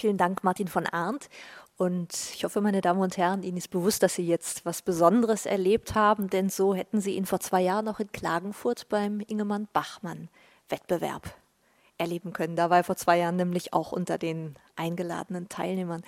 Vielen 0.00 0.16
Dank, 0.16 0.44
Martin 0.44 0.68
von 0.68 0.86
Arndt. 0.86 1.28
Und 1.76 2.12
ich 2.32 2.44
hoffe, 2.44 2.60
meine 2.60 2.80
Damen 2.80 3.00
und 3.00 3.16
Herren, 3.16 3.42
Ihnen 3.42 3.56
ist 3.56 3.70
bewusst, 3.70 4.04
dass 4.04 4.14
Sie 4.14 4.24
jetzt 4.24 4.64
was 4.64 4.80
Besonderes 4.80 5.44
erlebt 5.44 5.96
haben, 5.96 6.30
denn 6.30 6.50
so 6.50 6.72
hätten 6.72 7.00
Sie 7.00 7.16
ihn 7.16 7.26
vor 7.26 7.40
zwei 7.40 7.62
Jahren 7.62 7.84
noch 7.84 7.98
in 7.98 8.12
Klagenfurt 8.12 8.88
beim 8.88 9.18
Ingemann 9.18 9.66
Bachmann 9.72 10.28
Wettbewerb 10.68 11.34
erleben 11.98 12.32
können. 12.32 12.54
Da 12.54 12.70
war 12.70 12.76
er 12.76 12.84
vor 12.84 12.94
zwei 12.94 13.18
Jahren 13.18 13.34
nämlich 13.34 13.72
auch 13.72 13.90
unter 13.90 14.18
den 14.18 14.54
eingeladenen 14.76 15.48
Teilnehmern. 15.48 16.02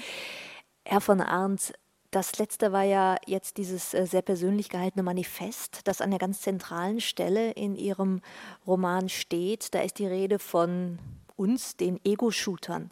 Herr 0.85 1.01
von 1.01 1.21
Arndt, 1.21 1.73
das 2.13 2.39
letzte 2.39 2.71
war 2.71 2.85
ja 2.85 3.17
jetzt 3.27 3.57
dieses 3.57 3.93
äh, 3.93 4.07
sehr 4.07 4.23
persönlich 4.23 4.69
gehaltene 4.69 5.03
Manifest, 5.03 5.81
das 5.89 6.01
an 6.01 6.11
der 6.11 6.21
ganz 6.21 6.43
zentralen 6.43 7.01
Stelle 7.01 7.51
in 7.53 7.75
Ihrem 7.75 8.23
Roman 8.69 9.09
steht. 9.09 9.75
Da 9.75 9.81
ist 9.81 9.99
die 9.99 10.07
Rede 10.07 10.39
von 10.39 11.01
uns, 11.37 11.77
den 11.77 11.99
Ego-Shootern. 12.05 12.91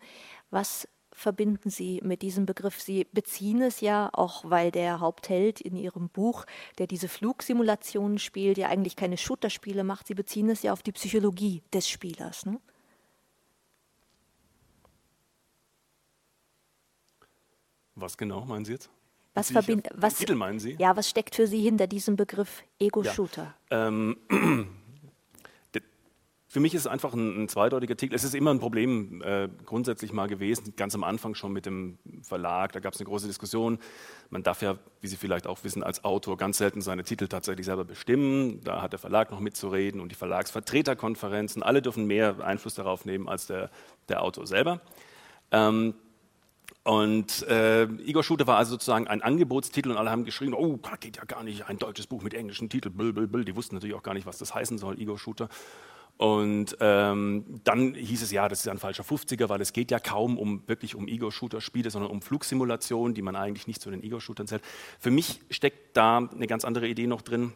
Was 0.51 0.89
verbinden 1.13 1.71
Sie 1.71 2.01
mit 2.05 2.23
diesem 2.23 2.47
Begriff? 2.47 2.81
Sie 2.81 3.07
beziehen 3.13 3.61
es 3.61 3.81
ja, 3.81 4.09
auch 4.13 4.45
weil 4.49 4.71
der 4.71 5.01
Hauptheld 5.01 5.61
in 5.61 5.77
Ihrem 5.77 6.09
Buch, 6.09 6.45
der 6.79 6.87
diese 6.87 7.09
Flugsimulationen 7.09 8.19
spielt, 8.19 8.57
ja 8.57 8.69
eigentlich 8.69 8.97
keine 8.97 9.17
Shooter-Spiele 9.17 9.85
macht. 9.85 10.07
Sie 10.07 10.15
beziehen 10.15 10.49
es 10.49 10.63
ja 10.63 10.73
auf 10.73 10.83
die 10.83 10.93
Psychologie 10.93 11.63
des 11.73 11.89
Spielers. 11.89 12.47
Ne? 12.47 12.61
Was 17.97 18.17
genau 18.17 18.45
meinen 18.45 18.65
Sie 18.65 18.73
jetzt? 18.73 18.91
Was 19.35 19.51
verbindet, 19.51 19.93
was, 19.95 20.17
Titel 20.17 20.35
meinen 20.35 20.59
Sie? 20.59 20.77
Ja, 20.79 20.97
was 20.97 21.09
steckt 21.09 21.35
für 21.35 21.47
Sie 21.47 21.63
hinter 21.63 21.87
diesem 21.87 22.17
Begriff 22.17 22.63
Ego-Shooter? 22.81 23.55
Ja, 23.71 23.89
ähm, 23.89 24.17
Für 26.51 26.61
mich 26.61 26.75
ist 26.75 26.83
es 26.83 26.87
einfach 26.87 27.13
ein, 27.13 27.43
ein, 27.43 27.49
zweideutiger 27.49 27.95
Titel. 27.95 28.15
Es 28.15 28.25
ist 28.25 28.35
immer 28.35 28.55
ein 28.55 28.59
Problem 28.59 29.21
äh, 29.21 29.51
grundsätzlich 29.67 30.15
mal 30.15 30.29
gewesen, 30.29 30.73
ganz 30.77 30.95
am 30.95 31.05
Anfang 31.05 31.35
schon 31.35 31.53
mit 31.53 31.67
dem 31.67 31.99
Verlag. 32.23 32.73
Da 32.73 32.81
gab 32.81 32.95
es 32.95 33.01
eine 33.01 33.07
große 33.07 33.27
Diskussion. 33.27 33.79
Man 34.31 34.43
darf 34.43 34.63
ja, 34.63 34.79
wie 35.03 35.09
Sie 35.09 35.17
vielleicht 35.17 35.47
auch 35.47 35.63
wissen, 35.63 35.83
als 35.83 36.05
Autor 36.05 36.39
ganz 36.39 36.57
selten 36.57 36.81
seine 36.81 37.05
Titel 37.05 37.29
tatsächlich 37.29 37.67
selber 37.67 37.85
bestimmen. 37.85 38.63
Da 38.65 38.81
hat 38.81 38.93
der 38.93 38.99
Verlag 38.99 39.31
noch 39.31 39.41
mitzureden 39.41 40.01
und 40.01 40.11
die 40.11 40.15
Verlagsvertreterkonferenzen. 40.15 41.63
Alle 41.63 41.83
dürfen 41.83 42.07
mehr 42.07 42.37
Einfluss 42.43 42.75
darauf 42.75 43.05
nehmen 43.05 43.29
als 43.29 43.47
der, 43.47 43.71
der 44.09 44.23
Autor 44.23 44.47
selber. 44.47 44.81
Ähm, 45.51 45.93
und 46.83 47.47
äh, 47.49 47.85
Igor 47.85 48.25
Shooter 48.25 48.47
war 48.47 48.57
also 48.57 48.71
sozusagen 48.71 49.07
ein 49.07 49.21
Angebotstitel 49.21 49.91
und 49.91 49.99
alle 49.99 50.11
haben 50.11 50.25
geschrieben, 50.25 50.55
oh, 50.55 50.79
geht 51.01 51.19
ja 51.19 51.25
gar 51.25 51.43
nicht, 51.43 51.69
ein 51.69 51.79
deutsches 51.79 52.07
Buch 52.07 52.23
mit 52.23 52.33
englischen 52.33 52.71
Titel, 52.71 52.89
bl, 52.89 53.13
bl, 53.13 53.27
bl. 53.27 53.45
Die 53.45 53.55
wussten 53.55 53.75
natürlich 53.75 53.95
auch 53.95 54.03
gar 54.03 54.15
nicht, 54.15 54.25
was 54.25 54.39
das 54.39 54.55
heißen 54.55 54.79
soll, 54.79 54.99
Igor 54.99 55.19
Shooter. 55.19 55.51
Und 56.19 56.77
ähm, 56.81 57.45
dann 57.63 57.95
hieß 57.95 58.23
es 58.23 58.33
ja, 58.33 58.49
das 58.49 58.61
ist 58.61 58.69
ein 58.69 58.79
falscher 58.79 59.05
50er, 59.05 59.49
weil 59.49 59.61
es 59.61 59.73
geht 59.73 59.93
ja 59.93 60.01
kaum 60.01 60.37
um 60.37 60.67
wirklich 60.67 60.97
um 60.97 61.07
Ego-Shooter-Spiele, 61.07 61.91
sondern 61.91 62.11
um 62.11 62.23
Flugsimulationen, 62.23 63.15
die 63.15 63.23
man 63.23 63.37
eigentlich 63.37 63.69
nicht 63.69 63.81
zu 63.81 63.89
den 63.89 64.03
Ego-Shootern 64.03 64.49
zählt. 64.49 64.63
Für 64.99 65.13
mich 65.13 65.41
steckt 65.49 65.97
da 65.97 66.19
eine 66.19 66.49
ganz 66.49 66.65
andere 66.65 66.89
Idee 66.89 67.07
noch 67.07 67.23
drin. 67.23 67.53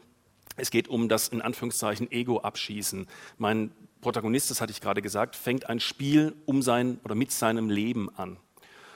Es 0.56 0.70
geht 0.70 0.86
um 0.86 1.08
das 1.08 1.28
in 1.28 1.42
Anführungszeichen 1.42 2.12
Ego-Abschießen. 2.12 3.08
Mein 3.36 3.72
Protagonist, 4.00 4.52
das 4.52 4.60
hatte 4.60 4.70
ich 4.70 4.80
gerade 4.80 5.02
gesagt, 5.02 5.34
fängt 5.34 5.68
ein 5.68 5.80
Spiel 5.80 6.32
um 6.46 6.62
sein 6.62 7.00
oder 7.02 7.16
mit 7.16 7.32
seinem 7.32 7.68
Leben 7.68 8.10
an. 8.16 8.36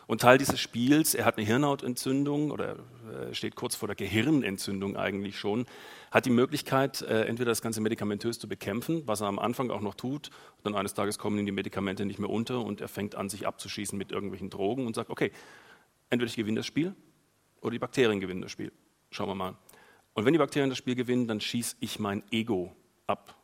Und 0.07 0.21
Teil 0.21 0.39
dieses 0.39 0.61
Spiels, 0.61 1.15
er 1.15 1.25
hat 1.25 1.37
eine 1.37 1.47
Hirnhautentzündung 1.47 2.53
oder 2.53 2.77
äh, 3.13 3.35
steht 3.35 3.57
kurz 3.57 3.75
vor 3.75 3.89
der 3.89 3.97
Gehirnentzündung 3.97 4.97
eigentlich 4.97 5.37
schon, 5.37 5.67
hat 6.13 6.27
die 6.27 6.31
Möglichkeit, 6.31 7.03
äh, 7.03 7.25
entweder 7.25 7.51
das 7.51 7.61
Ganze 7.61 7.81
medikamentös 7.81 8.39
zu 8.39 8.49
bekämpfen, 8.49 9.03
was 9.07 9.21
er 9.21 9.27
am 9.27 9.41
Anfang 9.41 9.71
auch 9.71 9.81
noch 9.81 9.95
tut, 9.95 10.31
dann 10.63 10.77
eines 10.77 10.95
Tages 10.95 11.19
kommen 11.19 11.39
ihm 11.39 11.47
die 11.47 11.53
Medikamente 11.53 12.07
nicht 12.07 12.21
mehr 12.21 12.31
unter 12.31 12.61
und 12.61 12.81
er 12.81 12.89
fängt 12.89 13.17
an, 13.17 13.29
sich 13.29 13.49
abzuschießen 13.49 13.99
mit 13.99 14.13
irgendwelchen 14.13 14.49
Drogen 14.49 14.87
und 14.87 14.95
sagt, 14.95 15.11
okay, 15.11 15.33
entweder 16.09 16.31
ich 16.31 16.37
gewinne 16.37 16.61
das 16.61 16.67
Spiel 16.67 16.95
oder 17.61 17.73
die 17.73 17.81
Bakterien 17.81 18.21
gewinnen 18.21 18.43
das 18.43 18.53
Spiel. 18.53 18.71
Schauen 19.11 19.29
wir 19.29 19.35
mal. 19.35 19.57
Und 20.15 20.25
wenn 20.25 20.33
die 20.33 20.39
Bakterien 20.39 20.71
das 20.71 20.79
Spiel 20.79 20.95
gewinnen, 20.95 21.27
dann 21.27 21.41
schieße 21.41 21.77
ich 21.81 21.99
mein 21.99 22.23
Ego 22.31 22.75
ab. 23.09 23.35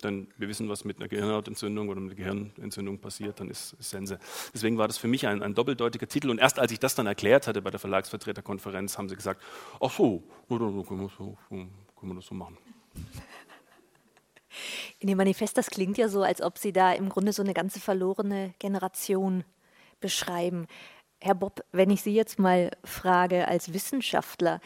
Denn 0.00 0.28
wir 0.36 0.48
wissen, 0.48 0.68
was 0.68 0.84
mit 0.84 0.98
einer 0.98 1.08
Gehirnhautentzündung 1.08 1.88
oder 1.88 2.00
mit 2.00 2.10
einer 2.10 2.16
Gehirnentzündung 2.16 2.98
passiert, 2.98 3.40
dann 3.40 3.50
ist, 3.50 3.74
ist 3.78 3.90
Sense. 3.90 4.18
Deswegen 4.54 4.78
war 4.78 4.86
das 4.86 4.98
für 4.98 5.08
mich 5.08 5.26
ein, 5.26 5.42
ein, 5.42 5.54
doppeldeutiger 5.54 6.08
Titel. 6.08 6.30
Und 6.30 6.38
erst 6.38 6.58
als 6.58 6.72
ich 6.72 6.78
das 6.78 6.94
dann 6.94 7.06
erklärt 7.06 7.46
hatte 7.46 7.62
bei 7.62 7.70
der 7.70 7.80
Verlagsvertreterkonferenz, 7.80 8.98
haben 8.98 9.08
sie 9.08 9.16
gesagt, 9.16 9.42
ach 9.80 9.90
so, 9.90 10.22
können 10.48 10.76
wir, 10.76 11.10
so, 11.16 11.36
können 11.48 11.70
wir 12.00 12.14
das 12.14 12.26
so 12.26 12.34
machen. 12.34 12.56
In 14.98 15.08
dem 15.08 15.16
Manifest, 15.16 15.56
das 15.56 15.70
klingt 15.70 15.96
ja 15.98 16.08
so, 16.08 16.22
als 16.22 16.42
ob 16.42 16.58
Sie 16.58 16.72
da 16.72 16.92
im 16.92 17.08
Grunde 17.08 17.32
so 17.32 17.42
eine 17.42 17.54
ganze 17.54 17.80
verlorene 17.80 18.54
Generation 18.58 19.44
beschreiben. 20.00 20.66
Herr 21.20 21.34
Bob, 21.34 21.64
wenn 21.72 21.90
ich 21.90 22.02
Sie 22.02 22.14
jetzt 22.14 22.38
mal 22.38 22.70
frage 22.84 23.46
als 23.46 23.72
Wissenschaftler, 23.72 24.60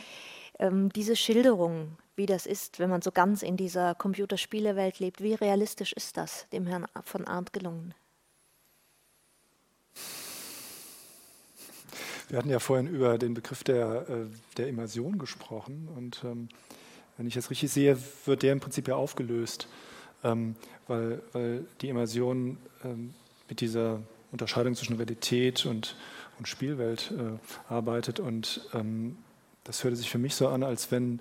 ähm, 0.59 0.91
diese 0.91 1.17
Schilderung 1.17 1.99
wie 2.17 2.27
das 2.27 2.47
ist, 2.47 2.79
wenn 2.79 2.91
man 2.91 3.03
so 3.03 3.11
ganz 3.11 3.43
in 3.43 3.57
dieser 3.57 3.95
Computerspielewelt 3.95 4.99
lebt. 4.99 5.23
Wie 5.23 5.35
realistisch 5.35 5.93
ist 5.93 6.17
das 6.17 6.47
dem 6.53 6.67
Herrn 6.67 6.87
von 7.05 7.27
Arndt 7.27 7.53
gelungen? 7.53 7.95
Wir 12.29 12.39
hatten 12.39 12.51
ja 12.51 12.59
vorhin 12.59 12.87
über 12.87 13.19
den 13.19 13.35
Begriff 13.35 13.65
der, 13.65 14.09
äh, 14.09 14.27
der 14.57 14.69
Immersion 14.69 15.19
gesprochen 15.19 15.89
und 15.95 16.23
ähm, 16.25 16.49
wenn 17.17 17.27
ich 17.27 17.35
das 17.35 17.51
richtig 17.51 17.71
sehe, 17.71 17.97
wird 18.25 18.43
der 18.43 18.53
im 18.53 18.61
Prinzip 18.61 18.89
ja 18.89 18.97
aufgelöst, 18.97 19.69
ähm, 20.25 20.57
weil, 20.89 21.23
weil 21.33 21.65
die 21.81 21.89
Immersion 21.91 22.57
ähm, 22.83 23.15
mit 23.49 23.61
dieser 23.61 24.01
Unterscheidung 24.33 24.75
zwischen 24.75 24.97
Realität 24.97 25.67
und, 25.67 25.97
und 26.39 26.49
Spielwelt 26.49 27.13
äh, 27.17 27.73
arbeitet 27.73 28.21
und 28.21 28.69
das 29.65 29.83
hörte 29.83 29.97
sich 29.97 30.11
für 30.11 30.19
mich 30.19 30.35
so 30.35 30.49
an, 30.49 30.63
als 30.63 30.91
wenn 30.91 31.21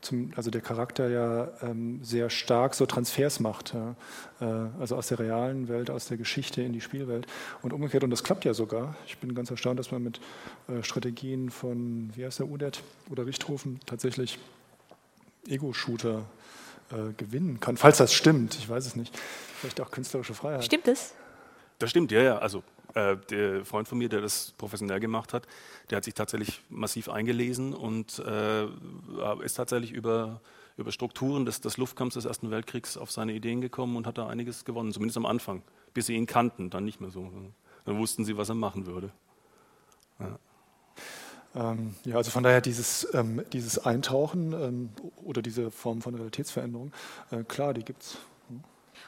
zum, 0.00 0.30
also 0.36 0.50
der 0.50 0.60
Charakter 0.60 1.08
ja 1.08 1.48
ähm, 1.62 2.00
sehr 2.02 2.30
stark 2.30 2.74
so 2.74 2.86
Transfers 2.86 3.40
macht, 3.40 3.74
ja? 3.74 3.96
äh, 4.40 4.80
also 4.80 4.96
aus 4.96 5.08
der 5.08 5.18
realen 5.18 5.68
Welt, 5.68 5.90
aus 5.90 6.06
der 6.06 6.16
Geschichte 6.16 6.62
in 6.62 6.72
die 6.72 6.80
Spielwelt 6.80 7.26
und 7.62 7.72
umgekehrt, 7.72 8.04
und 8.04 8.10
das 8.10 8.22
klappt 8.22 8.44
ja 8.44 8.54
sogar. 8.54 8.94
Ich 9.06 9.18
bin 9.18 9.34
ganz 9.34 9.50
erstaunt, 9.50 9.78
dass 9.78 9.90
man 9.90 10.02
mit 10.02 10.20
äh, 10.68 10.82
Strategien 10.82 11.50
von, 11.50 12.10
wie 12.14 12.24
heißt 12.24 12.38
der, 12.38 12.48
UDET 12.48 12.82
oder 13.10 13.26
Richthofen 13.26 13.80
tatsächlich 13.86 14.38
Ego-Shooter 15.48 16.24
äh, 16.90 17.12
gewinnen 17.16 17.58
kann, 17.58 17.76
falls 17.76 17.98
das 17.98 18.12
stimmt, 18.12 18.54
ich 18.54 18.68
weiß 18.68 18.86
es 18.86 18.96
nicht. 18.96 19.16
Vielleicht 19.60 19.80
auch 19.80 19.90
künstlerische 19.90 20.34
Freiheit. 20.34 20.64
Stimmt 20.64 20.86
es? 20.86 21.14
Das 21.78 21.90
stimmt, 21.90 22.12
ja, 22.12 22.22
ja. 22.22 22.38
Also 22.38 22.62
äh, 22.96 23.16
der 23.30 23.64
Freund 23.66 23.86
von 23.86 23.98
mir, 23.98 24.08
der 24.08 24.22
das 24.22 24.54
professionell 24.56 25.00
gemacht 25.00 25.34
hat, 25.34 25.46
der 25.90 25.98
hat 25.98 26.04
sich 26.04 26.14
tatsächlich 26.14 26.62
massiv 26.70 27.10
eingelesen 27.10 27.74
und 27.74 28.18
äh, 28.20 28.66
ist 29.44 29.54
tatsächlich 29.54 29.92
über, 29.92 30.40
über 30.78 30.90
Strukturen 30.92 31.44
des, 31.44 31.60
des 31.60 31.76
Luftkampfs 31.76 32.14
des 32.14 32.24
Ersten 32.24 32.50
Weltkriegs 32.50 32.96
auf 32.96 33.10
seine 33.10 33.34
Ideen 33.34 33.60
gekommen 33.60 33.96
und 33.96 34.06
hat 34.06 34.16
da 34.16 34.28
einiges 34.28 34.64
gewonnen, 34.64 34.92
zumindest 34.92 35.18
am 35.18 35.26
Anfang, 35.26 35.62
bis 35.92 36.06
sie 36.06 36.14
ihn 36.14 36.26
kannten, 36.26 36.70
dann 36.70 36.84
nicht 36.86 37.02
mehr 37.02 37.10
so. 37.10 37.30
Dann 37.84 37.98
wussten 37.98 38.24
sie, 38.24 38.38
was 38.38 38.48
er 38.48 38.54
machen 38.54 38.86
würde. 38.86 39.12
Ja. 40.18 40.38
Ähm, 41.54 41.94
ja, 42.04 42.16
also 42.16 42.30
von 42.30 42.42
daher 42.42 42.62
dieses, 42.62 43.06
ähm, 43.12 43.42
dieses 43.52 43.78
Eintauchen 43.78 44.52
ähm, 44.54 44.90
oder 45.22 45.42
diese 45.42 45.70
Form 45.70 46.00
von 46.00 46.14
Realitätsveränderung, 46.14 46.92
äh, 47.30 47.44
klar, 47.44 47.74
die 47.74 47.84
gibt 47.84 48.02
es. 48.02 48.18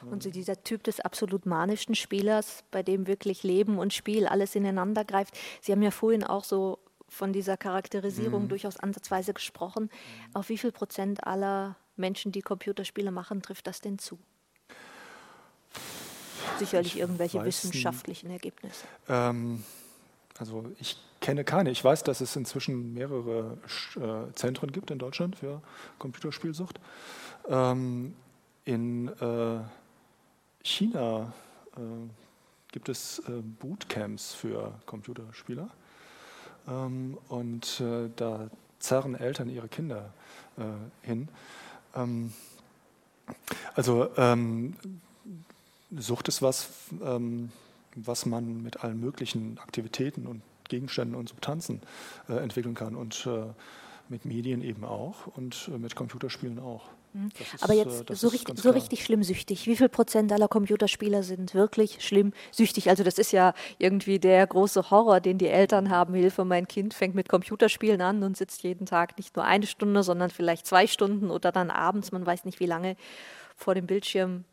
Und 0.07 0.23
so 0.23 0.29
dieser 0.29 0.63
Typ 0.63 0.83
des 0.83 0.99
absolut 0.99 1.45
manischen 1.45 1.95
Spielers, 1.95 2.63
bei 2.71 2.83
dem 2.83 3.07
wirklich 3.07 3.43
Leben 3.43 3.77
und 3.77 3.93
Spiel 3.93 4.27
alles 4.27 4.55
ineinander 4.55 5.05
greift. 5.05 5.37
Sie 5.61 5.71
haben 5.71 5.81
ja 5.81 5.91
vorhin 5.91 6.23
auch 6.23 6.43
so 6.43 6.79
von 7.07 7.33
dieser 7.33 7.57
Charakterisierung 7.57 8.43
mhm. 8.43 8.49
durchaus 8.49 8.77
ansatzweise 8.77 9.33
gesprochen. 9.33 9.83
Mhm. 9.83 10.35
Auf 10.35 10.49
wie 10.49 10.57
viel 10.57 10.71
Prozent 10.71 11.25
aller 11.25 11.75
Menschen, 11.95 12.31
die 12.31 12.41
Computerspiele 12.41 13.11
machen, 13.11 13.41
trifft 13.41 13.67
das 13.67 13.81
denn 13.81 13.99
zu? 13.99 14.17
Sicherlich 16.57 16.95
ich 16.95 16.99
irgendwelche 17.01 17.43
wissenschaftlichen 17.43 18.29
Ergebnisse. 18.29 18.85
Ähm, 19.07 19.63
also 20.37 20.65
ich 20.79 20.97
kenne 21.21 21.43
keine. 21.43 21.69
Ich 21.71 21.83
weiß, 21.83 22.03
dass 22.03 22.21
es 22.21 22.35
inzwischen 22.35 22.93
mehrere 22.93 23.57
äh, 23.95 24.33
Zentren 24.33 24.71
gibt 24.71 24.91
in 24.91 24.99
Deutschland 24.99 25.35
für 25.37 25.61
Computerspielsucht. 25.99 26.79
Ähm, 27.47 28.13
in 28.65 29.07
äh, 29.07 29.59
China 30.69 31.33
äh, 31.75 31.79
gibt 32.71 32.89
es 32.89 33.19
äh, 33.27 33.41
Bootcamps 33.59 34.33
für 34.33 34.73
Computerspieler 34.85 35.69
ähm, 36.67 37.17
und 37.27 37.79
äh, 37.81 38.09
da 38.15 38.49
zerren 38.77 39.15
Eltern 39.15 39.49
ihre 39.49 39.67
Kinder 39.67 40.13
äh, 40.57 41.07
hin. 41.07 41.27
Ähm, 41.95 42.33
also 43.73 44.09
ähm, 44.15 44.75
Sucht 45.97 46.27
ist 46.27 46.43
was, 46.43 46.69
ähm, 47.03 47.51
was 47.95 48.27
man 48.27 48.61
mit 48.61 48.83
allen 48.83 48.99
möglichen 48.99 49.57
Aktivitäten 49.57 50.27
und 50.27 50.43
Gegenständen 50.67 51.15
und 51.15 51.29
Substanzen 51.29 51.81
äh, 52.27 52.33
entwickeln 52.33 52.75
kann 52.75 52.95
und 52.95 53.25
äh, 53.25 53.45
mit 54.07 54.25
Medien 54.25 54.61
eben 54.61 54.85
auch 54.85 55.27
und 55.35 55.67
mit 55.79 55.95
Computerspielen 55.95 56.59
auch. 56.59 56.89
Mhm. 57.13 57.29
Aber 57.61 57.73
jetzt 57.73 58.09
äh, 58.09 58.15
so, 58.15 58.27
richtig, 58.27 58.59
so 58.59 58.69
richtig 58.71 59.03
schlimm 59.03 59.23
süchtig. 59.23 59.65
Wie 59.65 59.75
viel 59.75 59.89
Prozent 59.89 60.31
aller 60.31 60.47
Computerspieler 60.47 61.23
sind 61.23 61.53
wirklich 61.53 62.05
schlimm 62.05 62.33
süchtig? 62.51 62.89
Also 62.89 63.03
das 63.03 63.17
ist 63.17 63.31
ja 63.31 63.53
irgendwie 63.79 64.19
der 64.19 64.45
große 64.45 64.91
Horror, 64.91 65.19
den 65.19 65.37
die 65.37 65.47
Eltern 65.47 65.89
haben. 65.89 66.13
Hilfe, 66.13 66.45
mein 66.45 66.67
Kind 66.67 66.93
fängt 66.93 67.15
mit 67.15 67.27
Computerspielen 67.29 68.01
an 68.01 68.23
und 68.23 68.37
sitzt 68.37 68.63
jeden 68.63 68.85
Tag 68.85 69.17
nicht 69.17 69.35
nur 69.35 69.45
eine 69.45 69.65
Stunde, 69.65 70.03
sondern 70.03 70.29
vielleicht 70.29 70.65
zwei 70.67 70.87
Stunden 70.87 71.31
oder 71.31 71.51
dann 71.51 71.71
abends, 71.71 72.11
man 72.11 72.25
weiß 72.25 72.45
nicht 72.45 72.59
wie 72.59 72.65
lange, 72.65 72.95
vor 73.55 73.75
dem 73.75 73.87
Bildschirm. 73.87 74.45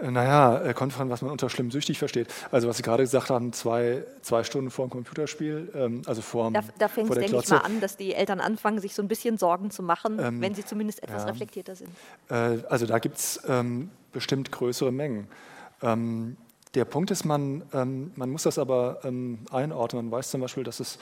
Äh, 0.00 0.10
naja, 0.10 0.60
äh, 0.62 0.74
kommt 0.74 0.92
von, 0.92 1.10
was 1.10 1.22
man 1.22 1.30
unter 1.30 1.48
schlimm 1.48 1.70
süchtig 1.70 1.98
versteht. 1.98 2.28
Also 2.50 2.68
was 2.68 2.76
Sie 2.76 2.82
gerade 2.82 3.02
gesagt 3.02 3.30
haben, 3.30 3.52
zwei, 3.52 4.04
zwei 4.22 4.44
Stunden 4.44 4.70
vor 4.70 4.86
dem 4.86 4.90
Computerspiel, 4.90 5.70
ähm, 5.74 6.02
also 6.06 6.22
vor 6.22 6.50
Da, 6.50 6.60
da 6.78 6.88
fängt 6.88 7.10
es, 7.10 7.18
denke 7.18 7.38
ich 7.38 7.48
mal, 7.48 7.58
an, 7.58 7.80
dass 7.80 7.96
die 7.96 8.14
Eltern 8.14 8.40
anfangen, 8.40 8.80
sich 8.80 8.94
so 8.94 9.02
ein 9.02 9.08
bisschen 9.08 9.38
Sorgen 9.38 9.70
zu 9.70 9.82
machen, 9.82 10.18
ähm, 10.18 10.40
wenn 10.40 10.54
sie 10.54 10.64
zumindest 10.64 11.02
etwas 11.02 11.22
ja. 11.22 11.28
reflektierter 11.30 11.76
sind. 11.76 11.90
Äh, 12.28 12.58
also 12.68 12.86
da 12.86 12.98
gibt 12.98 13.18
es 13.18 13.40
ähm, 13.48 13.90
bestimmt 14.12 14.50
größere 14.50 14.92
Mengen. 14.92 15.28
Ähm, 15.82 16.36
der 16.74 16.84
Punkt 16.84 17.10
ist, 17.10 17.24
man, 17.24 17.62
ähm, 17.72 18.10
man 18.16 18.30
muss 18.30 18.42
das 18.42 18.58
aber 18.58 18.98
ähm, 19.04 19.38
einordnen. 19.50 20.06
Man 20.06 20.18
weiß 20.18 20.30
zum 20.30 20.40
Beispiel, 20.40 20.64
dass 20.64 20.80
es, 20.80 20.98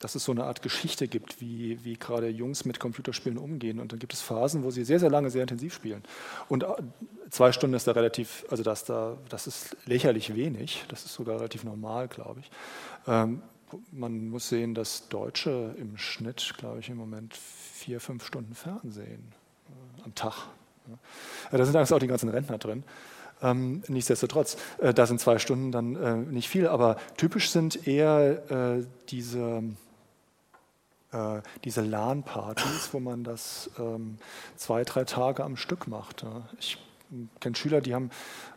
dass 0.00 0.14
es 0.14 0.24
so 0.24 0.32
eine 0.32 0.44
Art 0.44 0.62
Geschichte 0.62 1.06
gibt, 1.06 1.40
wie, 1.40 1.84
wie 1.84 1.94
gerade 1.94 2.28
Jungs 2.28 2.64
mit 2.64 2.80
Computerspielen 2.80 3.38
umgehen. 3.38 3.78
Und 3.78 3.92
dann 3.92 3.98
gibt 3.98 4.14
es 4.14 4.22
Phasen, 4.22 4.64
wo 4.64 4.70
sie 4.70 4.82
sehr, 4.82 4.98
sehr 4.98 5.10
lange, 5.10 5.30
sehr 5.30 5.42
intensiv 5.42 5.74
spielen. 5.74 6.02
Und 6.48 6.64
äh, 6.64 6.68
zwei 7.28 7.52
Stunden 7.52 7.76
ist 7.76 7.86
da 7.86 7.92
relativ, 7.92 8.44
also 8.50 8.62
das, 8.62 8.84
da, 8.84 9.18
das 9.28 9.46
ist 9.46 9.76
lächerlich 9.84 10.34
wenig. 10.34 10.84
Das 10.88 11.04
ist 11.04 11.12
sogar 11.12 11.36
relativ 11.36 11.64
normal, 11.64 12.08
glaube 12.08 12.40
ich. 12.40 12.50
Ähm, 13.06 13.42
man 13.92 14.30
muss 14.30 14.48
sehen, 14.48 14.74
dass 14.74 15.08
Deutsche 15.08 15.74
im 15.78 15.96
Schnitt, 15.98 16.54
glaube 16.56 16.80
ich, 16.80 16.88
im 16.88 16.96
Moment 16.96 17.36
vier, 17.36 18.00
fünf 18.00 18.26
Stunden 18.26 18.54
Fernsehen 18.54 19.32
äh, 19.68 20.04
am 20.04 20.14
Tag. 20.14 20.48
Ja. 20.88 21.58
Da 21.58 21.64
sind 21.64 21.76
eigentlich 21.76 21.92
auch 21.92 21.98
die 21.98 22.06
ganzen 22.06 22.30
Rentner 22.30 22.56
drin. 22.56 22.84
Ähm, 23.42 23.82
nichtsdestotrotz, 23.88 24.56
äh, 24.78 24.92
da 24.92 25.06
sind 25.06 25.20
zwei 25.20 25.38
Stunden 25.38 25.72
dann 25.72 25.96
äh, 25.96 26.16
nicht 26.16 26.48
viel, 26.48 26.66
aber 26.66 26.96
typisch 27.16 27.50
sind 27.50 27.86
eher 27.86 28.50
äh, 28.50 28.84
diese, 29.08 29.62
äh, 31.12 31.40
diese 31.64 31.82
LAN-Partys, 31.82 32.90
wo 32.92 33.00
man 33.00 33.24
das 33.24 33.70
ähm, 33.78 34.18
zwei, 34.56 34.84
drei 34.84 35.04
Tage 35.04 35.44
am 35.44 35.56
Stück 35.56 35.86
macht. 35.86 36.22
Ja. 36.22 36.48
Ich 36.58 36.78
kenne 37.40 37.56
Schüler, 37.56 37.80
die 37.80 37.94
haben, 37.94 38.10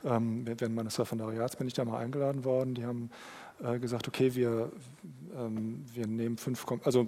ähm, 0.04 0.46
während 0.46 0.76
meines 0.76 1.00
Referendariats 1.00 1.56
bin 1.56 1.68
ich 1.68 1.74
da 1.74 1.86
mal 1.86 1.98
eingeladen 1.98 2.44
worden, 2.44 2.76
die 2.76 2.86
haben 2.86 3.10
äh, 3.64 3.80
gesagt, 3.80 4.08
okay, 4.08 4.36
wir, 4.36 4.72
ähm, 5.36 5.86
wir 5.94 6.08
nehmen 6.08 6.38
fünf, 6.38 6.66
also 6.84 7.08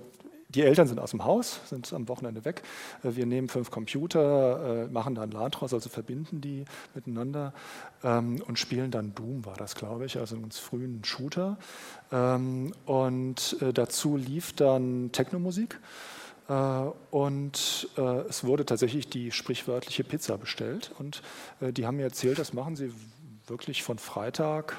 die 0.50 0.62
Eltern 0.62 0.88
sind 0.88 1.00
aus 1.00 1.12
dem 1.12 1.24
Haus, 1.24 1.60
sind 1.66 1.92
am 1.94 2.08
Wochenende 2.08 2.46
weg. 2.46 2.62
Äh, 3.04 3.16
wir 3.16 3.26
nehmen 3.26 3.50
fünf 3.50 3.72
Computer, 3.72 4.86
äh, 4.86 4.88
machen 4.88 5.16
dann 5.16 5.32
LAN 5.32 5.52
draus, 5.52 5.74
also 5.74 5.90
verbinden 5.90 6.42
die 6.42 6.66
miteinander 6.94 7.54
ähm, 8.04 8.42
und 8.48 8.60
spielen 8.60 8.92
dann 8.92 9.16
Doom, 9.16 9.46
war 9.46 9.56
das, 9.56 9.76
glaube 9.76 10.06
ich, 10.06 10.18
also 10.18 10.36
einen 10.36 10.52
frühen 10.52 11.04
Shooter. 11.04 11.58
Ähm, 12.12 12.74
und 12.86 13.58
äh, 13.62 13.74
dazu 13.74 14.18
lief 14.18 14.54
dann 14.54 15.12
Technomusik. 15.12 15.80
Und 17.10 17.90
es 18.30 18.44
wurde 18.44 18.66
tatsächlich 18.68 19.10
die 19.10 19.32
sprichwörtliche 19.32 20.04
Pizza 20.04 20.38
bestellt. 20.38 20.92
Und 21.00 21.24
die 21.60 21.88
haben 21.88 21.98
mir 21.98 22.04
erzählt, 22.04 22.38
das 22.38 22.54
machen 22.54 22.76
sie 22.76 22.92
wirklich 23.48 23.82
von 23.82 23.98
Freitagabend 23.98 24.78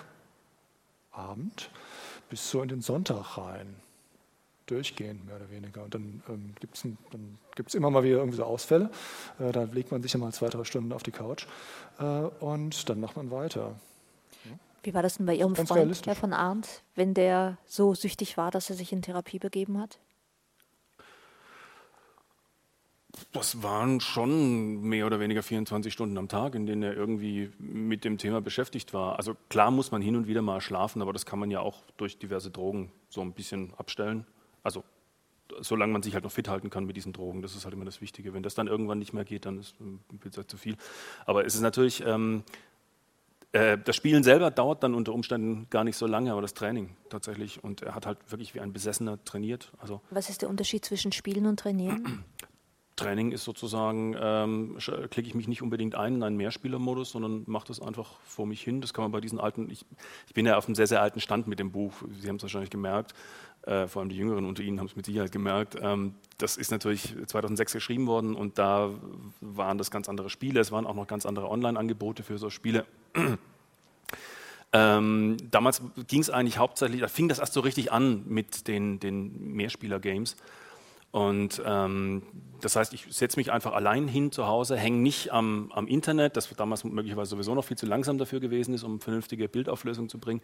bis 2.31 2.49
so 2.49 2.63
in 2.63 2.69
den 2.69 2.83
Sonntag 2.83 3.37
rein 3.37 3.75
durchgehend, 4.67 5.25
mehr 5.27 5.37
oder 5.37 5.51
weniger. 5.51 5.85
Und 5.85 5.95
dann 5.95 6.23
ähm, 6.29 6.55
gibt 6.61 6.77
es 7.69 7.75
immer 7.75 7.91
mal 7.91 8.03
wieder 8.03 8.19
irgendwie 8.19 8.37
so 8.37 8.45
Ausfälle. 8.45 8.91
Äh, 9.39 9.53
da 9.53 9.65
legt 9.65 9.91
man 9.93 10.03
sich 10.03 10.13
ja 10.13 10.19
mal 10.19 10.33
zwei, 10.33 10.49
drei 10.49 10.65
Stunden 10.65 10.93
auf 10.93 11.03
die 11.03 11.13
Couch 11.13 11.47
äh, 11.99 12.05
und 12.05 12.89
dann 12.89 13.01
macht 13.01 13.17
man 13.17 13.31
weiter. 13.31 13.77
Wie 14.83 14.95
war 14.95 15.03
das 15.03 15.17
denn 15.17 15.27
bei 15.27 15.35
Ihrem 15.35 15.55
Ganz 15.55 15.69
Freund, 15.69 16.07
Herr 16.07 16.15
von 16.15 16.33
Arndt, 16.33 16.83
wenn 16.95 17.13
der 17.13 17.59
so 17.67 17.95
süchtig 17.95 18.37
war, 18.37 18.53
dass 18.53 18.71
er 18.71 18.77
sich 18.77 18.93
in 18.93 19.03
Therapie 19.03 19.41
begeben 19.41 19.81
hat? 19.81 19.99
Das 23.33 23.65
waren 23.65 24.01
schon 24.01 24.83
mehr 24.83 25.07
oder 25.07 25.19
weniger 25.19 25.43
24 25.43 25.93
Stunden 25.93 26.17
am 26.19 26.29
Tag, 26.29 26.55
in 26.55 26.67
denen 26.67 26.83
er 26.83 26.95
irgendwie 26.95 27.51
mit 27.59 28.05
dem 28.05 28.19
Thema 28.19 28.41
beschäftigt 28.41 28.95
war. 28.95 29.17
Also 29.17 29.35
klar 29.49 29.71
muss 29.71 29.91
man 29.91 30.03
hin 30.03 30.15
und 30.15 30.29
wieder 30.29 30.43
mal 30.43 30.61
schlafen, 30.61 31.03
aber 31.03 31.13
das 31.13 31.27
kann 31.27 31.39
man 31.39 31.51
ja 31.51 31.61
auch 31.61 31.83
durch 31.97 32.19
diverse 32.19 32.51
Drogen 32.51 32.93
so 33.09 33.23
ein 33.23 33.33
bisschen 33.33 33.73
abstellen. 33.79 34.27
Also 34.67 34.83
solange 35.61 35.93
man 35.93 36.03
sich 36.03 36.15
halt 36.15 36.25
noch 36.25 36.33
fit 36.33 36.49
halten 36.49 36.71
kann 36.71 36.87
mit 36.87 36.97
diesen 36.97 37.13
Drogen, 37.13 37.41
das 37.41 37.55
ist 37.55 37.65
halt 37.65 37.73
immer 37.73 37.85
das 37.85 38.01
Wichtige. 38.01 38.35
Wenn 38.35 38.43
das 38.43 38.57
dann 38.57 38.67
irgendwann 38.67 38.99
nicht 38.99 39.13
mehr 39.13 39.25
geht, 39.25 39.47
dann 39.47 39.61
ist 39.61 39.77
es 40.29 40.37
halt 40.37 40.51
zu 40.51 40.57
viel. 40.57 40.77
Aber 41.25 41.47
es 41.47 41.55
ist 41.55 41.61
natürlich, 41.61 42.05
ähm, 42.05 42.43
äh, 43.53 43.79
das 43.79 43.95
Spielen 43.95 44.25
selber 44.25 44.51
dauert 44.51 44.83
dann 44.83 44.97
unter 44.97 45.15
Umständen 45.15 45.69
gar 45.71 45.85
nicht 45.85 45.97
so 45.97 46.09
lange, 46.09 46.33
aber 46.33 46.43
das 46.43 46.53
Training 46.53 46.97
tatsächlich. 47.11 47.63
Und 47.63 47.83
er 47.83 47.95
hat 47.95 48.07
halt 48.07 48.19
wirklich 48.29 48.57
wie 48.57 48.61
ein 48.61 48.73
Besessener 48.73 49.23
trainiert. 49.25 49.71
Also 49.79 50.01
Was 50.11 50.31
ist 50.31 50.43
der 50.43 50.49
Unterschied 50.49 50.85
zwischen 50.85 51.13
Spielen 51.13 51.47
und 51.47 51.61
Trainieren? 51.61 52.25
Training 52.97 53.31
ist 53.31 53.45
sozusagen, 53.45 54.17
ähm, 54.19 54.79
klicke 55.11 55.29
ich 55.29 55.35
mich 55.35 55.49
nicht 55.49 55.61
unbedingt 55.61 55.95
ein 55.95 56.15
in 56.15 56.23
einen 56.23 56.37
Mehrspielermodus, 56.39 57.11
sondern 57.11 57.45
mache 57.47 57.67
das 57.69 57.79
einfach 57.79 58.15
vor 58.25 58.47
mich 58.47 58.63
hin. 58.63 58.81
Das 58.81 58.95
kann 58.95 59.05
man 59.05 59.13
bei 59.13 59.21
diesen 59.21 59.39
alten, 59.39 59.69
ich, 59.71 59.85
ich 60.27 60.33
bin 60.33 60.47
ja 60.47 60.57
auf 60.57 60.67
einem 60.67 60.75
sehr, 60.75 60.87
sehr 60.87 61.03
alten 61.03 61.21
Stand 61.21 61.47
mit 61.47 61.59
dem 61.59 61.73
Buch, 61.73 61.93
Sie 62.19 62.27
haben 62.27 62.37
es 62.37 62.43
wahrscheinlich 62.43 62.71
gemerkt 62.71 63.13
äh, 63.67 63.87
vor 63.89 64.01
allem 64.01 64.09
die 64.09 64.17
Jüngeren 64.17 64.47
unter 64.47 64.63
Ihnen 64.63 64.79
haben 64.79 64.87
es 64.87 64.97
mit 64.97 65.07
Sicherheit 65.07 65.33
gemerkt. 65.33 65.77
Ähm, 65.81 66.15
das 66.39 66.57
ist 66.57 66.71
natürlich 66.71 67.15
2006 67.27 67.73
geschrieben 67.73 68.07
worden 68.07 68.35
und 68.35 68.59
da 68.59 68.91
waren 69.41 69.77
das 69.77 69.91
ganz 69.91 70.09
andere 70.09 70.31
Spiele. 70.31 70.61
Es 70.61 70.71
waren 70.73 70.87
auch 70.87 70.95
noch 70.95 71.07
ganz 71.07 71.27
andere 71.27 71.51
Online-Angebote 71.51 72.23
für 72.23 72.39
so 72.39 72.49
Spiele. 72.49 72.87
Ähm, 74.73 75.37
damals 75.51 75.81
ging 76.07 76.21
es 76.21 76.29
eigentlich 76.29 76.59
hauptsächlich, 76.59 77.01
da 77.01 77.09
fing 77.09 77.29
das 77.29 77.39
erst 77.39 77.55
so 77.55 77.61
richtig 77.61 77.93
an 77.93 78.25
mit 78.27 78.69
den, 78.69 79.01
den 79.01 79.55
Mehrspieler-Games. 79.55 80.37
Und 81.17 81.63
ähm, 81.65 82.21
das 82.61 82.77
heißt, 82.77 82.93
ich 82.93 83.07
setze 83.09 83.41
mich 83.41 83.51
einfach 83.51 83.73
allein 83.73 84.07
hin 84.07 84.33
zu 84.33 84.49
Hause, 84.49 84.77
hänge 84.77 84.99
nicht 84.99 85.33
am, 85.33 85.73
am, 85.75 85.87
Internet, 85.87 86.37
das 86.37 86.51
damals 86.55 86.85
möglicherweise 86.85 87.31
sowieso 87.31 87.55
noch 87.55 87.65
viel 87.65 87.79
zu 87.79 87.87
langsam 87.87 88.19
dafür 88.19 88.39
gewesen 88.39 88.75
ist, 88.75 88.83
um 88.83 89.01
vernünftige 89.01 89.49
Bildauflösung 89.49 90.11
zu 90.11 90.19
bringen, 90.19 90.43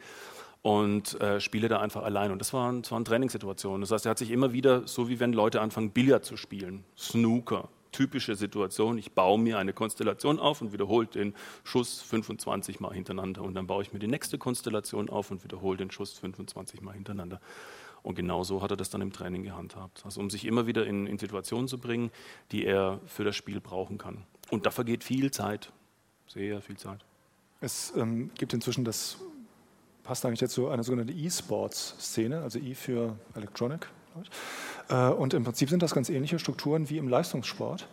und 0.62 1.20
äh, 1.20 1.42
spiele 1.42 1.68
da 1.68 1.80
einfach 1.80 2.04
allein. 2.04 2.30
Und 2.30 2.38
das 2.38 2.54
waren, 2.54 2.80
das 2.80 2.90
waren 2.90 3.04
Trainingssituationen. 3.04 3.82
Das 3.82 3.90
heißt, 3.90 4.06
er 4.06 4.10
hat 4.12 4.18
sich 4.18 4.30
immer 4.30 4.54
wieder, 4.54 4.88
so 4.88 5.10
wie 5.10 5.20
wenn 5.20 5.34
Leute 5.34 5.60
anfangen, 5.60 5.90
Billard 5.90 6.24
zu 6.24 6.38
spielen, 6.38 6.84
Snooker, 6.96 7.68
typische 7.90 8.34
Situation, 8.34 8.96
ich 8.96 9.12
baue 9.12 9.38
mir 9.38 9.58
eine 9.58 9.74
Konstellation 9.74 10.38
auf 10.38 10.62
und 10.62 10.72
wiederhole 10.72 11.06
den 11.06 11.34
Schuss 11.64 12.00
25 12.00 12.80
Mal 12.80 12.94
hintereinander. 12.94 13.42
Und 13.42 13.52
dann 13.52 13.66
baue 13.66 13.82
ich 13.82 13.92
mir 13.92 13.98
die 13.98 14.06
nächste 14.06 14.38
Konstellation 14.38 15.10
auf 15.10 15.30
und 15.30 15.44
wiederhole 15.44 15.76
den 15.76 15.90
Schuss 15.90 16.18
25 16.18 16.80
Mal 16.80 16.94
hintereinander. 16.94 17.42
Und 18.02 18.16
genau 18.16 18.42
so 18.42 18.62
hat 18.62 18.70
er 18.70 18.76
das 18.76 18.90
dann 18.90 19.00
im 19.00 19.12
Training 19.12 19.42
gehandhabt. 19.42 20.02
Also 20.04 20.20
um 20.20 20.28
sich 20.28 20.44
immer 20.44 20.66
wieder 20.66 20.86
in, 20.86 21.06
in 21.06 21.18
Situationen 21.18 21.68
zu 21.68 21.78
bringen, 21.78 22.10
die 22.50 22.64
er 22.64 23.00
für 23.06 23.24
das 23.24 23.36
Spiel 23.36 23.60
brauchen 23.60 23.98
kann. 23.98 24.24
Und 24.50 24.66
da 24.66 24.70
vergeht 24.70 25.04
viel 25.04 25.30
Zeit, 25.30 25.72
sehr 26.26 26.60
viel 26.60 26.76
Zeit. 26.76 27.04
Es 27.60 27.92
ähm, 27.96 28.30
gibt 28.34 28.52
inzwischen 28.52 28.84
das, 28.84 29.18
passt 30.02 30.26
eigentlich 30.26 30.50
so 30.50 30.68
eine 30.68 30.82
sogenannte 30.82 31.12
E-Sports-Szene, 31.12 32.40
also 32.40 32.58
E 32.58 32.74
für 32.74 33.16
Electronic. 33.34 33.88
Äh, 34.88 35.08
und 35.10 35.32
im 35.32 35.44
Prinzip 35.44 35.70
sind 35.70 35.82
das 35.82 35.94
ganz 35.94 36.10
ähnliche 36.10 36.40
Strukturen 36.40 36.90
wie 36.90 36.98
im 36.98 37.08
Leistungssport 37.08 37.86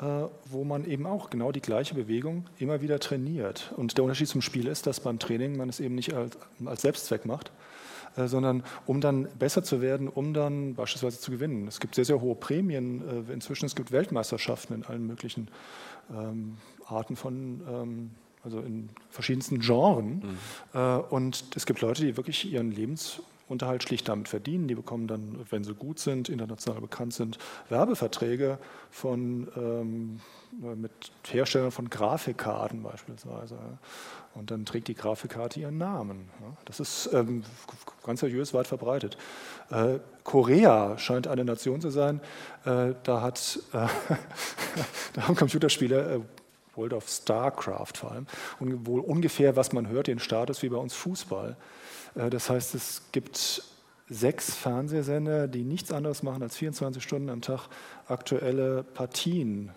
äh, 0.00 0.28
wo 0.44 0.62
man 0.62 0.84
eben 0.84 1.06
auch 1.06 1.28
genau 1.28 1.50
die 1.50 1.60
gleiche 1.60 1.94
Bewegung 1.94 2.46
immer 2.58 2.80
wieder 2.80 3.00
trainiert. 3.00 3.72
Und 3.76 3.96
der 3.96 4.04
Unterschied 4.04 4.28
zum 4.28 4.42
Spiel 4.42 4.68
ist, 4.68 4.86
dass 4.86 5.00
beim 5.00 5.18
Training 5.18 5.56
man 5.56 5.68
es 5.68 5.80
eben 5.80 5.96
nicht 5.96 6.14
als, 6.14 6.38
Selbstzweck 6.80 7.26
macht, 7.26 7.50
sondern 8.26 8.64
um 8.86 9.00
dann 9.00 9.28
besser 9.38 9.62
zu 9.62 9.80
werden, 9.80 10.08
um 10.08 10.34
dann 10.34 10.74
beispielsweise 10.74 11.20
zu 11.20 11.30
gewinnen. 11.30 11.68
Es 11.68 11.78
gibt 11.78 11.94
sehr, 11.94 12.04
sehr 12.04 12.20
hohe 12.20 12.34
Prämien 12.34 13.28
äh, 13.28 13.32
inzwischen. 13.32 13.66
Es 13.66 13.76
gibt 13.76 13.92
Weltmeisterschaften 13.92 14.74
in 14.74 14.84
allen 14.84 15.06
möglichen 15.06 15.48
ähm, 16.10 16.56
Arten 16.86 17.16
von, 17.16 17.60
ähm, 17.68 18.10
also 18.42 18.60
in 18.60 18.88
verschiedensten 19.10 19.60
Genren. 19.60 20.16
Mhm. 20.16 20.38
Äh, 20.74 20.96
und 20.96 21.44
es 21.54 21.66
gibt 21.66 21.80
Leute, 21.80 22.04
die 22.04 22.16
wirklich 22.16 22.50
ihren 22.50 22.70
Lebensunterhalt 22.72 23.82
schlicht 23.82 24.08
damit 24.08 24.28
verdienen. 24.28 24.68
Die 24.68 24.74
bekommen 24.74 25.06
dann, 25.06 25.38
wenn 25.50 25.64
sie 25.64 25.74
gut 25.74 25.98
sind, 25.98 26.28
international 26.28 26.80
bekannt 26.80 27.14
sind, 27.14 27.38
Werbeverträge 27.68 28.58
von, 28.90 29.48
ähm, 29.56 30.20
mit 30.50 30.92
Herstellern 31.30 31.70
von 31.70 31.90
Grafikkarten 31.90 32.82
beispielsweise. 32.82 33.58
Und 34.34 34.50
dann 34.50 34.64
trägt 34.64 34.88
die 34.88 34.94
Grafikkarte 34.94 35.60
ihren 35.60 35.78
Namen. 35.78 36.28
Das 36.64 36.80
ist 36.80 37.10
ähm, 37.12 37.42
ganz 38.08 38.20
seriös 38.20 38.52
weit 38.54 38.66
verbreitet. 38.66 39.16
Äh, 39.70 39.98
Korea 40.24 40.98
scheint 40.98 41.26
eine 41.26 41.44
Nation 41.44 41.80
zu 41.80 41.90
sein, 41.90 42.20
äh, 42.64 42.94
da, 43.04 43.22
hat, 43.22 43.60
äh, 43.72 43.76
da 45.14 45.28
haben 45.28 45.36
Computerspiele, 45.36 46.14
äh, 46.16 46.20
World 46.76 46.92
of 46.92 47.08
StarCraft 47.08 47.92
vor 47.96 48.12
allem, 48.12 48.26
und 48.60 48.86
wohl 48.86 49.00
ungefähr, 49.00 49.56
was 49.56 49.72
man 49.72 49.88
hört, 49.88 50.06
den 50.06 50.18
Status 50.18 50.62
wie 50.62 50.68
bei 50.68 50.76
uns 50.76 50.94
Fußball. 50.94 51.56
Äh, 52.14 52.30
das 52.30 52.50
heißt, 52.50 52.74
es 52.74 53.02
gibt 53.12 53.62
sechs 54.08 54.54
Fernsehsender, 54.54 55.48
die 55.48 55.64
nichts 55.64 55.92
anderes 55.92 56.22
machen, 56.22 56.42
als 56.42 56.56
24 56.56 57.02
Stunden 57.02 57.28
am 57.28 57.42
Tag 57.42 57.68
aktuelle 58.08 58.82
Partien 58.82 59.70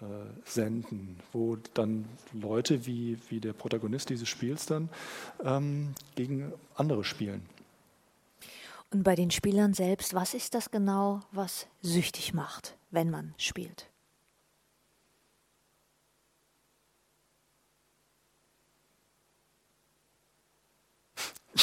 äh, 0.00 0.04
senden, 0.44 1.18
wo 1.32 1.56
dann 1.72 2.04
Leute 2.32 2.84
wie, 2.86 3.18
wie 3.28 3.40
der 3.40 3.52
Protagonist 3.52 4.10
dieses 4.10 4.28
Spiels 4.28 4.66
dann 4.66 4.88
ähm, 5.44 5.94
gegen 6.14 6.52
andere 6.74 7.04
spielen. 7.04 7.42
Und 8.94 9.02
bei 9.02 9.16
den 9.16 9.32
Spielern 9.32 9.74
selbst, 9.74 10.14
was 10.14 10.34
ist 10.34 10.54
das 10.54 10.70
genau, 10.70 11.18
was 11.32 11.66
süchtig 11.82 12.32
macht, 12.32 12.78
wenn 12.92 13.10
man 13.10 13.34
spielt? 13.38 13.90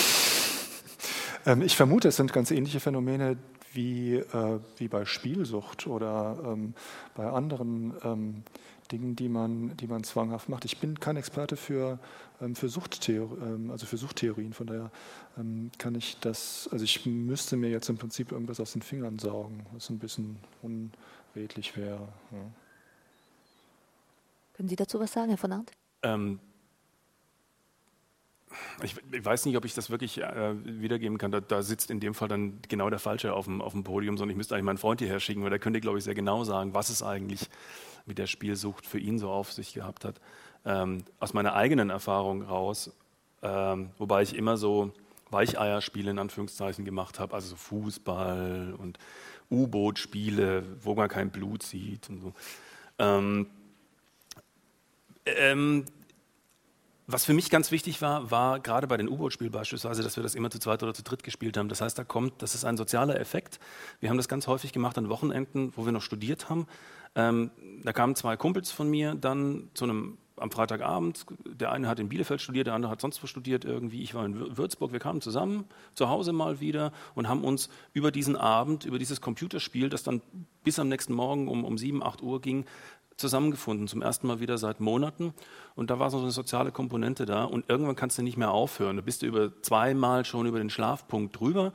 Ähm, 1.43 1.63
ich 1.63 1.75
vermute, 1.75 2.09
es 2.09 2.17
sind 2.17 2.33
ganz 2.33 2.51
ähnliche 2.51 2.79
Phänomene 2.79 3.35
wie, 3.73 4.17
äh, 4.17 4.59
wie 4.77 4.87
bei 4.87 5.05
Spielsucht 5.05 5.87
oder 5.87 6.37
ähm, 6.45 6.75
bei 7.15 7.27
anderen 7.27 7.95
ähm, 8.03 8.43
Dingen, 8.91 9.15
die 9.15 9.29
man, 9.29 9.75
die 9.77 9.87
man 9.87 10.03
zwanghaft 10.03 10.49
macht. 10.49 10.65
Ich 10.65 10.79
bin 10.79 10.99
kein 10.99 11.17
Experte 11.17 11.55
für, 11.55 11.99
ähm, 12.41 12.55
für, 12.55 12.69
Suchttheor 12.69 13.37
ähm, 13.41 13.71
also 13.71 13.85
für 13.85 13.97
Suchttheorien, 13.97 14.53
von 14.53 14.67
daher 14.67 14.91
ähm, 15.37 15.71
kann 15.77 15.95
ich 15.95 16.17
das, 16.19 16.69
also 16.71 16.83
ich 16.83 17.05
müsste 17.05 17.57
mir 17.57 17.69
jetzt 17.69 17.89
im 17.89 17.97
Prinzip 17.97 18.31
irgendwas 18.31 18.59
aus 18.59 18.73
den 18.73 18.81
Fingern 18.81 19.19
saugen, 19.19 19.65
was 19.73 19.89
ein 19.89 19.99
bisschen 19.99 20.37
unredlich 20.61 21.77
wäre. 21.77 22.07
Ja. 22.31 22.51
Können 24.53 24.69
Sie 24.69 24.75
dazu 24.75 24.99
was 24.99 25.11
sagen, 25.13 25.29
Herr 25.29 25.37
von 25.37 25.51
Arndt? 25.51 25.71
Ähm, 26.03 26.39
ich, 28.83 28.95
ich, 29.11 29.25
weiß 29.25 29.45
nicht, 29.45 29.57
ob 29.57 29.65
ich 29.65 29.73
das 29.73 29.89
wirklich 29.89 30.21
äh, 30.21 30.53
wiedergeben 30.63 31.17
kann. 31.17 31.31
Da, 31.31 31.39
da, 31.39 31.61
sitzt 31.61 31.91
in 31.91 31.99
dem 31.99 32.13
Fall 32.13 32.27
dann 32.27 32.59
genau 32.67 32.89
der 32.89 32.99
Falsche 32.99 33.33
auf 33.33 33.45
dem, 33.45 33.61
auf 33.61 33.73
dem 33.73 33.83
Podium, 33.83 34.17
sondern 34.17 34.31
ich 34.31 34.37
müsste 34.37 34.55
eigentlich 34.55 34.65
meinen 34.65 34.77
Freund 34.77 34.99
hierher 34.99 35.19
schicken, 35.19 35.43
weil 35.43 35.49
der 35.49 35.59
könnte, 35.59 35.81
glaube 35.81 35.97
ich, 35.97 36.03
sehr 36.03 36.15
genau 36.15 36.43
sagen, 36.43 36.73
was 36.73 36.89
es 36.89 37.03
eigentlich 37.03 37.49
mit 38.05 38.17
der 38.17 38.27
Spielsucht 38.27 38.85
für 38.85 38.99
ihn 38.99 39.19
so 39.19 39.29
auf 39.29 39.51
sich 39.51 39.73
gehabt 39.73 40.05
hat. 40.05 40.19
Ähm, 40.65 41.03
aus 41.19 41.33
meiner 41.33 41.55
eigenen 41.55 41.89
Erfahrung 41.89 42.43
raus, 42.43 42.91
ähm, 43.41 43.89
wobei 43.97 44.21
ich 44.21 44.35
immer 44.35 44.57
so 44.57 44.91
Weicheierspiele 45.31 46.11
in 46.11 46.19
Anführungszeichen 46.19 46.85
gemacht 46.85 47.19
habe, 47.19 47.33
also 47.33 47.49
so 47.49 47.55
Fußball 47.55 48.75
und 48.77 48.99
U-Boot-Spiele, 49.49 50.63
wo 50.81 50.95
man 50.95 51.09
kein 51.09 51.31
Blut 51.31 51.63
sieht 51.63 52.09
und 52.09 52.21
so. 52.21 52.33
Ähm, 52.99 53.47
ähm 55.25 55.85
was 57.11 57.25
für 57.25 57.33
mich 57.33 57.49
ganz 57.49 57.71
wichtig 57.71 58.01
war, 58.01 58.31
war 58.31 58.59
gerade 58.59 58.87
bei 58.87 58.97
den 58.97 59.09
U-Boot-Spielen 59.09 59.51
beispielsweise, 59.51 60.03
dass 60.03 60.15
wir 60.15 60.23
das 60.23 60.35
immer 60.35 60.49
zu 60.49 60.59
zweit 60.59 60.83
oder 60.83 60.93
zu 60.93 61.03
dritt 61.03 61.23
gespielt 61.23 61.57
haben. 61.57 61.69
Das 61.69 61.81
heißt, 61.81 61.97
da 61.97 62.03
kommt, 62.03 62.41
das 62.41 62.55
ist 62.55 62.65
ein 62.65 62.77
sozialer 62.77 63.19
Effekt. 63.19 63.59
Wir 63.99 64.09
haben 64.09 64.17
das 64.17 64.27
ganz 64.27 64.47
häufig 64.47 64.73
gemacht 64.73 64.97
an 64.97 65.09
Wochenenden, 65.09 65.73
wo 65.75 65.85
wir 65.85 65.91
noch 65.91 66.01
studiert 66.01 66.49
haben. 66.49 66.67
Ähm, 67.15 67.51
da 67.83 67.93
kamen 67.93 68.15
zwei 68.15 68.37
Kumpels 68.37 68.71
von 68.71 68.89
mir 68.89 69.15
dann 69.15 69.69
zu 69.73 69.85
einem 69.85 70.17
am 70.41 70.51
Freitagabend. 70.51 71.25
Der 71.45 71.71
eine 71.71 71.87
hat 71.87 71.99
in 71.99 72.09
Bielefeld 72.09 72.41
studiert, 72.41 72.67
der 72.67 72.73
andere 72.73 72.91
hat 72.91 73.01
sonst 73.01 73.21
wo 73.21 73.27
studiert 73.27 73.63
irgendwie. 73.63 74.01
Ich 74.01 74.13
war 74.13 74.25
in 74.25 74.57
Würzburg. 74.57 74.91
Wir 74.91 74.99
kamen 74.99 75.21
zusammen 75.21 75.65
zu 75.93 76.09
Hause 76.09 76.33
mal 76.33 76.59
wieder 76.59 76.91
und 77.15 77.27
haben 77.27 77.43
uns 77.43 77.69
über 77.93 78.11
diesen 78.11 78.35
Abend, 78.35 78.85
über 78.85 78.99
dieses 78.99 79.21
Computerspiel, 79.21 79.89
das 79.89 80.03
dann 80.03 80.21
bis 80.63 80.79
am 80.79 80.89
nächsten 80.89 81.13
Morgen 81.13 81.47
um, 81.47 81.63
um 81.63 81.77
7, 81.77 82.03
8 82.03 82.21
Uhr 82.21 82.41
ging, 82.41 82.65
zusammengefunden, 83.17 83.87
zum 83.87 84.01
ersten 84.01 84.27
Mal 84.27 84.39
wieder 84.39 84.57
seit 84.57 84.79
Monaten. 84.79 85.33
Und 85.75 85.89
da 85.89 85.99
war 85.99 86.09
so 86.09 86.19
eine 86.19 86.31
soziale 86.31 86.71
Komponente 86.71 87.25
da. 87.25 87.43
Und 87.43 87.69
irgendwann 87.69 87.95
kannst 87.95 88.17
du 88.17 88.23
nicht 88.23 88.37
mehr 88.37 88.51
aufhören. 88.51 88.97
Du 88.97 89.03
bist 89.03 89.23
über 89.23 89.51
zweimal 89.61 90.25
schon 90.25 90.45
über 90.45 90.57
den 90.57 90.69
Schlafpunkt 90.69 91.39
drüber. 91.39 91.73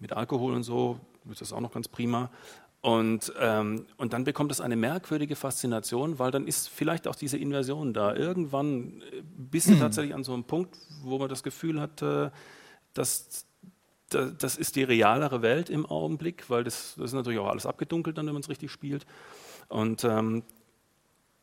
Mit 0.00 0.12
Alkohol 0.12 0.54
und 0.54 0.62
so 0.62 0.98
ist 1.30 1.40
das 1.40 1.52
auch 1.52 1.60
noch 1.60 1.72
ganz 1.72 1.88
prima. 1.88 2.30
Und, 2.80 3.32
ähm, 3.40 3.86
und 3.96 4.12
dann 4.12 4.24
bekommt 4.24 4.52
es 4.52 4.60
eine 4.60 4.76
merkwürdige 4.76 5.34
Faszination, 5.34 6.18
weil 6.18 6.30
dann 6.30 6.46
ist 6.46 6.68
vielleicht 6.68 7.08
auch 7.08 7.16
diese 7.16 7.36
Inversion 7.36 7.92
da. 7.92 8.14
Irgendwann 8.14 9.02
äh, 9.02 9.22
bist 9.36 9.68
du 9.68 9.74
tatsächlich 9.78 10.14
an 10.14 10.22
so 10.22 10.32
einem 10.32 10.44
Punkt, 10.44 10.76
wo 11.02 11.18
man 11.18 11.28
das 11.28 11.42
Gefühl 11.42 11.80
hat, 11.80 12.02
äh, 12.02 12.30
dass 12.94 13.46
das 14.10 14.56
ist 14.56 14.76
die 14.76 14.84
realere 14.84 15.42
Welt 15.42 15.68
im 15.68 15.84
Augenblick, 15.84 16.48
weil 16.48 16.64
das, 16.64 16.94
das 16.96 17.06
ist 17.06 17.12
natürlich 17.12 17.38
auch 17.38 17.48
alles 17.48 17.66
abgedunkelt 17.66 18.16
dann, 18.16 18.26
wenn 18.26 18.32
man 18.32 18.40
es 18.40 18.48
richtig 18.48 18.70
spielt. 18.70 19.04
Und, 19.68 20.04
ähm, 20.04 20.42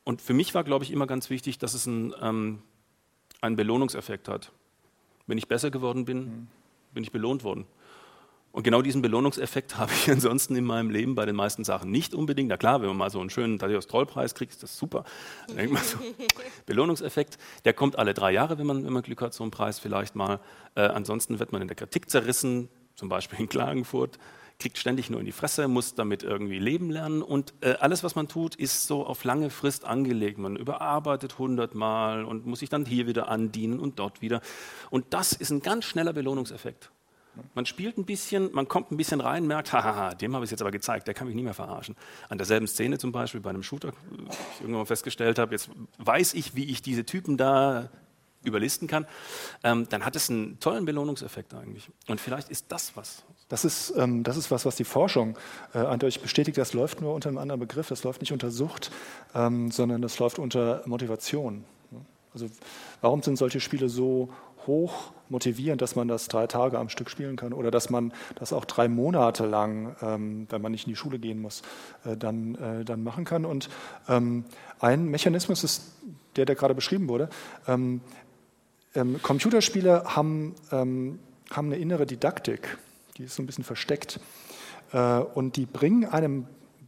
und 0.03 0.21
für 0.21 0.33
mich 0.33 0.53
war, 0.53 0.63
glaube 0.63 0.83
ich, 0.83 0.91
immer 0.91 1.07
ganz 1.07 1.29
wichtig, 1.29 1.57
dass 1.57 1.73
es 1.73 1.85
ein, 1.85 2.13
ähm, 2.21 2.61
einen 3.41 3.55
Belohnungseffekt 3.55 4.27
hat. 4.27 4.51
Wenn 5.27 5.37
ich 5.37 5.47
besser 5.47 5.71
geworden 5.71 6.05
bin, 6.05 6.19
mhm. 6.19 6.47
bin 6.93 7.03
ich 7.03 7.11
belohnt 7.11 7.43
worden. 7.43 7.65
Und 8.55 8.63
genau 8.63 8.81
diesen 8.81 9.01
Belohnungseffekt 9.01 9.77
habe 9.77 9.91
ich 9.91 10.09
ansonsten 10.09 10.55
in 10.55 10.63
meinem 10.63 10.89
Leben 10.89 11.13
bei 11.13 11.25
den 11.25 11.35
meisten 11.35 11.65
Sachen 11.65 11.91
nicht 11.91 12.13
unbedingt. 12.13 12.47
Na 12.47 12.55
klar, 12.55 12.81
wenn 12.81 12.87
man 12.87 12.97
mal 12.97 13.09
so 13.09 13.19
einen 13.19 13.29
schönen 13.29 13.59
Thaddeus 13.59 13.87
Trollpreis 13.87 14.33
kriegt, 14.33 14.53
ist 14.53 14.63
das 14.63 14.77
super. 14.77 15.03
So, 15.47 15.55
Belohnungseffekt, 16.65 17.37
der 17.65 17.73
kommt 17.73 17.99
alle 17.99 18.13
drei 18.13 18.31
Jahre, 18.31 18.57
wenn 18.57 18.65
man, 18.65 18.85
wenn 18.85 18.93
man 18.93 19.03
Glück 19.03 19.21
hat, 19.21 19.33
so 19.33 19.43
einen 19.43 19.51
Preis 19.51 19.79
vielleicht 19.79 20.15
mal. 20.15 20.39
Äh, 20.75 20.83
ansonsten 20.83 21.39
wird 21.39 21.51
man 21.51 21.61
in 21.61 21.67
der 21.67 21.75
Kritik 21.75 22.09
zerrissen, 22.09 22.69
zum 22.95 23.09
Beispiel 23.09 23.39
in 23.39 23.49
Klagenfurt 23.49 24.17
kriegt 24.59 24.77
ständig 24.77 25.09
nur 25.09 25.19
in 25.19 25.25
die 25.25 25.31
Fresse, 25.31 25.67
muss 25.67 25.95
damit 25.95 26.23
irgendwie 26.23 26.59
leben 26.59 26.89
lernen 26.89 27.21
und 27.21 27.53
äh, 27.61 27.73
alles, 27.79 28.03
was 28.03 28.15
man 28.15 28.27
tut, 28.27 28.55
ist 28.55 28.87
so 28.87 29.05
auf 29.05 29.23
lange 29.23 29.49
Frist 29.49 29.85
angelegt. 29.85 30.37
Man 30.37 30.55
überarbeitet 30.55 31.37
hundertmal 31.37 32.23
und 32.23 32.45
muss 32.45 32.59
sich 32.59 32.69
dann 32.69 32.85
hier 32.85 33.07
wieder 33.07 33.27
andienen 33.27 33.79
und 33.79 33.99
dort 33.99 34.21
wieder. 34.21 34.41
Und 34.89 35.13
das 35.13 35.33
ist 35.33 35.51
ein 35.51 35.61
ganz 35.61 35.85
schneller 35.85 36.13
Belohnungseffekt. 36.13 36.91
Man 37.53 37.65
spielt 37.65 37.97
ein 37.97 38.05
bisschen, 38.05 38.49
man 38.53 38.67
kommt 38.67 38.91
ein 38.91 38.97
bisschen 38.97 39.19
rein, 39.19 39.45
merkt, 39.45 39.73
hahaha, 39.73 40.13
dem 40.13 40.33
habe 40.35 40.45
ich 40.45 40.47
es 40.47 40.51
jetzt 40.51 40.61
aber 40.61 40.71
gezeigt, 40.71 41.07
der 41.07 41.13
kann 41.13 41.27
mich 41.27 41.35
nie 41.35 41.43
mehr 41.43 41.53
verarschen. 41.53 41.95
An 42.29 42.37
derselben 42.37 42.67
Szene 42.67 42.97
zum 42.97 43.11
Beispiel 43.11 43.41
bei 43.41 43.49
einem 43.49 43.63
Shooter, 43.63 43.89
ich 43.89 44.61
irgendwann 44.61 44.79
mal 44.79 44.85
festgestellt 44.85 45.37
habe, 45.37 45.51
jetzt 45.51 45.69
weiß 45.97 46.33
ich, 46.33 46.55
wie 46.55 46.65
ich 46.65 46.81
diese 46.81 47.05
Typen 47.05 47.35
da 47.35 47.89
überlisten 48.45 48.87
kann, 48.87 49.05
ähm, 49.63 49.87
dann 49.89 50.05
hat 50.05 50.15
es 50.15 50.29
einen 50.29 50.59
tollen 50.59 50.85
Belohnungseffekt 50.85 51.53
eigentlich. 51.53 51.89
Und 52.07 52.21
vielleicht 52.21 52.49
ist 52.49 52.65
das 52.69 52.95
was. 52.95 53.23
Das 53.47 53.63
ist, 53.63 53.93
ähm, 53.97 54.23
das 54.23 54.37
ist 54.37 54.49
was, 54.49 54.65
was 54.65 54.75
die 54.75 54.83
Forschung 54.83 55.37
äh, 55.73 55.79
eindeutig 55.79 56.21
bestätigt. 56.21 56.57
Das 56.57 56.73
läuft 56.73 57.01
nur 57.01 57.13
unter 57.13 57.29
einem 57.29 57.37
anderen 57.37 57.59
Begriff. 57.59 57.89
Das 57.89 58.03
läuft 58.03 58.21
nicht 58.21 58.31
unter 58.31 58.49
Sucht, 58.49 58.91
ähm, 59.35 59.69
sondern 59.71 60.01
das 60.01 60.17
läuft 60.19 60.39
unter 60.39 60.81
Motivation. 60.85 61.63
Also 62.33 62.47
warum 63.01 63.23
sind 63.23 63.37
solche 63.37 63.61
Spiele 63.61 63.87
so 63.87 64.29
hoch 64.67 65.13
motivierend, 65.29 65.81
dass 65.81 65.95
man 65.95 66.07
das 66.07 66.27
drei 66.27 66.47
Tage 66.47 66.77
am 66.77 66.89
Stück 66.89 67.09
spielen 67.09 67.35
kann 67.35 67.53
oder 67.53 67.71
dass 67.71 67.89
man 67.89 68.13
das 68.35 68.53
auch 68.53 68.65
drei 68.65 68.87
Monate 68.87 69.45
lang, 69.45 69.95
ähm, 70.01 70.47
wenn 70.49 70.61
man 70.61 70.71
nicht 70.71 70.85
in 70.85 70.91
die 70.91 70.97
Schule 70.97 71.19
gehen 71.19 71.39
muss, 71.39 71.61
äh, 72.03 72.17
dann, 72.17 72.55
äh, 72.55 72.85
dann 72.85 73.03
machen 73.03 73.25
kann. 73.25 73.45
Und 73.45 73.69
ähm, 74.07 74.45
ein 74.79 75.05
Mechanismus 75.05 75.63
ist 75.63 75.93
der, 76.35 76.45
der 76.45 76.55
gerade 76.55 76.75
beschrieben 76.75 77.07
wurde. 77.07 77.29
Ähm, 77.67 78.01
ähm, 78.95 79.21
Computerspiele 79.21 80.03
haben, 80.15 80.55
ähm, 80.71 81.19
haben 81.51 81.67
eine 81.67 81.77
innere 81.77 82.05
Didaktik, 82.05 82.77
die 83.17 83.23
ist 83.23 83.35
so 83.35 83.43
ein 83.43 83.45
bisschen 83.45 83.63
versteckt. 83.63 84.19
Äh, 84.91 85.19
und 85.19 85.55
die 85.57 85.65
bringen 85.65 86.05
einem 86.05 86.47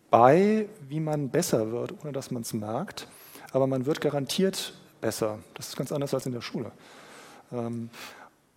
bei, 0.09 0.67
wie 0.87 0.99
man 0.99 1.29
besser 1.29 1.71
wird, 1.71 1.93
ohne 2.01 2.13
dass 2.13 2.31
man 2.31 2.41
es 2.41 2.53
merkt. 2.53 3.07
Aber 3.51 3.67
man 3.67 3.85
wird 3.85 4.01
garantiert 4.01 4.73
besser. 5.01 5.39
Das 5.53 5.69
ist 5.69 5.77
ganz 5.77 5.91
anders 5.91 6.13
als 6.13 6.25
in 6.25 6.31
der 6.31 6.41
Schule. 6.41 6.71
Ähm, 7.51 7.89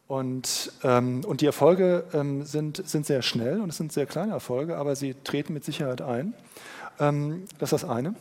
und, 0.07 0.73
ähm, 0.83 1.23
und 1.25 1.41
die 1.41 1.47
Erfolge 1.47 2.05
ähm, 2.13 2.45
sind, 2.45 2.85
sind 2.89 3.07
sehr 3.07 3.23
schnell 3.23 3.61
und 3.61 3.71
es 3.71 3.77
sind 3.77 3.93
sehr 3.93 4.07
kleine 4.07 4.33
Erfolge, 4.33 4.77
aber 4.77 4.97
sie 4.97 5.15
treten 5.23 5.55
mit 5.55 5.65
Sicherheit 5.65 6.03
ein. 6.03 6.35
Ähm, 6.99 7.45
das 7.59 7.73
ist 7.73 7.83
das 7.83 7.91
eine. 7.91 8.15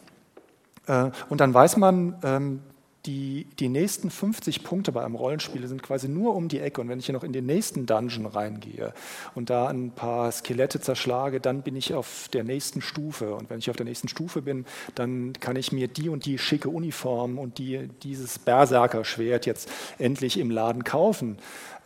Äh, 0.85 1.09
und 1.29 1.41
dann 1.41 1.53
weiß 1.53 1.77
man, 1.77 2.61
die, 3.05 3.47
die 3.59 3.69
nächsten 3.69 4.09
50 4.09 4.63
Punkte 4.63 4.91
bei 4.91 5.03
einem 5.03 5.15
Rollenspiel 5.15 5.65
sind 5.67 5.81
quasi 5.81 6.09
nur 6.09 6.35
um 6.35 6.49
die 6.49 6.59
Ecke. 6.59 6.81
Und 6.81 6.89
wenn 6.89 6.99
ich 6.99 7.05
hier 7.05 7.13
noch 7.13 7.23
in 7.23 7.31
den 7.31 7.45
nächsten 7.45 7.85
Dungeon 7.85 8.25
reingehe 8.25 8.93
und 9.35 9.49
da 9.49 9.67
ein 9.67 9.91
paar 9.91 10.31
Skelette 10.31 10.81
zerschlage, 10.81 11.39
dann 11.39 11.61
bin 11.61 11.75
ich 11.75 11.93
auf 11.93 12.29
der 12.33 12.43
nächsten 12.43 12.81
Stufe. 12.81 13.35
Und 13.35 13.49
wenn 13.49 13.59
ich 13.59 13.69
auf 13.69 13.77
der 13.77 13.85
nächsten 13.85 14.09
Stufe 14.09 14.41
bin, 14.41 14.65
dann 14.95 15.33
kann 15.39 15.55
ich 15.55 15.71
mir 15.71 15.87
die 15.87 16.09
und 16.09 16.25
die 16.25 16.37
schicke 16.37 16.69
Uniform 16.69 17.39
und 17.39 17.57
die, 17.57 17.89
dieses 18.03 18.37
Berserker-Schwert 18.39 19.45
jetzt 19.45 19.69
endlich 19.97 20.37
im 20.37 20.51
Laden 20.51 20.83
kaufen. 20.83 21.37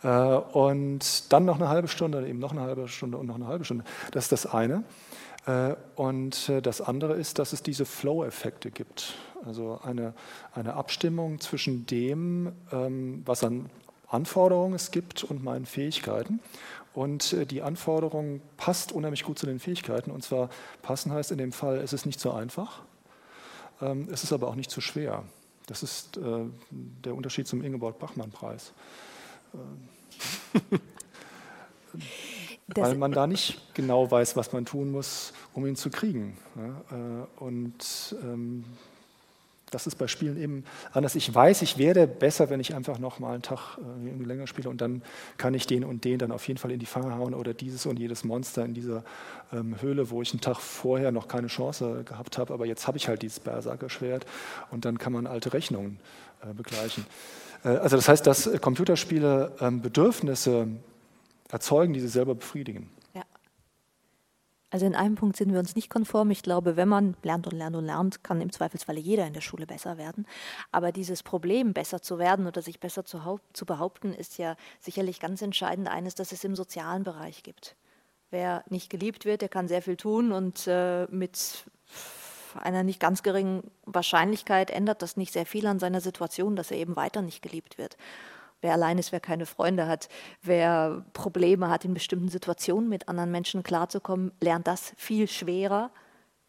Äh, 0.02 0.08
und 0.08 1.32
dann 1.32 1.44
noch 1.44 1.56
eine 1.56 1.68
halbe 1.68 1.88
Stunde, 1.88 2.26
eben 2.26 2.40
noch 2.40 2.52
eine 2.52 2.62
halbe 2.62 2.88
Stunde 2.88 3.18
und 3.18 3.26
noch 3.26 3.36
eine 3.36 3.46
halbe 3.46 3.64
Stunde. 3.64 3.84
Das 4.10 4.24
ist 4.24 4.32
das 4.32 4.46
eine. 4.46 4.82
Äh, 5.46 5.74
und 5.96 6.48
äh, 6.48 6.62
das 6.62 6.80
andere 6.80 7.14
ist, 7.14 7.38
dass 7.38 7.52
es 7.52 7.62
diese 7.62 7.84
Flow-Effekte 7.84 8.70
gibt. 8.70 9.14
Also 9.44 9.80
eine, 9.82 10.14
eine 10.52 10.74
Abstimmung 10.74 11.40
zwischen 11.40 11.86
dem, 11.86 12.52
ähm, 12.72 13.22
was 13.26 13.44
an 13.44 13.68
Anforderungen 14.08 14.74
es 14.74 14.90
gibt 14.90 15.24
und 15.24 15.42
meinen 15.42 15.66
Fähigkeiten. 15.66 16.40
Und 16.94 17.32
äh, 17.32 17.46
die 17.46 17.62
Anforderung 17.62 18.40
passt 18.56 18.92
unheimlich 18.92 19.24
gut 19.24 19.38
zu 19.38 19.46
den 19.46 19.58
Fähigkeiten. 19.58 20.10
Und 20.10 20.22
zwar 20.22 20.48
passen 20.82 21.12
heißt 21.12 21.30
in 21.32 21.38
dem 21.38 21.52
Fall, 21.52 21.76
es 21.78 21.92
ist 21.92 22.06
nicht 22.06 22.20
so 22.20 22.32
einfach, 22.32 22.82
ähm, 23.82 24.08
es 24.10 24.24
ist 24.24 24.32
aber 24.32 24.48
auch 24.48 24.54
nicht 24.54 24.70
zu 24.70 24.80
schwer. 24.80 25.24
Das 25.66 25.82
ist 25.82 26.18
der 26.20 27.14
Unterschied 27.14 27.48
zum 27.48 27.64
Ingeborg 27.64 27.98
Bachmann-Preis. 32.66 32.90
weil 32.92 32.98
man 32.98 33.12
da 33.12 33.26
nicht 33.26 33.74
genau 33.74 34.10
weiß, 34.10 34.36
was 34.36 34.52
man 34.52 34.64
tun 34.64 34.90
muss, 34.90 35.32
um 35.52 35.66
ihn 35.66 35.76
zu 35.76 35.90
kriegen. 35.90 36.36
Äh, 36.56 37.42
und 37.42 38.16
ähm, 38.22 38.64
das 39.70 39.86
ist 39.86 39.96
bei 39.96 40.06
Spielen 40.06 40.40
eben 40.40 40.64
anders. 40.92 41.14
Ich 41.14 41.34
weiß, 41.34 41.62
ich 41.62 41.78
werde 41.78 42.06
besser, 42.06 42.48
wenn 42.48 42.60
ich 42.60 42.74
einfach 42.74 42.98
noch 42.98 43.18
mal 43.18 43.34
einen 43.34 43.42
Tag 43.42 43.76
äh, 43.78 44.06
irgendwie 44.06 44.24
länger 44.24 44.46
spiele 44.46 44.70
und 44.70 44.80
dann 44.80 45.02
kann 45.36 45.52
ich 45.52 45.66
den 45.66 45.84
und 45.84 46.04
den 46.04 46.18
dann 46.18 46.32
auf 46.32 46.46
jeden 46.48 46.58
Fall 46.58 46.70
in 46.70 46.78
die 46.78 46.86
Fange 46.86 47.14
hauen 47.16 47.34
oder 47.34 47.52
dieses 47.52 47.84
und 47.84 47.98
jedes 47.98 48.24
Monster 48.24 48.64
in 48.64 48.72
dieser 48.72 49.04
ähm, 49.52 49.76
Höhle, 49.82 50.10
wo 50.10 50.22
ich 50.22 50.32
einen 50.32 50.40
Tag 50.40 50.58
vorher 50.60 51.12
noch 51.12 51.28
keine 51.28 51.48
Chance 51.48 52.04
gehabt 52.04 52.38
habe, 52.38 52.54
aber 52.54 52.66
jetzt 52.66 52.86
habe 52.86 52.96
ich 52.96 53.08
halt 53.08 53.22
dieses 53.22 53.40
Berserker-Schwert 53.40 54.24
und 54.70 54.84
dann 54.84 54.98
kann 54.98 55.12
man 55.12 55.26
alte 55.26 55.52
Rechnungen 55.52 55.98
äh, 56.40 56.54
begleichen. 56.54 57.04
Äh, 57.64 57.68
also 57.68 57.96
das 57.96 58.08
heißt, 58.08 58.26
dass 58.26 58.48
Computerspiele 58.60 59.52
ähm, 59.60 59.82
Bedürfnisse 59.82 60.68
erzeugen, 61.54 61.92
die 61.92 62.00
sie 62.00 62.08
selber 62.08 62.34
befriedigen. 62.34 62.90
Also 64.74 64.86
in 64.86 64.96
einem 64.96 65.14
Punkt 65.14 65.36
sind 65.36 65.52
wir 65.52 65.60
uns 65.60 65.76
nicht 65.76 65.88
konform. 65.88 66.32
Ich 66.32 66.42
glaube, 66.42 66.76
wenn 66.76 66.88
man 66.88 67.16
lernt 67.22 67.46
und 67.46 67.56
lernt 67.56 67.76
und 67.76 67.84
lernt, 67.84 68.24
kann 68.24 68.40
im 68.40 68.50
Zweifelsfalle 68.50 68.98
jeder 68.98 69.24
in 69.24 69.32
der 69.32 69.40
Schule 69.40 69.68
besser 69.68 69.98
werden. 69.98 70.26
Aber 70.72 70.90
dieses 70.90 71.22
Problem, 71.22 71.72
besser 71.72 72.02
zu 72.02 72.18
werden 72.18 72.48
oder 72.48 72.60
sich 72.60 72.80
besser 72.80 73.04
zu, 73.04 73.38
zu 73.52 73.66
behaupten, 73.66 74.12
ist 74.12 74.36
ja 74.36 74.56
sicherlich 74.80 75.20
ganz 75.20 75.42
entscheidend 75.42 75.86
eines, 75.86 76.16
das 76.16 76.32
es 76.32 76.42
im 76.42 76.56
sozialen 76.56 77.04
Bereich 77.04 77.44
gibt. 77.44 77.76
Wer 78.30 78.64
nicht 78.68 78.90
geliebt 78.90 79.24
wird, 79.24 79.42
der 79.42 79.48
kann 79.48 79.68
sehr 79.68 79.80
viel 79.80 79.96
tun 79.96 80.32
und 80.32 80.66
äh, 80.66 81.06
mit 81.08 81.66
einer 82.60 82.82
nicht 82.82 82.98
ganz 82.98 83.22
geringen 83.22 83.70
Wahrscheinlichkeit 83.84 84.72
ändert 84.72 85.02
das 85.02 85.16
nicht 85.16 85.32
sehr 85.32 85.46
viel 85.46 85.68
an 85.68 85.78
seiner 85.78 86.00
Situation, 86.00 86.56
dass 86.56 86.72
er 86.72 86.78
eben 86.78 86.96
weiter 86.96 87.22
nicht 87.22 87.42
geliebt 87.42 87.78
wird 87.78 87.96
wer 88.64 88.72
allein 88.72 88.96
ist, 88.96 89.12
wer 89.12 89.20
keine 89.20 89.44
Freunde 89.44 89.86
hat, 89.86 90.08
wer 90.42 91.04
Probleme 91.12 91.68
hat, 91.68 91.84
in 91.84 91.92
bestimmten 91.92 92.30
Situationen 92.30 92.88
mit 92.88 93.08
anderen 93.10 93.30
Menschen 93.30 93.62
klarzukommen, 93.62 94.32
lernt 94.40 94.66
das 94.66 94.94
viel 94.96 95.28
schwerer, 95.28 95.90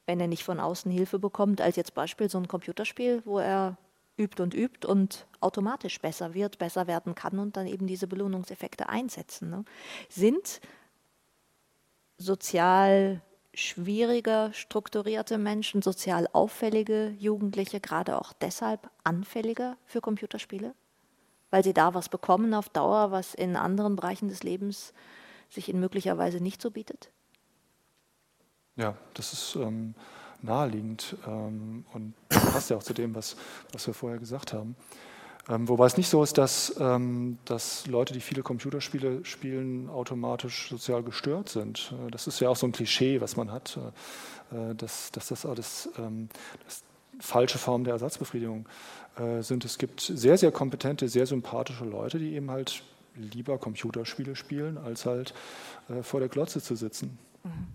wenn 0.06 0.22
er 0.22 0.28
nicht 0.28 0.46
von 0.46 0.62
außen 0.62 0.90
Hilfe 0.90 1.20
bekommt, 1.20 1.60
als 1.60 1.76
jetzt 1.76 1.94
Beispiel 1.94 2.30
so 2.30 2.38
ein 2.38 2.48
Computerspiel, 2.48 3.22
wo 3.26 3.40
er 3.40 3.78
übt 4.18 4.42
und 4.42 4.54
übt 4.54 4.88
und 4.88 5.28
automatisch 5.42 6.00
besser 6.00 6.34
wird, 6.34 6.58
besser 6.58 6.88
werden 6.88 7.16
kann 7.16 7.38
und 7.38 7.58
dann 7.58 7.68
eben 7.68 7.86
diese 7.86 8.08
Belohnungseffekte 8.08 8.88
einsetzen. 8.88 9.50
Ne? 9.50 9.66
Sind 10.08 10.62
sozial 12.18 13.22
schwieriger 13.54 14.54
strukturierte 14.54 15.38
Menschen, 15.38 15.82
sozial 15.82 16.30
auffällige 16.32 17.10
Jugendliche 17.20 17.82
gerade 17.82 18.18
auch 18.18 18.32
deshalb 18.32 18.90
anfälliger 19.04 19.76
für 19.86 20.00
Computerspiele? 20.00 20.74
Weil 21.50 21.64
sie 21.64 21.74
da 21.74 21.94
was 21.94 22.10
bekommen 22.10 22.54
auf 22.54 22.70
Dauer, 22.70 23.12
was 23.12 23.34
in 23.34 23.56
anderen 23.56 23.96
Bereichen 23.96 24.30
des 24.30 24.44
Lebens 24.44 24.94
sich 25.50 25.70
ihnen 25.70 25.80
möglicherweise 25.80 26.42
nicht 26.42 26.62
so 26.62 26.72
bietet? 26.72 27.12
Ja, 28.76 28.96
das 29.14 29.32
ist 29.32 29.56
ähm, 29.56 29.96
naheliegend 30.42 31.16
ähm, 31.28 31.86
und 31.94 32.14
passt 32.30 32.70
ja 32.70 32.78
auch 32.78 32.84
zu 32.84 32.94
dem, 32.94 33.16
was, 33.16 33.36
was 33.72 33.88
wir 33.88 33.94
vorher 33.94 34.20
gesagt 34.20 34.54
haben. 34.54 34.76
Ähm, 35.48 35.70
wobei 35.70 35.86
es 35.86 35.96
nicht 35.96 36.10
so 36.10 36.24
ist, 36.24 36.38
dass, 36.38 36.76
ähm, 36.80 37.38
dass 37.46 37.86
Leute, 37.86 38.14
die 38.14 38.20
viele 38.20 38.42
Computerspiele 38.42 39.24
spielen, 39.26 39.90
automatisch 39.90 40.70
sozial 40.70 41.04
gestört 41.04 41.50
sind. 41.50 41.94
Äh, 42.08 42.12
das 42.12 42.26
ist 42.28 42.40
ja 42.40 42.50
auch 42.50 42.56
so 42.56 42.66
ein 42.66 42.72
Klischee, 42.72 43.22
was 43.22 43.38
man 43.38 43.52
hat, 43.52 43.78
äh, 44.52 44.72
äh 44.72 44.76
dass, 44.76 45.12
dass 45.12 45.28
das 45.28 45.46
alles 45.46 45.90
ähm, 46.00 46.30
das 46.66 46.84
falsche 47.20 47.58
Form 47.58 47.84
der 47.84 47.94
Ersatzbefriedigung 47.94 48.68
äh, 49.18 49.42
sind. 49.42 49.66
Es 49.66 49.78
gibt 49.78 50.02
sehr, 50.02 50.38
sehr 50.38 50.52
kompetente, 50.52 51.08
sehr 51.10 51.26
sympathische 51.26 51.86
Leute, 51.86 52.20
die 52.20 52.34
eben 52.34 52.52
halt 52.52 52.84
lieber 53.16 53.58
Computerspiele 53.58 54.36
spielen, 54.36 54.78
als 54.78 55.06
halt 55.06 55.34
äh, 55.90 56.04
vor 56.04 56.20
der 56.20 56.30
Glotze 56.30 56.62
zu 56.62 56.76
sitzen. 56.76 57.18
Mhm. 57.44 57.68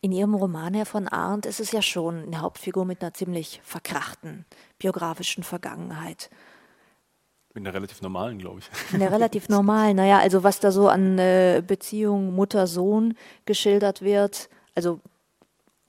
In 0.00 0.12
Ihrem 0.12 0.34
Roman, 0.34 0.74
Herr 0.74 0.86
von 0.86 1.08
Arndt, 1.08 1.44
ist 1.44 1.60
es 1.60 1.72
ja 1.72 1.82
schon 1.82 2.24
eine 2.24 2.40
Hauptfigur 2.40 2.84
mit 2.84 3.02
einer 3.02 3.12
ziemlich 3.12 3.60
verkrachten 3.64 4.46
biografischen 4.78 5.42
Vergangenheit. 5.42 6.30
In 7.54 7.64
der 7.64 7.74
relativ 7.74 8.00
normalen, 8.00 8.38
glaube 8.38 8.60
ich. 8.60 8.94
In 8.94 9.00
der 9.00 9.10
relativ 9.10 9.48
normalen, 9.48 9.96
naja, 9.96 10.20
also 10.20 10.44
was 10.44 10.60
da 10.60 10.70
so 10.70 10.88
an 10.88 11.18
äh, 11.18 11.62
Beziehung 11.66 12.34
Mutter-Sohn 12.34 13.14
geschildert 13.44 14.02
wird, 14.02 14.48
also 14.74 15.00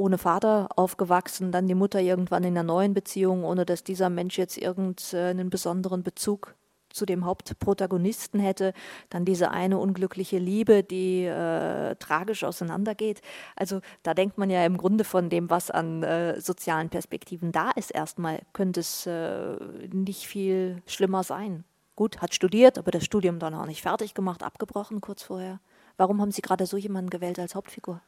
ohne 0.01 0.17
Vater 0.17 0.69
aufgewachsen, 0.75 1.51
dann 1.51 1.67
die 1.67 1.75
Mutter 1.75 2.01
irgendwann 2.01 2.43
in 2.43 2.57
einer 2.57 2.63
neuen 2.63 2.93
Beziehung, 2.93 3.43
ohne 3.43 3.65
dass 3.65 3.83
dieser 3.83 4.09
Mensch 4.09 4.37
jetzt 4.37 4.57
irgendeinen 4.57 5.49
besonderen 5.49 6.03
Bezug 6.03 6.55
zu 6.89 7.05
dem 7.05 7.23
Hauptprotagonisten 7.25 8.39
hätte, 8.39 8.73
dann 9.09 9.23
diese 9.23 9.51
eine 9.51 9.77
unglückliche 9.77 10.39
Liebe, 10.39 10.83
die 10.83 11.23
äh, 11.23 11.95
tragisch 11.95 12.43
auseinandergeht. 12.43 13.21
Also 13.55 13.79
da 14.03 14.13
denkt 14.13 14.37
man 14.37 14.49
ja 14.49 14.65
im 14.65 14.75
Grunde 14.75 15.03
von 15.03 15.29
dem, 15.29 15.49
was 15.49 15.71
an 15.71 16.03
äh, 16.03 16.41
sozialen 16.41 16.89
Perspektiven 16.89 17.51
da 17.51 17.71
ist, 17.71 17.91
erstmal 17.91 18.41
könnte 18.51 18.81
es 18.81 19.05
äh, 19.05 19.55
nicht 19.93 20.27
viel 20.27 20.81
schlimmer 20.85 21.23
sein. 21.23 21.63
Gut, 21.95 22.21
hat 22.21 22.33
studiert, 22.33 22.77
aber 22.77 22.91
das 22.91 23.05
Studium 23.05 23.39
dann 23.39 23.53
auch 23.53 23.67
nicht 23.67 23.81
fertig 23.81 24.13
gemacht, 24.13 24.43
abgebrochen 24.43 24.99
kurz 25.01 25.23
vorher. 25.23 25.59
Warum 25.97 26.19
haben 26.19 26.31
Sie 26.31 26.41
gerade 26.41 26.65
so 26.65 26.75
jemanden 26.75 27.09
gewählt 27.09 27.37
als 27.37 27.53
Hauptfigur? 27.53 28.01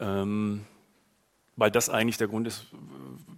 Ähm, 0.00 0.66
weil 1.56 1.70
das 1.70 1.88
eigentlich 1.88 2.16
der 2.16 2.28
Grund 2.28 2.46
ist, 2.46 2.66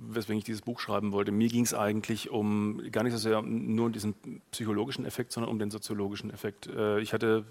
weswegen 0.01 0.39
ich 0.39 0.45
dieses 0.45 0.63
Buch 0.63 0.81
schreiben 0.81 1.13
wollte. 1.13 1.33
Mir 1.33 1.49
ging 1.49 1.65
es 1.65 1.75
eigentlich 1.75 2.31
um 2.31 2.81
gar 2.91 3.03
nicht 3.03 3.13
so 3.13 3.19
sehr 3.19 3.43
nur 3.43 3.87
um 3.87 3.93
diesen 3.93 4.15
psychologischen 4.51 5.05
Effekt, 5.05 5.33
sondern 5.33 5.51
um 5.51 5.59
den 5.59 5.71
soziologischen 5.71 6.31
Effekt. 6.31 6.67
Äh, 6.67 7.01
ich 7.01 7.13
hatte 7.13 7.45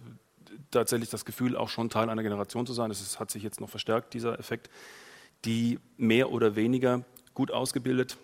tatsächlich 0.71 1.09
das 1.09 1.25
Gefühl, 1.25 1.55
auch 1.55 1.69
schon 1.69 1.89
Teil 1.89 2.09
einer 2.09 2.23
Generation 2.23 2.65
zu 2.65 2.73
sein. 2.73 2.89
Das 2.89 3.19
hat 3.19 3.31
sich 3.31 3.43
jetzt 3.43 3.61
noch 3.61 3.69
verstärkt, 3.69 4.13
dieser 4.13 4.39
Effekt, 4.39 4.69
die 5.43 5.79
mehr 5.97 6.31
oder 6.31 6.55
weniger 6.55 7.03
gut 7.33 7.51
ausgebildet 7.51 8.17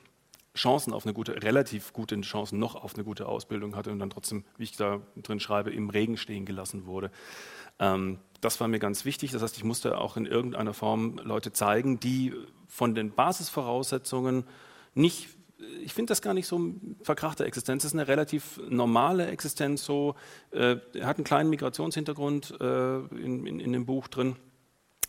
Chancen 0.56 0.94
auf 0.94 1.06
eine 1.06 1.14
gute, 1.14 1.42
relativ 1.44 1.94
gute 1.94 2.20
Chancen 2.22 2.60
noch 2.60 2.76
auf 2.76 2.96
eine 2.96 3.04
gute 3.04 3.28
Ausbildung 3.28 3.76
hatte 3.76 3.92
und 3.92 4.00
dann 4.00 4.10
trotzdem, 4.10 4.44
wie 4.58 4.64
ich 4.64 4.76
da 4.76 5.02
drin 5.16 5.40
schreibe, 5.40 5.72
im 5.72 5.90
Regen 5.90 6.18
stehen 6.18 6.46
gelassen 6.46 6.86
wurde. 6.86 7.12
Ähm, 7.80 8.20
das 8.42 8.60
war 8.60 8.68
mir 8.68 8.80
ganz 8.80 9.06
wichtig. 9.06 9.32
Das 9.32 9.42
heißt, 9.42 9.58
ich 9.58 9.64
musste 9.64 9.98
auch 9.98 10.18
in 10.18 10.26
irgendeiner 10.26 10.74
Form 10.74 11.20
Leute 11.24 11.54
zeigen, 11.54 12.00
die 12.00 12.34
von 12.68 12.96
den 12.96 13.12
Basisvoraussetzungen 13.12 14.46
nicht 14.94 15.30
ich 15.84 15.94
finde 15.94 16.12
das 16.12 16.22
gar 16.22 16.34
nicht 16.34 16.48
so 16.48 16.74
verkrachte 17.04 17.46
Existenz. 17.46 17.84
Es 17.84 17.92
ist 17.92 17.94
eine 17.94 18.08
relativ 18.08 18.60
normale 18.70 19.28
Existenz. 19.28 19.86
So, 19.86 20.16
äh, 20.52 20.78
er 20.94 21.06
hat 21.08 21.18
einen 21.18 21.24
kleinen 21.24 21.50
Migrationshintergrund 21.50 22.60
äh, 22.60 22.98
in, 22.98 23.46
in, 23.46 23.60
in, 23.60 23.74
dem 23.74 23.86
Buch 23.86 24.08
drin. 24.08 24.36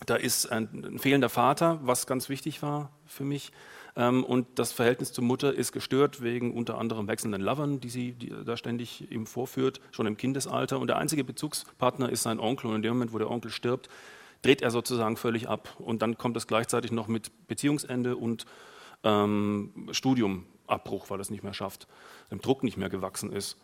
Da 0.06 0.16
ist 0.16 0.50
ein, 0.50 0.68
ein, 0.84 0.98
fehlender 0.98 1.28
Vater, 1.28 1.80
was 1.82 2.06
ganz 2.06 2.28
wichtig 2.28 2.62
war 2.62 2.90
für 3.06 3.24
mich. 3.24 3.52
Ähm, 3.94 4.24
und 4.24 4.58
das 4.58 4.72
Verhältnis 4.72 5.12
zur 5.12 5.24
Mutter 5.24 5.52
ist 5.52 5.72
gestört 5.72 6.22
wegen 6.22 6.54
unter 6.54 6.78
anderem 6.78 7.08
wechselnden 7.08 7.42
Lovern, 7.42 7.80
die 7.80 7.90
sie 7.90 8.12
die 8.12 8.32
da 8.44 8.56
ständig 8.56 9.10
ihm 9.10 9.26
vorführt, 9.26 9.80
schon 9.90 10.06
im 10.06 10.16
Kindesalter. 10.16 10.78
Und 10.78 10.88
der 10.88 10.96
einzige 10.96 11.24
Bezugspartner 11.24 12.08
ist 12.08 12.22
sein 12.22 12.40
Onkel. 12.40 12.70
Und 12.70 12.76
in 12.76 12.82
dem 12.82 12.94
Moment, 12.94 13.12
wo 13.12 13.18
der 13.18 13.30
Onkel 13.30 13.50
stirbt, 13.50 13.88
dreht 14.40 14.62
er 14.62 14.70
sozusagen 14.70 15.16
völlig 15.16 15.48
ab. 15.48 15.76
Und 15.78 16.02
dann 16.02 16.16
kommt 16.16 16.36
es 16.36 16.46
gleichzeitig 16.46 16.92
noch 16.92 17.08
mit 17.08 17.30
Beziehungsende 17.48 18.16
und 18.16 18.46
ähm, 19.04 19.88
Studiumabbruch, 19.90 21.10
weil 21.10 21.18
er 21.18 21.22
es 21.22 21.30
nicht 21.30 21.44
mehr 21.44 21.54
schafft, 21.54 21.86
dem 22.30 22.40
Druck 22.40 22.62
nicht 22.62 22.76
mehr 22.76 22.88
gewachsen 22.88 23.32
ist. 23.32 23.58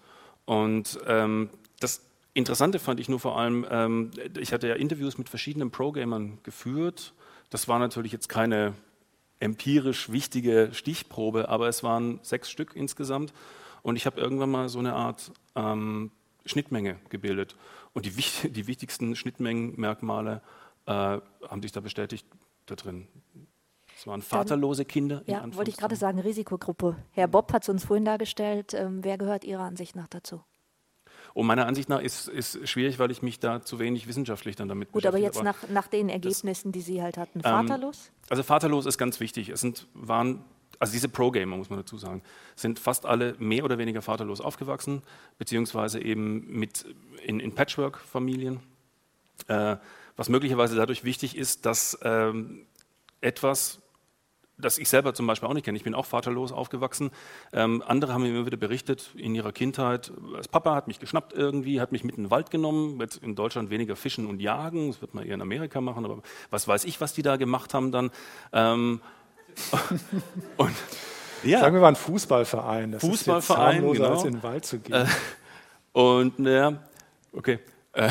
Und 0.44 0.98
ähm, 1.06 1.50
das 1.80 2.04
Interessante 2.34 2.78
fand 2.78 3.00
ich 3.00 3.08
nur 3.08 3.18
vor 3.18 3.38
allem, 3.38 3.66
ähm, 3.70 4.10
ich 4.38 4.52
hatte 4.52 4.68
ja 4.68 4.74
Interviews 4.74 5.18
mit 5.18 5.28
verschiedenen 5.28 5.70
Pro-Gamern 5.70 6.38
geführt. 6.42 7.14
Das 7.50 7.66
war 7.66 7.78
natürlich 7.78 8.12
jetzt 8.12 8.28
keine 8.28 8.74
empirisch 9.40 10.11
wichtige 10.11 10.70
Stichprobe, 10.72 11.48
aber 11.48 11.68
es 11.68 11.83
waren 11.83 12.20
sechs 12.22 12.51
Stück 12.51 12.74
insgesamt. 12.74 13.33
Und 13.83 13.96
ich 13.96 14.07
habe 14.07 14.20
irgendwann 14.20 14.51
mal 14.51 14.68
so 14.68 14.79
eine 14.79 14.94
Art 14.94 15.33
ähm, 15.55 16.11
Schnittmenge 16.44 16.96
gebildet. 17.09 17.57
Und 17.94 18.07
die, 18.07 18.51
die 18.51 18.66
wichtigsten 18.66 19.16
Schnittmengenmerkmale 19.16 20.42
äh, 20.87 20.92
haben 20.92 21.62
sich 21.62 21.72
da 21.72 21.81
bestätigt 21.81 22.27
da 22.66 22.74
drin. 22.74 23.07
Es 23.96 24.07
waren 24.07 24.22
vaterlose 24.22 24.85
Kinder. 24.85 25.22
Ja, 25.27 25.42
wollte 25.57 25.70
ich 25.70 25.77
gerade 25.77 25.96
sagen, 25.96 26.20
Risikogruppe. 26.20 26.96
Herr 27.12 27.27
Bob 27.27 27.53
hat 27.53 27.62
es 27.62 27.68
uns 27.68 27.85
vorhin 27.85 28.05
dargestellt. 28.05 28.72
Ähm, 28.74 29.03
wer 29.03 29.18
gehört 29.18 29.44
Ihrer 29.44 29.62
Ansicht 29.62 29.96
nach 29.96 30.07
dazu? 30.07 30.42
Und 31.34 31.46
meiner 31.46 31.66
Ansicht 31.66 31.88
nach 31.88 32.00
ist 32.00 32.28
es 32.28 32.58
schwierig, 32.68 32.98
weil 32.98 33.10
ich 33.10 33.22
mich 33.22 33.38
da 33.38 33.62
zu 33.62 33.78
wenig 33.78 34.08
wissenschaftlich 34.08 34.56
dann 34.56 34.68
damit 34.68 34.92
Gut, 34.92 35.06
aber 35.06 35.18
jetzt 35.18 35.36
aber 35.36 35.44
nach, 35.44 35.68
nach 35.68 35.86
den 35.86 36.08
Ergebnissen, 36.08 36.72
das, 36.72 36.72
die 36.72 36.80
Sie 36.80 37.02
halt 37.02 37.16
hatten, 37.16 37.38
ähm, 37.38 37.42
vaterlos? 37.42 38.06
Ähm, 38.06 38.26
also 38.30 38.42
vaterlos 38.42 38.86
ist 38.86 38.98
ganz 38.98 39.20
wichtig. 39.20 39.48
Es 39.50 39.60
sind, 39.60 39.86
waren, 39.94 40.44
also 40.78 40.92
diese 40.92 41.08
Pro-Gamer, 41.08 41.56
muss 41.56 41.70
man 41.70 41.78
dazu 41.78 41.98
sagen, 41.98 42.22
sind 42.56 42.78
fast 42.78 43.06
alle 43.06 43.34
mehr 43.38 43.64
oder 43.64 43.78
weniger 43.78 44.02
vaterlos 44.02 44.40
aufgewachsen, 44.40 45.02
beziehungsweise 45.38 46.00
eben 46.00 46.46
mit 46.50 46.86
in, 47.24 47.40
in 47.40 47.54
Patchwork-Familien. 47.54 48.60
Äh, 49.46 49.76
was 50.16 50.28
möglicherweise 50.28 50.74
dadurch 50.74 51.04
wichtig 51.04 51.36
ist, 51.36 51.64
dass 51.64 51.96
ähm, 52.02 52.66
etwas 53.20 53.80
das 54.59 54.79
ich 54.79 54.88
selber 54.88 55.14
zum 55.14 55.27
Beispiel 55.27 55.49
auch 55.49 55.55
nicht 55.55 55.64
kenne. 55.64 55.77
Ich 55.79 55.85
bin 55.85 55.94
auch 55.94 56.07
vaterlos 56.07 56.53
aufgewachsen. 56.53 57.11
Ähm, 57.53 57.83
andere 57.87 58.12
haben 58.12 58.23
mir 58.23 58.31
immer 58.31 58.47
wieder 58.47 58.57
berichtet 58.57 59.11
in 59.14 59.35
ihrer 59.35 59.53
Kindheit, 59.53 60.12
das 60.37 60.49
Papa 60.49 60.75
hat 60.75 60.88
mich 60.88 60.99
geschnappt 60.99 61.33
irgendwie, 61.33 61.81
hat 61.81 61.92
mich 61.92 62.05
mit 62.05 62.16
in 62.16 62.25
den 62.25 62.31
Wald 62.31 62.51
genommen, 62.51 63.01
jetzt 63.01 63.23
in 63.23 63.35
Deutschland 63.35 63.71
weniger 63.71 63.97
fischen 63.97 64.27
und 64.27 64.40
jagen, 64.40 64.88
das 64.88 65.01
wird 65.01 65.14
man 65.14 65.25
eher 65.25 65.35
in 65.35 65.42
Amerika 65.42 65.81
machen, 65.81 66.05
aber 66.05 66.23
was 66.51 66.66
weiß 66.66 66.85
ich, 66.85 67.01
was 67.01 67.12
die 67.12 67.23
da 67.23 67.37
gemacht 67.37 67.75
haben 67.75 67.92
dann. 67.92 68.11
Ähm, 68.53 69.01
und, 70.57 70.75
ja. 71.44 71.61
Sagen 71.61 71.75
wir 71.75 71.81
mal 71.81 71.88
ein 71.88 71.97
Fußballverein. 71.97 72.92
Das 72.92 73.01
Fußballverein, 73.01 73.85
ist 73.85 73.92
genau. 73.92 74.11
als 74.11 74.25
in 74.25 74.33
den 74.33 74.42
Wald 74.42 74.64
zu 74.64 74.79
gehen. 74.81 74.94
Äh, 74.94 75.07
und 75.92 76.38
naja, 76.38 76.83
okay. 77.33 77.61
Äh, 77.92 78.11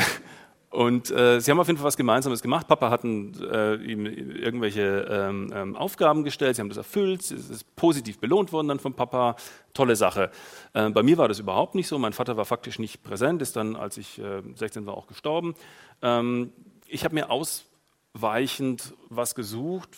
und 0.70 1.10
äh, 1.10 1.40
sie 1.40 1.50
haben 1.50 1.60
auf 1.60 1.66
jeden 1.66 1.78
Fall 1.78 1.86
was 1.86 1.96
Gemeinsames 1.96 2.42
gemacht. 2.42 2.68
Papa 2.68 2.90
hat 2.90 3.02
äh, 3.02 3.76
ihm 3.76 4.04
irgendwelche 4.04 5.06
ähm, 5.10 5.50
ähm, 5.54 5.76
Aufgaben 5.76 6.24
gestellt, 6.24 6.56
sie 6.56 6.60
haben 6.60 6.68
das 6.68 6.76
erfüllt, 6.76 7.22
es 7.22 7.30
ist 7.30 7.74
positiv 7.74 8.18
belohnt 8.18 8.52
worden 8.52 8.68
dann 8.68 8.78
vom 8.78 8.94
Papa. 8.94 9.36
Tolle 9.72 9.96
Sache. 9.96 10.30
Äh, 10.74 10.90
bei 10.90 11.02
mir 11.02 11.16
war 11.18 11.28
das 11.28 11.38
überhaupt 11.38 11.74
nicht 11.74 11.88
so. 11.88 11.98
Mein 11.98 12.12
Vater 12.12 12.36
war 12.36 12.44
faktisch 12.44 12.78
nicht 12.78 13.02
präsent, 13.02 13.40
ist 13.42 13.54
dann, 13.56 13.76
als 13.76 13.96
ich 13.96 14.20
16 14.54 14.82
äh, 14.82 14.86
war, 14.86 14.96
auch 14.96 15.06
gestorben. 15.06 15.54
Ähm, 16.02 16.52
ich 16.86 17.04
habe 17.04 17.14
mir 17.14 17.30
ausweichend 17.30 18.94
was 19.08 19.34
gesucht, 19.34 19.90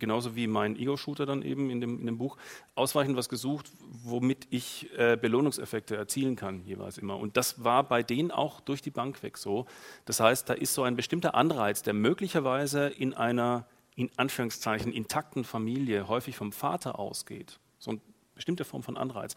genauso 0.00 0.36
wie 0.36 0.46
mein 0.46 0.76
Ego-Shooter 0.76 1.26
dann 1.26 1.42
eben 1.42 1.70
in 1.70 1.80
dem, 1.80 2.00
in 2.00 2.06
dem 2.06 2.18
Buch, 2.18 2.36
ausweichend 2.74 3.16
was 3.16 3.28
gesucht, 3.28 3.70
womit 3.80 4.46
ich 4.50 4.90
äh, 4.96 5.16
Belohnungseffekte 5.16 5.96
erzielen 5.96 6.36
kann, 6.36 6.64
jeweils 6.64 6.98
immer. 6.98 7.18
Und 7.18 7.36
das 7.36 7.64
war 7.64 7.84
bei 7.84 8.02
denen 8.02 8.30
auch 8.30 8.60
durch 8.60 8.82
die 8.82 8.90
Bank 8.90 9.22
weg 9.22 9.38
so. 9.38 9.66
Das 10.04 10.20
heißt, 10.20 10.48
da 10.48 10.54
ist 10.54 10.74
so 10.74 10.82
ein 10.82 10.96
bestimmter 10.96 11.34
Anreiz, 11.34 11.82
der 11.82 11.94
möglicherweise 11.94 12.88
in 12.88 13.14
einer, 13.14 13.66
in 13.94 14.10
Anführungszeichen, 14.16 14.92
intakten 14.92 15.44
Familie 15.44 16.08
häufig 16.08 16.36
vom 16.36 16.52
Vater 16.52 16.98
ausgeht. 16.98 17.58
So 17.78 17.92
eine 17.92 18.00
bestimmte 18.34 18.64
Form 18.64 18.82
von 18.82 18.96
Anreiz. 18.96 19.34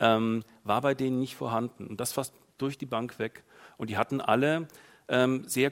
Ähm, 0.00 0.42
war 0.64 0.80
bei 0.80 0.94
denen 0.94 1.18
nicht 1.18 1.36
vorhanden. 1.36 1.86
Und 1.86 2.00
das 2.00 2.12
fast 2.12 2.34
durch 2.58 2.78
die 2.78 2.86
Bank 2.86 3.18
weg. 3.18 3.44
Und 3.76 3.90
die 3.90 3.96
hatten 3.96 4.20
alle 4.20 4.68
ähm, 5.08 5.44
sehr, 5.46 5.70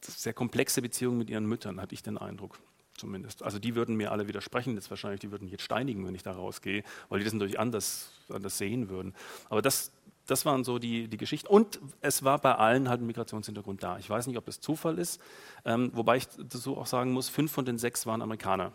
sehr 0.00 0.32
komplexe 0.32 0.82
Beziehungen 0.82 1.18
mit 1.18 1.30
ihren 1.30 1.46
Müttern, 1.46 1.80
hatte 1.80 1.94
ich 1.94 2.02
den 2.02 2.18
Eindruck 2.18 2.58
zumindest. 2.96 3.42
Also 3.42 3.58
die 3.58 3.74
würden 3.74 3.96
mir 3.96 4.12
alle 4.12 4.28
widersprechen, 4.28 4.74
jetzt 4.74 4.90
wahrscheinlich, 4.90 5.20
die 5.20 5.30
würden 5.30 5.44
mich 5.44 5.52
jetzt 5.52 5.64
steinigen, 5.64 6.06
wenn 6.06 6.14
ich 6.14 6.22
da 6.22 6.32
rausgehe, 6.32 6.82
weil 7.08 7.18
die 7.18 7.24
das 7.24 7.32
natürlich 7.32 7.58
anders, 7.58 8.12
anders 8.28 8.58
sehen 8.58 8.88
würden. 8.88 9.14
Aber 9.48 9.62
das, 9.62 9.92
das 10.26 10.44
waren 10.44 10.64
so 10.64 10.78
die, 10.78 11.08
die 11.08 11.16
Geschichten. 11.16 11.46
Und 11.46 11.80
es 12.00 12.24
war 12.24 12.38
bei 12.38 12.54
allen 12.54 12.88
halt 12.88 13.00
ein 13.00 13.06
Migrationshintergrund 13.06 13.82
da. 13.82 13.98
Ich 13.98 14.10
weiß 14.10 14.26
nicht, 14.26 14.36
ob 14.36 14.46
das 14.46 14.60
Zufall 14.60 14.98
ist, 14.98 15.20
ähm, 15.64 15.90
wobei 15.94 16.16
ich 16.16 16.28
so 16.50 16.76
auch 16.76 16.86
sagen 16.86 17.12
muss, 17.12 17.28
fünf 17.28 17.52
von 17.52 17.64
den 17.64 17.78
sechs 17.78 18.06
waren 18.06 18.22
Amerikaner. 18.22 18.72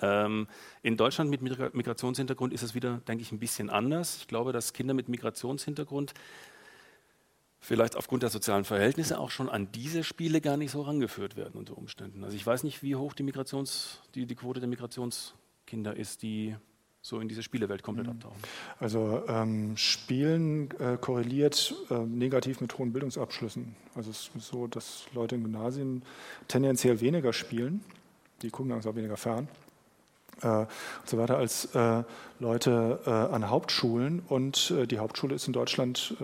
Ähm, 0.00 0.46
in 0.82 0.96
Deutschland 0.96 1.30
mit 1.30 1.42
Migrationshintergrund 1.42 2.52
ist 2.52 2.62
es 2.62 2.74
wieder, 2.74 2.98
denke 3.08 3.22
ich, 3.22 3.32
ein 3.32 3.38
bisschen 3.38 3.70
anders. 3.70 4.18
Ich 4.18 4.28
glaube, 4.28 4.52
dass 4.52 4.72
Kinder 4.72 4.94
mit 4.94 5.08
Migrationshintergrund 5.08 6.14
vielleicht 7.60 7.96
aufgrund 7.96 8.22
der 8.22 8.30
sozialen 8.30 8.64
Verhältnisse 8.64 9.18
auch 9.18 9.30
schon 9.30 9.48
an 9.48 9.70
diese 9.72 10.04
Spiele 10.04 10.40
gar 10.40 10.56
nicht 10.56 10.70
so 10.70 10.82
rangeführt 10.82 11.36
werden 11.36 11.54
unter 11.54 11.76
Umständen. 11.76 12.24
Also 12.24 12.36
ich 12.36 12.46
weiß 12.46 12.64
nicht, 12.64 12.82
wie 12.82 12.96
hoch 12.96 13.14
die, 13.14 13.22
Migrations, 13.22 14.00
die, 14.14 14.26
die 14.26 14.34
Quote 14.34 14.60
der 14.60 14.68
Migrationskinder 14.68 15.96
ist, 15.96 16.22
die 16.22 16.56
so 17.00 17.20
in 17.20 17.28
diese 17.28 17.42
Spielewelt 17.42 17.82
komplett 17.82 18.06
mhm. 18.06 18.12
abtauchen. 18.12 18.40
Also 18.78 19.22
ähm, 19.28 19.76
Spielen 19.76 20.70
äh, 20.78 20.98
korreliert 21.00 21.74
äh, 21.90 21.98
negativ 21.98 22.60
mit 22.60 22.76
hohen 22.76 22.92
Bildungsabschlüssen. 22.92 23.74
Also 23.94 24.10
es 24.10 24.30
ist 24.34 24.48
so, 24.48 24.66
dass 24.66 25.06
Leute 25.14 25.36
in 25.36 25.42
Gymnasien 25.42 26.02
tendenziell 26.48 27.00
weniger 27.00 27.32
spielen, 27.32 27.82
die 28.42 28.50
gucken 28.50 28.70
langsam 28.70 28.96
weniger 28.96 29.16
fern. 29.16 29.48
Äh, 30.42 30.48
und 30.48 30.68
so 31.06 31.18
weiter 31.18 31.38
als 31.38 31.66
äh, 31.74 32.02
Leute 32.40 33.00
äh, 33.06 33.10
an 33.10 33.48
Hauptschulen 33.48 34.20
und 34.20 34.70
äh, 34.72 34.86
die 34.86 34.98
Hauptschule 34.98 35.34
ist 35.34 35.46
in 35.46 35.52
Deutschland 35.52 36.14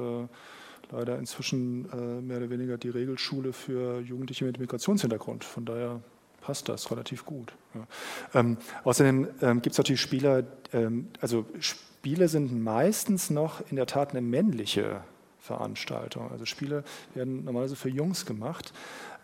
leider 0.94 1.18
inzwischen 1.18 1.90
äh, 1.90 2.20
mehr 2.20 2.38
oder 2.38 2.50
weniger 2.50 2.78
die 2.78 2.90
Regelschule 2.90 3.52
für 3.52 4.00
Jugendliche 4.00 4.44
mit 4.44 4.58
Migrationshintergrund. 4.58 5.44
Von 5.44 5.64
daher 5.64 6.00
passt 6.40 6.68
das 6.68 6.90
relativ 6.90 7.24
gut. 7.24 7.54
Ja. 7.74 8.40
Ähm, 8.40 8.58
außerdem 8.84 9.28
ähm, 9.40 9.62
gibt 9.62 9.72
es 9.72 9.78
natürlich 9.78 10.00
Spieler, 10.00 10.44
ähm, 10.72 11.08
also 11.20 11.46
Spiele 11.58 12.28
sind 12.28 12.62
meistens 12.62 13.30
noch 13.30 13.62
in 13.70 13.76
der 13.76 13.86
Tat 13.86 14.10
eine 14.10 14.20
männliche 14.20 15.00
Veranstaltung. 15.40 16.30
Also 16.30 16.46
Spiele 16.46 16.84
werden 17.14 17.44
normalerweise 17.44 17.76
für 17.76 17.90
Jungs 17.90 18.24
gemacht. 18.26 18.72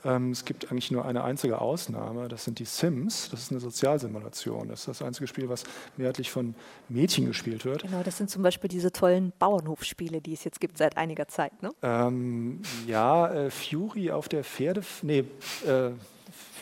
Ähm, 0.04 0.30
es 0.30 0.44
gibt 0.44 0.70
eigentlich 0.70 0.90
nur 0.90 1.04
eine 1.04 1.24
einzige 1.24 1.60
Ausnahme, 1.60 2.28
das 2.28 2.44
sind 2.44 2.58
die 2.58 2.64
Sims. 2.64 3.28
Das 3.30 3.42
ist 3.42 3.50
eine 3.50 3.60
Sozialsimulation. 3.60 4.68
Das 4.68 4.80
ist 4.80 4.88
das 4.88 5.02
einzige 5.02 5.26
Spiel, 5.26 5.48
was 5.48 5.64
mehrheitlich 5.96 6.30
von 6.30 6.54
Mädchen 6.88 7.26
gespielt 7.26 7.64
wird. 7.64 7.82
Genau, 7.82 8.02
das 8.02 8.16
sind 8.16 8.30
zum 8.30 8.42
Beispiel 8.42 8.68
diese 8.68 8.92
tollen 8.92 9.32
Bauernhofspiele, 9.38 10.20
die 10.20 10.32
es 10.32 10.44
jetzt 10.44 10.60
gibt 10.60 10.78
seit 10.78 10.96
einiger 10.96 11.28
Zeit. 11.28 11.62
Ne? 11.62 11.70
Ähm, 11.82 12.62
ja, 12.86 13.32
äh, 13.32 13.50
Fury 13.50 14.10
auf 14.10 14.28
der 14.28 14.44
Pferde. 14.44 14.82
Nee, 15.02 15.24
äh, 15.66 15.90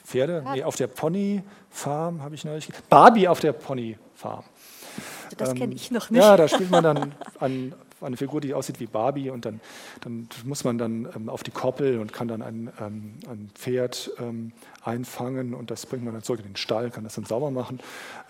Pferde? 0.04 0.44
Nee, 0.52 0.64
auf 0.64 0.76
der 0.76 0.86
Pony-Farm 0.86 2.22
habe 2.22 2.34
ich 2.34 2.44
neulich. 2.44 2.68
Barbie 2.88 3.28
auf 3.28 3.40
der 3.40 3.52
Pony-Farm. 3.52 4.44
Also 5.24 5.36
das 5.36 5.50
kenne 5.50 5.72
ähm, 5.72 5.72
ich 5.72 5.90
noch 5.90 6.10
nicht. 6.10 6.22
Ja, 6.22 6.36
da 6.36 6.48
spielt 6.48 6.70
man 6.70 6.82
dann 6.82 7.14
an 7.38 7.74
eine 8.00 8.16
Figur, 8.16 8.40
die 8.40 8.54
aussieht 8.54 8.80
wie 8.80 8.86
Barbie 8.86 9.30
und 9.30 9.44
dann, 9.44 9.60
dann 10.00 10.28
muss 10.44 10.64
man 10.64 10.78
dann 10.78 11.08
ähm, 11.14 11.28
auf 11.28 11.42
die 11.42 11.50
Koppel 11.50 11.98
und 11.98 12.12
kann 12.12 12.28
dann 12.28 12.42
ein, 12.42 12.72
ähm, 12.80 13.14
ein 13.28 13.50
Pferd 13.54 14.10
ähm, 14.18 14.52
einfangen 14.82 15.54
und 15.54 15.70
das 15.70 15.86
bringt 15.86 16.04
man 16.04 16.14
dann 16.14 16.22
zurück 16.22 16.40
in 16.40 16.46
den 16.46 16.56
Stall, 16.56 16.90
kann 16.90 17.04
das 17.04 17.14
dann 17.14 17.24
sauber 17.24 17.50
machen. 17.50 17.80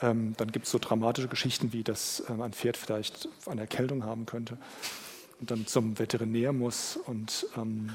Ähm, 0.02 0.34
dann 0.36 0.52
gibt 0.52 0.66
es 0.66 0.72
so 0.72 0.78
dramatische 0.78 1.28
Geschichten, 1.28 1.72
wie 1.72 1.84
dass 1.84 2.22
ähm, 2.28 2.42
ein 2.42 2.52
Pferd 2.52 2.76
vielleicht 2.76 3.28
eine 3.46 3.62
Erkältung 3.62 4.04
haben 4.04 4.26
könnte 4.26 4.58
und 5.40 5.50
dann 5.50 5.66
zum 5.66 5.98
Veterinär 5.98 6.52
muss 6.52 6.96
und 6.96 7.46
ähm, 7.56 7.90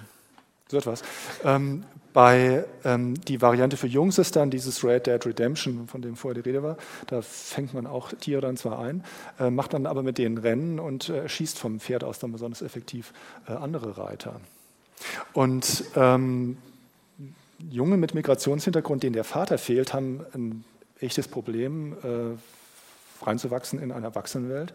so 0.70 0.78
etwas. 0.78 1.04
Ähm, 1.44 1.84
bei 2.14 2.64
ähm, 2.86 3.16
die 3.26 3.42
Variante 3.42 3.76
für 3.76 3.88
Jungs 3.88 4.20
ist 4.20 4.36
dann 4.36 4.52
dieses 4.52 4.84
Red 4.84 5.08
Dead 5.08 5.26
Redemption, 5.26 5.88
von 5.88 6.02
dem 6.02 6.16
vorher 6.16 6.42
die 6.42 6.48
Rede 6.48 6.62
war. 6.62 6.78
Da 7.08 7.22
fängt 7.24 7.74
man 7.74 7.88
auch 7.88 8.14
Tiere 8.14 8.42
dann 8.42 8.56
zwar 8.56 8.80
ein, 8.80 9.04
äh, 9.40 9.50
macht 9.50 9.74
dann 9.74 9.88
aber 9.88 10.04
mit 10.04 10.20
denen 10.20 10.38
Rennen 10.38 10.80
und 10.80 11.10
äh, 11.10 11.28
schießt 11.28 11.58
vom 11.58 11.80
Pferd 11.80 12.04
aus 12.04 12.20
dann 12.20 12.32
besonders 12.32 12.62
effektiv 12.62 13.14
äh, 13.48 13.54
andere 13.54 13.98
Reiter. 13.98 14.40
Und 15.34 15.86
ähm, 15.96 16.58
Junge 17.70 17.98
mit 17.98 18.14
Migrationshintergrund, 18.14 19.04
denen 19.04 19.14
der 19.14 19.24
Vater 19.24 19.58
fehlt, 19.58 19.94
haben 19.94 20.22
ein 20.34 20.64
echtes 21.00 21.28
Problem, 21.28 21.94
äh, 22.04 23.26
reinzuwachsen 23.26 23.80
in 23.80 23.92
eine 23.92 24.08
Erwachsenenwelt, 24.08 24.74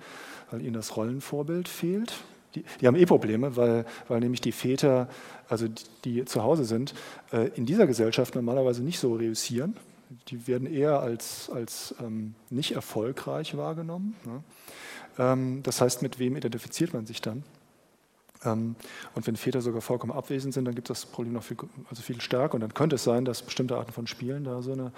weil 0.50 0.62
ihnen 0.62 0.74
das 0.74 0.96
Rollenvorbild 0.96 1.68
fehlt. 1.68 2.14
Die, 2.54 2.64
die, 2.80 2.86
haben 2.86 2.96
eh 2.96 3.06
Probleme, 3.06 3.56
weil, 3.56 3.84
weil 4.08 4.20
nämlich 4.20 4.40
die 4.40 4.52
Väter, 4.52 5.08
also 5.48 5.68
die, 5.68 6.12
die 6.14 6.24
zu 6.24 6.42
Hause 6.42 6.64
sind, 6.64 6.94
äh, 7.32 7.48
in 7.54 7.66
dieser 7.66 7.86
Gesellschaft 7.86 8.34
normalerweise 8.34 8.82
nicht 8.82 8.98
so 8.98 9.14
reüssieren. 9.14 9.76
Die 10.28 10.46
werden 10.46 10.66
eher 10.66 11.00
als, 11.00 11.50
als 11.50 11.94
ähm, 12.00 12.34
nicht 12.48 12.72
erfolgreich 12.72 13.56
wahrgenommen. 13.56 14.16
Ne? 14.24 14.42
Ähm, 15.18 15.62
das 15.62 15.80
heißt, 15.80 16.00
mit 16.00 16.18
wem 16.18 16.36
identifiziert 16.36 16.94
man 16.94 17.04
sich 17.04 17.20
dann? 17.20 17.42
Ähm, 18.44 18.76
und 19.14 19.26
wenn 19.26 19.36
Väter 19.36 19.60
sogar 19.60 19.80
vollkommen 19.80 20.12
abwesend 20.12 20.54
sind, 20.54 20.64
dann 20.64 20.74
gibt 20.74 20.90
es 20.90 21.00
das 21.02 21.10
Problem 21.10 21.34
noch 21.34 21.42
viel, 21.42 21.56
also 21.90 22.02
viel 22.02 22.20
stärker. 22.20 22.54
Und 22.54 22.60
dann 22.60 22.74
könnte 22.74 22.96
es 22.96 23.04
sein, 23.04 23.24
dass 23.24 23.42
bestimmte 23.42 23.76
Arten 23.76 23.92
von 23.92 24.06
Spielen 24.06 24.44
da 24.44 24.62
so 24.62 24.72
eine, 24.72 24.92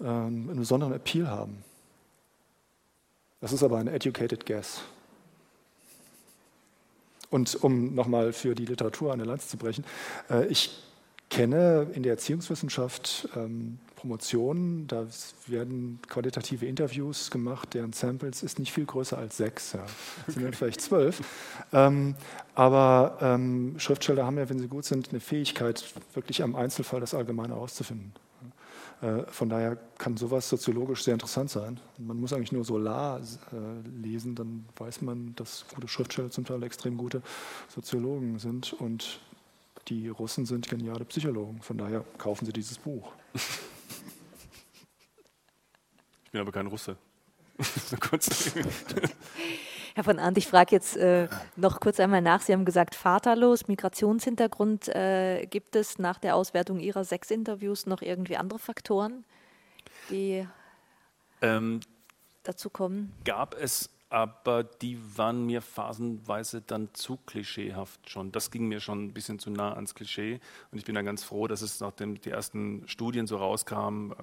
ähm, 0.00 0.48
einen 0.50 0.58
besonderen 0.58 0.92
Appeal 0.92 1.28
haben. 1.28 1.64
Das 3.40 3.52
ist 3.52 3.62
aber 3.62 3.78
ein 3.78 3.88
educated 3.88 4.46
guess. 4.46 4.82
Und 7.34 7.56
um 7.64 7.96
nochmal 7.96 8.32
für 8.32 8.54
die 8.54 8.64
Literatur 8.64 9.12
eine 9.12 9.24
Lanze 9.24 9.48
zu 9.48 9.56
brechen, 9.56 9.84
äh, 10.30 10.46
ich 10.46 10.70
kenne 11.30 11.88
in 11.92 12.04
der 12.04 12.12
Erziehungswissenschaft 12.12 13.28
ähm, 13.34 13.80
Promotionen, 13.96 14.86
da 14.86 15.04
werden 15.48 15.98
qualitative 16.08 16.64
Interviews 16.64 17.32
gemacht, 17.32 17.74
deren 17.74 17.92
Samples 17.92 18.44
ist 18.44 18.60
nicht 18.60 18.72
viel 18.72 18.84
größer 18.84 19.18
als 19.18 19.36
sechs, 19.36 19.72
ja. 19.72 19.84
sind 20.28 20.44
dann 20.44 20.52
vielleicht 20.52 20.80
zwölf. 20.80 21.22
Ähm, 21.72 22.14
aber 22.54 23.18
ähm, 23.20 23.74
Schriftsteller 23.78 24.24
haben 24.24 24.38
ja, 24.38 24.48
wenn 24.48 24.60
sie 24.60 24.68
gut 24.68 24.84
sind, 24.84 25.08
eine 25.10 25.18
Fähigkeit, 25.18 25.84
wirklich 26.12 26.40
am 26.40 26.54
Einzelfall 26.54 27.00
das 27.00 27.14
Allgemeine 27.14 27.54
herauszufinden. 27.54 28.12
Äh, 29.00 29.30
von 29.30 29.48
daher 29.48 29.76
kann 29.98 30.16
sowas 30.16 30.48
soziologisch 30.48 31.04
sehr 31.04 31.14
interessant 31.14 31.50
sein. 31.50 31.80
Man 31.98 32.18
muss 32.18 32.32
eigentlich 32.32 32.52
nur 32.52 32.64
Solar 32.64 33.20
äh, 33.20 34.00
lesen, 34.00 34.34
dann 34.34 34.66
weiß 34.76 35.02
man, 35.02 35.34
dass 35.36 35.64
gute 35.74 35.88
Schriftsteller 35.88 36.30
zum 36.30 36.44
Teil 36.44 36.62
extrem 36.62 36.96
gute 36.96 37.22
Soziologen 37.68 38.38
sind 38.38 38.72
und 38.72 39.20
die 39.88 40.08
Russen 40.08 40.46
sind 40.46 40.68
geniale 40.68 41.04
Psychologen. 41.04 41.60
Von 41.60 41.78
daher 41.78 42.04
kaufen 42.18 42.46
Sie 42.46 42.52
dieses 42.52 42.78
Buch. 42.78 43.12
Ich 46.26 46.36
bin 46.36 46.40
aber 46.40 46.50
kein 46.50 46.66
Russe. 46.66 46.96
Herr 49.96 50.02
von 50.02 50.18
Arndt, 50.18 50.38
ich 50.38 50.48
frage 50.48 50.74
jetzt 50.74 50.96
äh, 50.96 51.28
noch 51.54 51.78
kurz 51.78 52.00
einmal 52.00 52.20
nach. 52.20 52.40
Sie 52.40 52.52
haben 52.52 52.64
gesagt, 52.64 52.96
vaterlos, 52.96 53.68
Migrationshintergrund. 53.68 54.88
Äh, 54.88 55.46
gibt 55.46 55.76
es 55.76 56.00
nach 56.00 56.18
der 56.18 56.34
Auswertung 56.34 56.80
Ihrer 56.80 57.04
sechs 57.04 57.30
Interviews 57.30 57.86
noch 57.86 58.02
irgendwie 58.02 58.36
andere 58.36 58.58
Faktoren, 58.58 59.24
die 60.10 60.48
ähm, 61.42 61.78
dazu 62.42 62.70
kommen? 62.70 63.12
Gab 63.24 63.54
es 63.54 63.88
aber 64.14 64.62
die 64.62 64.96
waren 65.16 65.44
mir 65.44 65.60
phasenweise 65.60 66.62
dann 66.62 66.94
zu 66.94 67.16
klischeehaft 67.16 68.08
schon. 68.08 68.30
Das 68.30 68.52
ging 68.52 68.68
mir 68.68 68.78
schon 68.78 69.06
ein 69.06 69.12
bisschen 69.12 69.40
zu 69.40 69.50
nah 69.50 69.72
ans 69.72 69.96
Klischee. 69.96 70.38
Und 70.70 70.78
ich 70.78 70.84
bin 70.84 70.94
dann 70.94 71.04
ganz 71.04 71.24
froh, 71.24 71.48
dass 71.48 71.62
es 71.62 71.80
nachdem 71.80 72.20
die 72.20 72.30
ersten 72.30 72.86
Studien 72.86 73.26
so 73.26 73.38
rauskamen, 73.38 74.12
äh, 74.12 74.14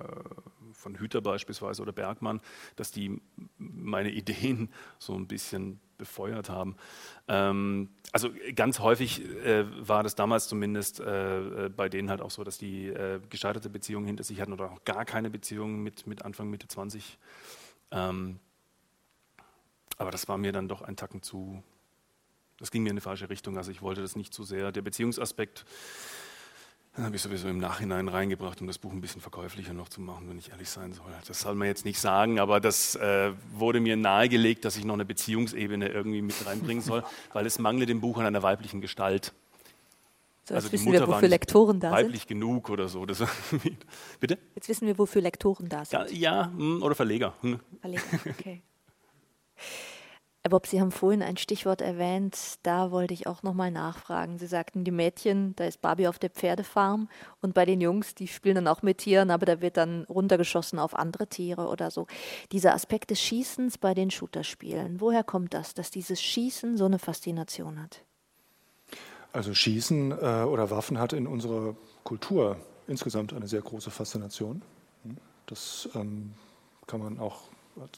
von 0.71 0.97
Hüter 0.97 1.19
beispielsweise 1.19 1.81
oder 1.81 1.91
Bergmann, 1.91 2.39
dass 2.77 2.91
die 2.91 3.19
meine 3.57 4.11
Ideen 4.11 4.69
so 4.97 5.13
ein 5.13 5.27
bisschen 5.27 5.81
befeuert 5.97 6.49
haben. 6.49 6.77
Ähm, 7.27 7.89
also 8.13 8.29
ganz 8.55 8.79
häufig 8.79 9.25
äh, 9.43 9.65
war 9.85 10.03
das 10.03 10.15
damals 10.15 10.47
zumindest 10.47 11.01
äh, 11.01 11.69
bei 11.75 11.89
denen 11.89 12.09
halt 12.09 12.21
auch 12.21 12.31
so, 12.31 12.45
dass 12.45 12.57
die 12.57 12.93
gescheiterte 13.29 13.69
Beziehungen 13.69 14.05
hinter 14.05 14.23
sich 14.23 14.39
hatten 14.39 14.53
oder 14.53 14.71
auch 14.71 14.85
gar 14.85 15.03
keine 15.03 15.29
Beziehungen 15.29 15.83
mit, 15.83 16.07
mit 16.07 16.23
Anfang, 16.23 16.49
Mitte 16.49 16.69
20. 16.69 17.19
Ähm, 17.91 18.39
aber 20.01 20.11
das 20.11 20.27
war 20.27 20.37
mir 20.37 20.51
dann 20.51 20.67
doch 20.67 20.81
ein 20.81 20.95
Tacken 20.95 21.21
zu, 21.21 21.63
das 22.57 22.71
ging 22.71 22.83
mir 22.83 22.89
in 22.89 22.93
eine 22.93 23.01
falsche 23.01 23.29
Richtung. 23.29 23.57
Also 23.57 23.71
ich 23.71 23.81
wollte 23.81 24.01
das 24.01 24.15
nicht 24.15 24.33
zu 24.33 24.43
sehr. 24.43 24.71
Der 24.71 24.81
Beziehungsaspekt, 24.81 25.65
habe 26.97 27.15
ich 27.15 27.21
sowieso 27.21 27.47
im 27.47 27.57
Nachhinein 27.57 28.09
reingebracht, 28.09 28.59
um 28.59 28.67
das 28.67 28.77
Buch 28.77 28.91
ein 28.91 28.99
bisschen 28.99 29.21
verkäuflicher 29.21 29.73
noch 29.73 29.87
zu 29.87 30.01
machen, 30.01 30.29
wenn 30.29 30.37
ich 30.37 30.49
ehrlich 30.49 30.69
sein 30.69 30.91
soll. 30.91 31.05
Das 31.25 31.39
soll 31.39 31.55
man 31.55 31.67
jetzt 31.67 31.85
nicht 31.85 31.99
sagen, 31.99 32.37
aber 32.39 32.59
das 32.59 32.95
äh, 32.95 33.31
wurde 33.53 33.79
mir 33.79 33.95
nahegelegt, 33.95 34.65
dass 34.65 34.75
ich 34.75 34.83
noch 34.83 34.95
eine 34.95 35.05
Beziehungsebene 35.05 35.87
irgendwie 35.87 36.21
mit 36.21 36.45
reinbringen 36.45 36.83
soll, 36.83 37.03
weil 37.33 37.45
es 37.45 37.59
mangelt 37.59 37.87
dem 37.87 38.01
Buch 38.01 38.17
an 38.17 38.25
einer 38.25 38.43
weiblichen 38.43 38.81
Gestalt. 38.81 39.31
So, 40.43 40.55
jetzt 40.55 40.65
also 40.65 40.71
wissen 40.73 40.91
wir, 40.91 41.07
wofür 41.07 41.29
Lektoren 41.29 41.79
da 41.79 41.91
weiblich 41.91 41.99
sind. 41.99 42.07
Weiblich 42.07 42.27
genug 42.27 42.69
oder 42.69 42.89
so. 42.89 43.05
Das, 43.05 43.23
bitte? 44.19 44.37
Jetzt 44.55 44.67
wissen 44.67 44.85
wir, 44.85 44.97
wofür 44.97 45.21
Lektoren 45.21 45.69
da 45.69 45.85
sind. 45.85 46.11
Ja, 46.11 46.41
ja 46.41 46.51
hm, 46.51 46.83
oder 46.83 46.95
Verleger. 46.95 47.33
Hm. 47.41 47.59
Verleger, 47.79 48.03
okay. 48.29 48.61
Bob, 50.49 50.65
Sie 50.65 50.81
haben 50.81 50.91
vorhin 50.91 51.21
ein 51.21 51.37
Stichwort 51.37 51.81
erwähnt, 51.81 52.35
da 52.63 52.89
wollte 52.89 53.13
ich 53.13 53.27
auch 53.27 53.43
nochmal 53.43 53.69
nachfragen. 53.69 54.39
Sie 54.39 54.47
sagten, 54.47 54.83
die 54.83 54.91
Mädchen, 54.91 55.55
da 55.55 55.65
ist 55.65 55.81
Barbie 55.81 56.07
auf 56.07 56.17
der 56.17 56.31
Pferdefarm 56.31 57.09
und 57.41 57.53
bei 57.53 57.63
den 57.63 57.79
Jungs, 57.79 58.15
die 58.15 58.27
spielen 58.27 58.55
dann 58.55 58.67
auch 58.67 58.81
mit 58.81 58.97
Tieren, 58.97 59.29
aber 59.29 59.45
da 59.45 59.61
wird 59.61 59.77
dann 59.77 60.03
runtergeschossen 60.05 60.79
auf 60.79 60.95
andere 60.95 61.27
Tiere 61.27 61.67
oder 61.67 61.91
so. 61.91 62.07
Dieser 62.51 62.73
Aspekt 62.73 63.11
des 63.11 63.21
Schießens 63.21 63.77
bei 63.77 63.93
den 63.93 64.09
Shooterspielen, 64.09 64.99
woher 64.99 65.23
kommt 65.23 65.53
das, 65.53 65.75
dass 65.75 65.91
dieses 65.91 66.19
Schießen 66.19 66.75
so 66.75 66.85
eine 66.85 66.97
Faszination 66.97 67.79
hat? 67.79 68.03
Also 69.33 69.53
Schießen 69.53 70.11
äh, 70.11 70.43
oder 70.43 70.71
Waffen 70.71 70.97
hat 70.97 71.13
in 71.13 71.27
unserer 71.27 71.75
Kultur 72.03 72.57
insgesamt 72.87 73.31
eine 73.31 73.47
sehr 73.47 73.61
große 73.61 73.91
Faszination. 73.91 74.63
Das 75.45 75.87
ähm, 75.93 76.33
kann 76.87 76.99
man 76.99 77.19
auch 77.19 77.50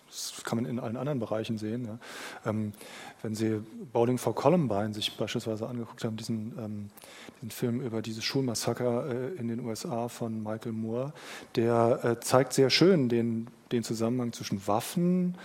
das 0.08 0.42
kann 0.44 0.58
man 0.58 0.66
in 0.66 0.80
allen 0.80 0.98
anderen 0.98 1.20
Bereichen 1.20 1.58
sehen. 1.58 1.86
Ja. 1.86 2.50
Ähm, 2.50 2.74
wenn 3.22 3.36
Sie 3.36 3.62
Bowling 3.92 4.18
for 4.18 4.36
Columbine 4.36 4.94
sich 4.94 5.16
beispielsweise 5.18 5.68
angeguckt 5.68 6.04
haben, 6.04 6.18
diesen, 6.18 6.54
ähm, 6.58 6.90
diesen 7.38 7.52
Film 7.52 7.82
über 7.82 8.02
dieses 8.02 8.24
Schulmassaker 8.24 9.08
äh, 9.10 9.40
in 9.40 9.48
den 9.48 9.62
USA 9.62 10.08
von 10.08 10.44
Michael 10.44 10.74
Moore, 10.74 11.14
der 11.56 12.00
äh, 12.04 12.20
zeigt 12.20 12.54
sehr 12.54 12.70
schön 12.70 13.10
den, 13.10 13.48
den 13.72 13.84
Zusammenhang 13.84 14.34
zwischen 14.34 14.66
Waffen, 14.68 15.36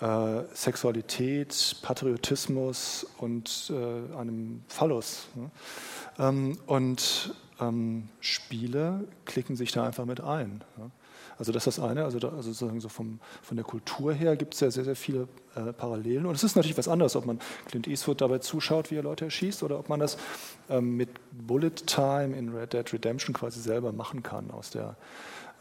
äh, 0.00 0.42
Sexualität, 0.54 1.76
Patriotismus 1.82 3.06
und 3.18 3.70
äh, 3.70 4.16
einem 4.16 4.62
Phallus. 4.68 5.28
Ne? 5.34 5.50
Ähm, 6.18 6.58
und 6.66 7.34
ähm, 7.60 8.08
Spiele 8.20 9.04
klicken 9.24 9.56
sich 9.56 9.72
da 9.72 9.84
einfach 9.84 10.04
mit 10.04 10.20
ein. 10.20 10.62
Ja. 10.78 10.90
Also 11.38 11.52
das 11.52 11.66
ist 11.66 11.78
das 11.78 11.84
eine, 11.84 12.04
also, 12.04 12.18
da, 12.18 12.28
also 12.28 12.52
sozusagen 12.52 12.80
so 12.80 12.88
vom, 12.88 13.20
von 13.42 13.56
der 13.56 13.64
Kultur 13.64 14.12
her 14.12 14.36
gibt 14.36 14.54
es 14.54 14.60
ja 14.60 14.70
sehr, 14.70 14.84
sehr 14.84 14.96
viele 14.96 15.28
äh, 15.54 15.72
Parallelen. 15.72 16.26
Und 16.26 16.34
es 16.34 16.44
ist 16.44 16.56
natürlich 16.56 16.78
was 16.78 16.88
anderes, 16.88 17.14
ob 17.14 17.26
man 17.26 17.38
Clint 17.66 17.86
Eastwood 17.86 18.20
dabei 18.20 18.38
zuschaut, 18.38 18.90
wie 18.90 18.96
er 18.96 19.02
Leute 19.02 19.26
erschießt, 19.26 19.62
oder 19.62 19.78
ob 19.78 19.88
man 19.88 20.00
das 20.00 20.16
ähm, 20.70 20.96
mit 20.96 21.10
Bullet 21.32 21.70
Time 21.86 22.36
in 22.36 22.54
Red 22.54 22.72
Dead 22.72 22.90
Redemption 22.92 23.34
quasi 23.34 23.60
selber 23.60 23.92
machen 23.92 24.22
kann, 24.22 24.50
aus 24.50 24.70
der 24.70 24.96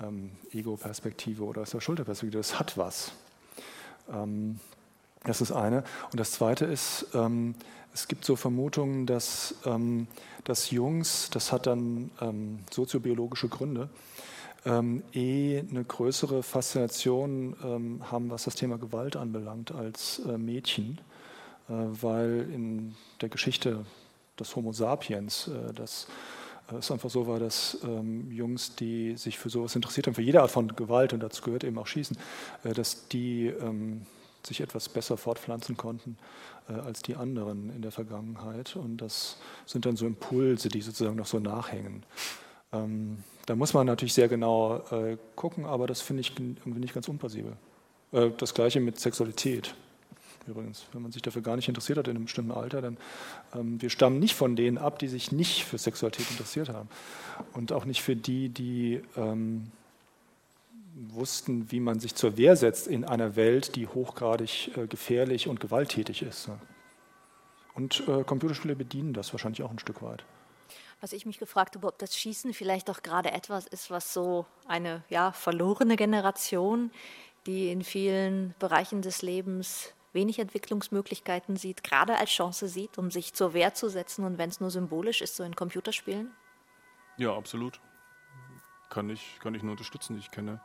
ähm, 0.02 0.32
Ego-Perspektive 0.52 1.44
oder 1.44 1.62
aus 1.62 1.72
der 1.72 1.82
Schulterperspektive. 1.82 2.38
Das 2.38 2.58
hat 2.58 2.78
was. 2.78 3.12
Ähm, 4.12 4.60
das 5.24 5.42
ist 5.42 5.52
eine. 5.52 5.84
Und 6.12 6.20
das 6.20 6.32
zweite 6.32 6.66
ist, 6.66 7.08
ähm, 7.14 7.56
es 7.94 8.08
gibt 8.08 8.26
so 8.26 8.36
Vermutungen, 8.36 9.06
dass, 9.06 9.56
ähm, 9.66 10.08
dass 10.44 10.72
Jungs, 10.72 11.30
das 11.32 11.52
hat 11.52 11.66
dann 11.66 12.12
ähm, 12.22 12.60
soziobiologische 12.72 13.48
Gründe, 13.48 13.90
ähm, 14.66 15.04
eh 15.14 15.60
eine 15.60 15.84
größere 15.84 16.44
Faszination 16.44 17.56
ähm, 17.64 18.12
haben, 18.12 18.30
was 18.30 18.46
das 18.46 18.56
Thema 18.56 18.78
Gewalt 18.78 19.16
anbelangt, 19.16 19.72
als 19.72 20.20
äh, 20.28 20.38
Mädchen, 20.38 21.00
äh, 21.70 21.74
weil 21.74 22.50
in 22.52 22.96
der 23.22 23.30
Geschichte 23.30 23.86
des 24.40 24.56
Homo 24.56 24.74
sapiens 24.74 25.48
äh, 25.48 25.74
das 25.74 26.08
äh, 26.72 26.76
es 26.76 26.92
einfach 26.92 27.10
so 27.10 27.28
war, 27.28 27.40
dass 27.40 27.78
ähm, 27.84 28.32
Jungs, 28.32 28.76
die 28.76 29.18
sich 29.18 29.38
für 29.38 29.50
sowas 29.50 29.76
interessiert 29.76 30.08
haben, 30.08 30.16
für 30.16 30.22
jede 30.22 30.42
Art 30.42 30.52
von 30.52 30.76
Gewalt, 30.76 31.14
und 31.14 31.22
dazu 31.22 31.44
gehört 31.44 31.64
eben 31.64 31.78
auch 31.78 31.88
Schießen, 31.88 32.18
äh, 32.64 32.74
dass 32.74 33.08
die 33.08 33.48
ähm, 33.48 34.06
sich 34.46 34.62
etwas 34.62 34.90
besser 34.90 35.18
fortpflanzen 35.18 35.78
konnten 35.78 36.18
äh, 36.70 36.74
als 36.74 37.02
die 37.02 37.16
anderen 37.16 37.72
in 37.76 37.82
der 37.82 37.92
Vergangenheit. 37.92 38.76
Und 38.76 38.98
das 38.98 39.38
sind 39.66 39.86
dann 39.86 39.96
so 39.96 40.06
Impulse, 40.06 40.70
die 40.70 40.82
sozusagen 40.82 41.16
noch 41.16 41.26
so 41.26 41.40
nachhängen. 41.40 42.04
Ähm, 42.72 43.24
da 43.46 43.56
muss 43.56 43.74
man 43.74 43.86
natürlich 43.86 44.14
sehr 44.14 44.28
genau 44.28 44.78
äh, 44.92 45.18
gucken, 45.36 45.66
aber 45.66 45.88
das 45.88 46.02
finde 46.02 46.22
ich 46.22 46.34
irgendwie 46.38 46.80
nicht 46.80 46.94
ganz 46.94 47.08
unplausibel. 47.08 47.54
Äh, 48.12 48.32
das 48.38 48.54
gleiche 48.54 48.80
mit 48.80 49.00
Sexualität. 49.00 49.76
Übrigens, 50.48 50.86
wenn 50.94 51.02
man 51.02 51.12
sich 51.12 51.22
dafür 51.22 51.42
gar 51.42 51.56
nicht 51.56 51.68
interessiert 51.68 51.98
hat 51.98 52.08
in 52.08 52.16
einem 52.16 52.26
bestimmten 52.26 52.52
Alter, 52.52 52.82
dann 52.82 52.98
ähm, 53.56 53.82
wir 53.82 53.90
stammen 53.90 54.20
nicht 54.20 54.36
von 54.36 54.56
denen 54.56 54.78
ab, 54.78 55.00
die 55.00 55.08
sich 55.08 55.32
nicht 55.32 55.64
für 55.64 55.78
Sexualität 55.78 56.30
interessiert 56.30 56.70
haben 56.70 56.90
und 57.54 57.72
auch 57.72 57.86
nicht 57.86 58.02
für 58.02 58.16
die, 58.16 58.50
die 58.50 59.02
ähm, 59.16 59.72
wussten, 61.10 61.72
wie 61.72 61.80
man 61.80 62.00
sich 62.00 62.16
zur 62.16 62.38
Wehr 62.38 62.56
setzt 62.56 62.88
in 62.88 63.06
einer 63.06 63.36
Welt, 63.36 63.76
die 63.76 63.88
hochgradig 63.88 64.72
äh, 64.78 64.88
gefährlich 64.88 65.48
und 65.48 65.60
gewalttätig 65.60 66.22
ist. 66.22 66.50
Und 67.74 68.04
äh, 68.08 68.24
Computerspiele 68.24 68.76
bedienen 68.76 69.14
das 69.14 69.34
wahrscheinlich 69.34 69.64
auch 69.64 69.72
ein 69.72 69.80
Stück 69.80 70.02
weit 70.02 70.24
was 71.02 71.14
ich 71.14 71.26
mich 71.26 71.40
gefragt 71.40 71.76
habe, 71.76 71.88
ob 71.88 71.98
das 71.98 72.16
Schießen 72.16 72.54
vielleicht 72.54 72.90
auch 72.90 73.02
gerade 73.04 73.32
etwas 73.32 73.68
ist, 73.68 73.92
was 73.92 74.14
so 74.14 74.46
eine 74.68 75.04
ja, 75.10 75.32
verlorene 75.32 75.96
Generation, 75.96 76.92
die 77.46 77.70
in 77.72 77.84
vielen 77.84 78.56
Bereichen 78.60 79.02
des 79.02 79.22
Lebens 79.22 79.94
wenig 80.14 80.40
Entwicklungsmöglichkeiten 80.40 81.58
sieht, 81.58 81.84
gerade 81.84 82.18
als 82.18 82.32
Chance 82.32 82.68
sieht, 82.68 82.98
um 82.98 83.12
sich 83.12 83.34
zur 83.34 83.54
Wehr 83.54 83.74
zu 83.74 83.90
setzen 83.90 84.26
und 84.26 84.38
wenn 84.38 84.50
es 84.50 84.60
nur 84.60 84.72
symbolisch 84.72 85.22
ist, 85.22 85.36
so 85.36 85.44
in 85.44 85.56
Computerspielen? 85.56 86.32
Ja, 87.18 87.36
absolut. 87.36 87.80
Kann 88.90 89.10
ich, 89.10 89.40
kann 89.42 89.54
ich 89.54 89.62
nur 89.62 89.72
unterstützen. 89.72 90.18
Ich 90.18 90.32
kenne 90.32 90.62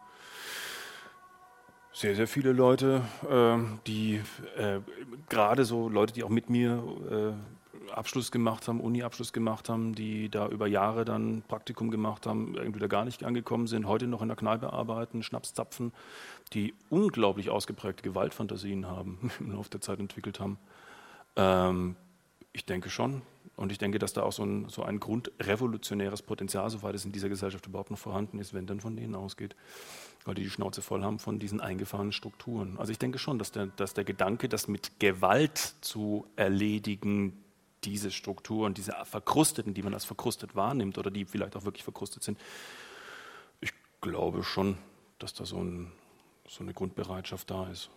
sehr, 1.92 2.14
sehr 2.14 2.28
viele 2.28 2.52
Leute, 2.52 3.02
äh, 3.28 3.58
die 3.86 4.22
äh, 4.56 4.80
gerade 5.28 5.64
so 5.64 5.88
Leute, 5.88 6.12
die 6.12 6.22
auch 6.22 6.28
mit 6.28 6.48
mir 6.48 7.36
äh, 7.36 7.59
Abschluss 7.94 8.30
gemacht 8.30 8.68
haben, 8.68 8.80
Uni-Abschluss 8.80 9.32
gemacht 9.32 9.68
haben, 9.68 9.94
die 9.94 10.28
da 10.28 10.48
über 10.48 10.66
Jahre 10.66 11.04
dann 11.04 11.42
Praktikum 11.48 11.90
gemacht 11.90 12.26
haben, 12.26 12.54
irgendwie 12.56 12.80
da 12.80 12.86
gar 12.86 13.04
nicht 13.04 13.24
angekommen 13.24 13.66
sind, 13.66 13.86
heute 13.86 14.06
noch 14.06 14.22
in 14.22 14.28
der 14.28 14.36
Kneipe 14.36 14.72
arbeiten, 14.72 15.22
Schnaps 15.22 15.54
zapfen, 15.54 15.92
die 16.52 16.74
unglaublich 16.88 17.50
ausgeprägte 17.50 18.02
Gewaltfantasien 18.02 18.86
haben, 18.86 19.30
im 19.40 19.52
Laufe 19.52 19.70
der 19.70 19.80
Zeit 19.80 19.98
entwickelt 19.98 20.40
haben. 20.40 20.58
Ähm, 21.36 21.96
ich 22.52 22.66
denke 22.66 22.90
schon. 22.90 23.22
Und 23.56 23.72
ich 23.72 23.78
denke, 23.78 23.98
dass 23.98 24.14
da 24.14 24.22
auch 24.22 24.32
so 24.32 24.42
ein, 24.42 24.68
so 24.68 24.82
ein 24.82 25.00
grundrevolutionäres 25.00 26.22
Potenzial, 26.22 26.70
soweit 26.70 26.94
es 26.94 27.04
in 27.04 27.12
dieser 27.12 27.28
Gesellschaft 27.28 27.66
überhaupt 27.66 27.90
noch 27.90 27.98
vorhanden 27.98 28.38
ist, 28.38 28.54
wenn 28.54 28.66
dann 28.66 28.80
von 28.80 28.96
denen 28.96 29.14
ausgeht, 29.14 29.54
weil 30.24 30.34
die 30.34 30.44
die 30.44 30.50
Schnauze 30.50 30.80
voll 30.80 31.02
haben 31.02 31.18
von 31.18 31.38
diesen 31.38 31.60
eingefahrenen 31.60 32.12
Strukturen. 32.12 32.78
Also 32.78 32.90
ich 32.90 32.98
denke 32.98 33.18
schon, 33.18 33.38
dass 33.38 33.52
der, 33.52 33.66
dass 33.66 33.92
der 33.92 34.04
Gedanke, 34.04 34.48
das 34.48 34.66
mit 34.66 34.98
Gewalt 34.98 35.58
zu 35.82 36.26
erledigen, 36.36 37.44
diese 37.84 38.10
Strukturen, 38.10 38.74
diese 38.74 38.94
Verkrusteten, 39.04 39.74
die 39.74 39.82
man 39.82 39.94
als 39.94 40.04
verkrustet 40.04 40.54
wahrnimmt 40.54 40.98
oder 40.98 41.10
die 41.10 41.24
vielleicht 41.24 41.56
auch 41.56 41.64
wirklich 41.64 41.84
verkrustet 41.84 42.22
sind, 42.22 42.38
ich 43.60 43.72
glaube 44.00 44.42
schon, 44.42 44.76
dass 45.18 45.34
da 45.34 45.44
so, 45.44 45.58
ein, 45.58 45.92
so 46.48 46.62
eine 46.62 46.72
Grundbereitschaft 46.72 47.50
da 47.50 47.68
ist. 47.68 47.90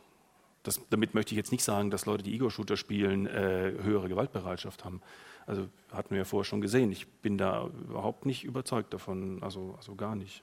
Das, 0.63 0.79
damit 0.89 1.13
möchte 1.13 1.33
ich 1.33 1.37
jetzt 1.37 1.51
nicht 1.51 1.63
sagen, 1.63 1.91
dass 1.91 2.05
Leute, 2.05 2.23
die 2.23 2.33
Ego-Shooter 2.35 2.77
spielen, 2.77 3.27
äh, 3.27 3.73
höhere 3.81 4.07
Gewaltbereitschaft 4.07 4.85
haben. 4.85 5.01
Also 5.45 5.67
hatten 5.91 6.11
wir 6.11 6.19
ja 6.19 6.25
vorher 6.25 6.45
schon 6.45 6.61
gesehen. 6.61 6.89
Ich 6.91 7.05
bin 7.05 7.37
da 7.37 7.67
überhaupt 7.89 8.25
nicht 8.25 8.45
überzeugt 8.45 8.93
davon, 8.93 9.43
also, 9.43 9.75
also 9.75 9.95
gar 9.95 10.15
nicht. 10.15 10.41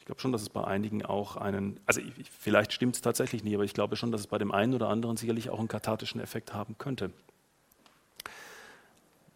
Ich 0.00 0.04
glaube 0.06 0.20
schon, 0.20 0.32
dass 0.32 0.42
es 0.42 0.48
bei 0.48 0.64
einigen 0.64 1.04
auch 1.04 1.36
einen, 1.36 1.78
also 1.86 2.00
ich, 2.00 2.28
vielleicht 2.30 2.72
stimmt 2.72 2.96
es 2.96 3.02
tatsächlich 3.02 3.44
nicht, 3.44 3.54
aber 3.54 3.62
ich 3.64 3.74
glaube 3.74 3.94
schon, 3.94 4.10
dass 4.10 4.22
es 4.22 4.26
bei 4.26 4.38
dem 4.38 4.50
einen 4.50 4.74
oder 4.74 4.88
anderen 4.88 5.16
sicherlich 5.16 5.50
auch 5.50 5.60
einen 5.60 5.68
kathartischen 5.68 6.20
Effekt 6.20 6.52
haben 6.52 6.76
könnte 6.78 7.12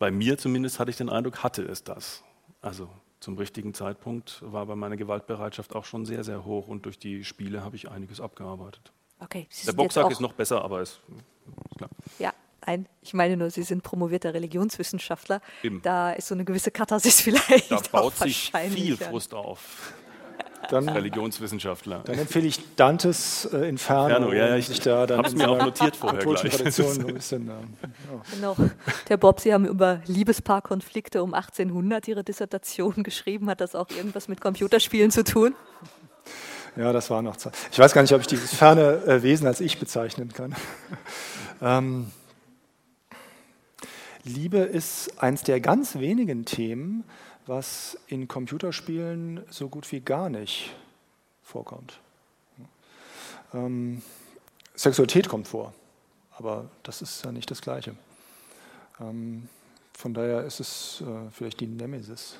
bei 0.02 0.10
mir 0.10 0.36
zumindest 0.36 0.80
hatte 0.80 0.90
ich 0.90 0.96
den 0.96 1.08
Eindruck, 1.08 1.44
hatte 1.44 1.62
es 1.62 1.84
das. 1.84 2.24
Also 2.60 2.88
zum 3.20 3.38
richtigen 3.38 3.72
Zeitpunkt 3.72 4.42
war 4.44 4.62
aber 4.62 4.74
meine 4.74 4.96
Gewaltbereitschaft 4.96 5.76
auch 5.76 5.84
schon 5.84 6.06
sehr, 6.06 6.24
sehr 6.24 6.44
hoch 6.44 6.66
und 6.66 6.86
durch 6.86 6.98
die 6.98 7.22
Spiele 7.22 7.62
habe 7.62 7.76
ich 7.76 7.88
einiges 7.88 8.20
abgearbeitet. 8.20 8.90
Okay. 9.20 9.46
Sie 9.48 9.64
Der 9.64 9.74
Boxsack 9.74 10.10
ist 10.10 10.20
noch 10.20 10.32
besser, 10.32 10.64
aber 10.64 10.82
ist, 10.82 11.00
ist 11.46 11.78
klar. 11.78 11.90
Ja, 12.18 12.32
ein, 12.62 12.88
ich 13.00 13.14
meine 13.14 13.36
nur, 13.36 13.50
Sie 13.50 13.62
sind 13.62 13.84
promovierter 13.84 14.34
Religionswissenschaftler. 14.34 15.40
Eben. 15.62 15.80
Da 15.82 16.10
ist 16.10 16.26
so 16.26 16.34
eine 16.34 16.44
gewisse 16.44 16.72
Katharsis 16.72 17.20
vielleicht. 17.20 17.70
Da 17.70 17.80
baut 17.92 18.16
sich 18.16 18.50
viel. 18.50 18.96
Frust 18.96 19.32
auf. 19.32 19.94
Dann, 20.70 20.88
Religionswissenschaftler. 20.88 22.02
dann 22.04 22.18
empfehle 22.18 22.46
ich 22.46 22.60
Dantes 22.76 23.46
äh, 23.52 23.68
Inferno, 23.68 24.06
Inferno, 24.08 24.32
ja, 24.32 24.48
ja, 24.48 24.56
ich 24.56 24.68
sich 24.68 24.80
da 24.80 25.06
dann 25.06 25.18
hab's 25.18 25.34
mir 25.34 25.48
auch 25.48 25.58
notiert 25.58 25.96
vorher 25.96 26.20
gleich. 26.20 26.40
Tradition 26.56 26.94
so 26.94 27.06
ein 27.06 27.14
bisschen. 27.14 27.42
ähm, 27.42 27.76
ja. 27.82 28.22
Genau. 28.34 28.56
Der 29.08 29.16
Bob, 29.16 29.40
Sie 29.40 29.52
haben 29.52 29.66
über 29.66 30.00
Liebespaarkonflikte 30.06 31.22
um 31.22 31.34
1800 31.34 32.08
Ihre 32.08 32.24
Dissertation 32.24 33.02
geschrieben. 33.02 33.50
Hat 33.50 33.60
das 33.60 33.74
auch 33.74 33.90
irgendwas 33.90 34.28
mit 34.28 34.40
Computerspielen 34.40 35.10
zu 35.10 35.24
tun? 35.24 35.54
Ja, 36.76 36.92
das 36.92 37.10
war 37.10 37.20
noch 37.20 37.36
Zeit. 37.36 37.54
Ich 37.70 37.78
weiß 37.78 37.92
gar 37.92 38.02
nicht, 38.02 38.14
ob 38.14 38.20
ich 38.20 38.26
dieses 38.26 38.54
ferne 38.54 39.04
äh, 39.04 39.22
Wesen 39.22 39.46
als 39.46 39.60
ich 39.60 39.78
bezeichnen 39.78 40.32
kann. 40.32 40.54
ähm, 41.60 42.10
Liebe 44.24 44.58
ist 44.58 45.20
eins 45.20 45.42
der 45.42 45.60
ganz 45.60 45.96
wenigen 45.98 46.44
Themen, 46.44 47.04
was 47.46 47.98
in 48.06 48.28
Computerspielen 48.28 49.44
so 49.50 49.68
gut 49.68 49.90
wie 49.92 50.00
gar 50.00 50.28
nicht 50.28 50.74
vorkommt. 51.42 51.98
Ähm, 53.52 54.02
Sexualität 54.74 55.28
kommt 55.28 55.48
vor, 55.48 55.74
aber 56.32 56.70
das 56.82 57.02
ist 57.02 57.24
ja 57.24 57.32
nicht 57.32 57.50
das 57.50 57.60
Gleiche. 57.60 57.94
Ähm, 59.00 59.48
von 59.92 60.14
daher 60.14 60.44
ist 60.44 60.60
es 60.60 61.02
äh, 61.02 61.30
vielleicht 61.30 61.60
die 61.60 61.66
Nemesis. 61.66 62.36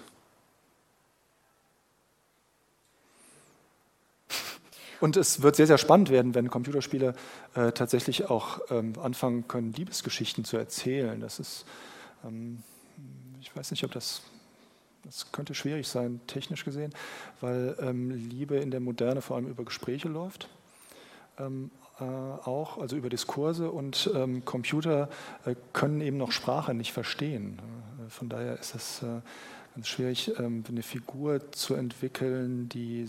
Und 5.01 5.17
es 5.17 5.43
wird 5.43 5.57
sehr, 5.57 5.67
sehr 5.67 5.79
spannend 5.79 6.11
werden, 6.11 6.35
wenn 6.37 6.49
Computerspiele 6.49 7.15
äh, 7.57 7.73
tatsächlich 7.73 8.31
auch 8.31 8.61
ähm, 8.71 8.93
anfangen 9.03 9.49
können, 9.49 9.73
Liebesgeschichten 9.73 10.45
zu 10.45 10.57
erzählen. 10.57 11.21
Das 11.21 11.41
ist, 11.41 11.65
ähm, 12.25 12.63
ich 13.41 13.55
weiß 13.55 13.73
nicht, 13.73 13.83
ob 13.83 13.91
das, 13.91 14.23
das 15.05 15.33
könnte 15.33 15.55
schwierig 15.55 15.89
sein, 15.89 16.21
technisch 16.27 16.65
gesehen, 16.65 16.93
weil 17.41 17.77
ähm, 17.81 18.11
Liebe 18.11 18.57
in 18.57 18.71
der 18.71 18.81
Moderne 18.81 19.21
vor 19.21 19.37
allem 19.37 19.49
über 19.49 19.65
Gespräche 19.65 20.09
läuft. 20.09 20.49
Ähm, 21.39 21.71
äh, 22.01 22.05
auch, 22.05 22.79
also 22.79 22.97
über 22.97 23.09
Diskurse 23.09 23.71
und 23.71 24.11
ähm, 24.15 24.45
Computer 24.45 25.09
äh, 25.45 25.55
können 25.73 26.01
eben 26.01 26.17
noch 26.17 26.33
Sprache 26.33 26.75
nicht 26.75 26.93
verstehen. 26.93 27.61
Äh, 28.07 28.11
von 28.11 28.29
daher 28.29 28.59
ist 28.59 28.75
es 28.75 29.03
äh, 29.03 29.21
ganz 29.75 29.89
schwierig, 29.89 30.33
ähm, 30.39 30.65
eine 30.69 30.83
Figur 30.83 31.53
zu 31.53 31.75
entwickeln, 31.75 32.69
die 32.69 33.09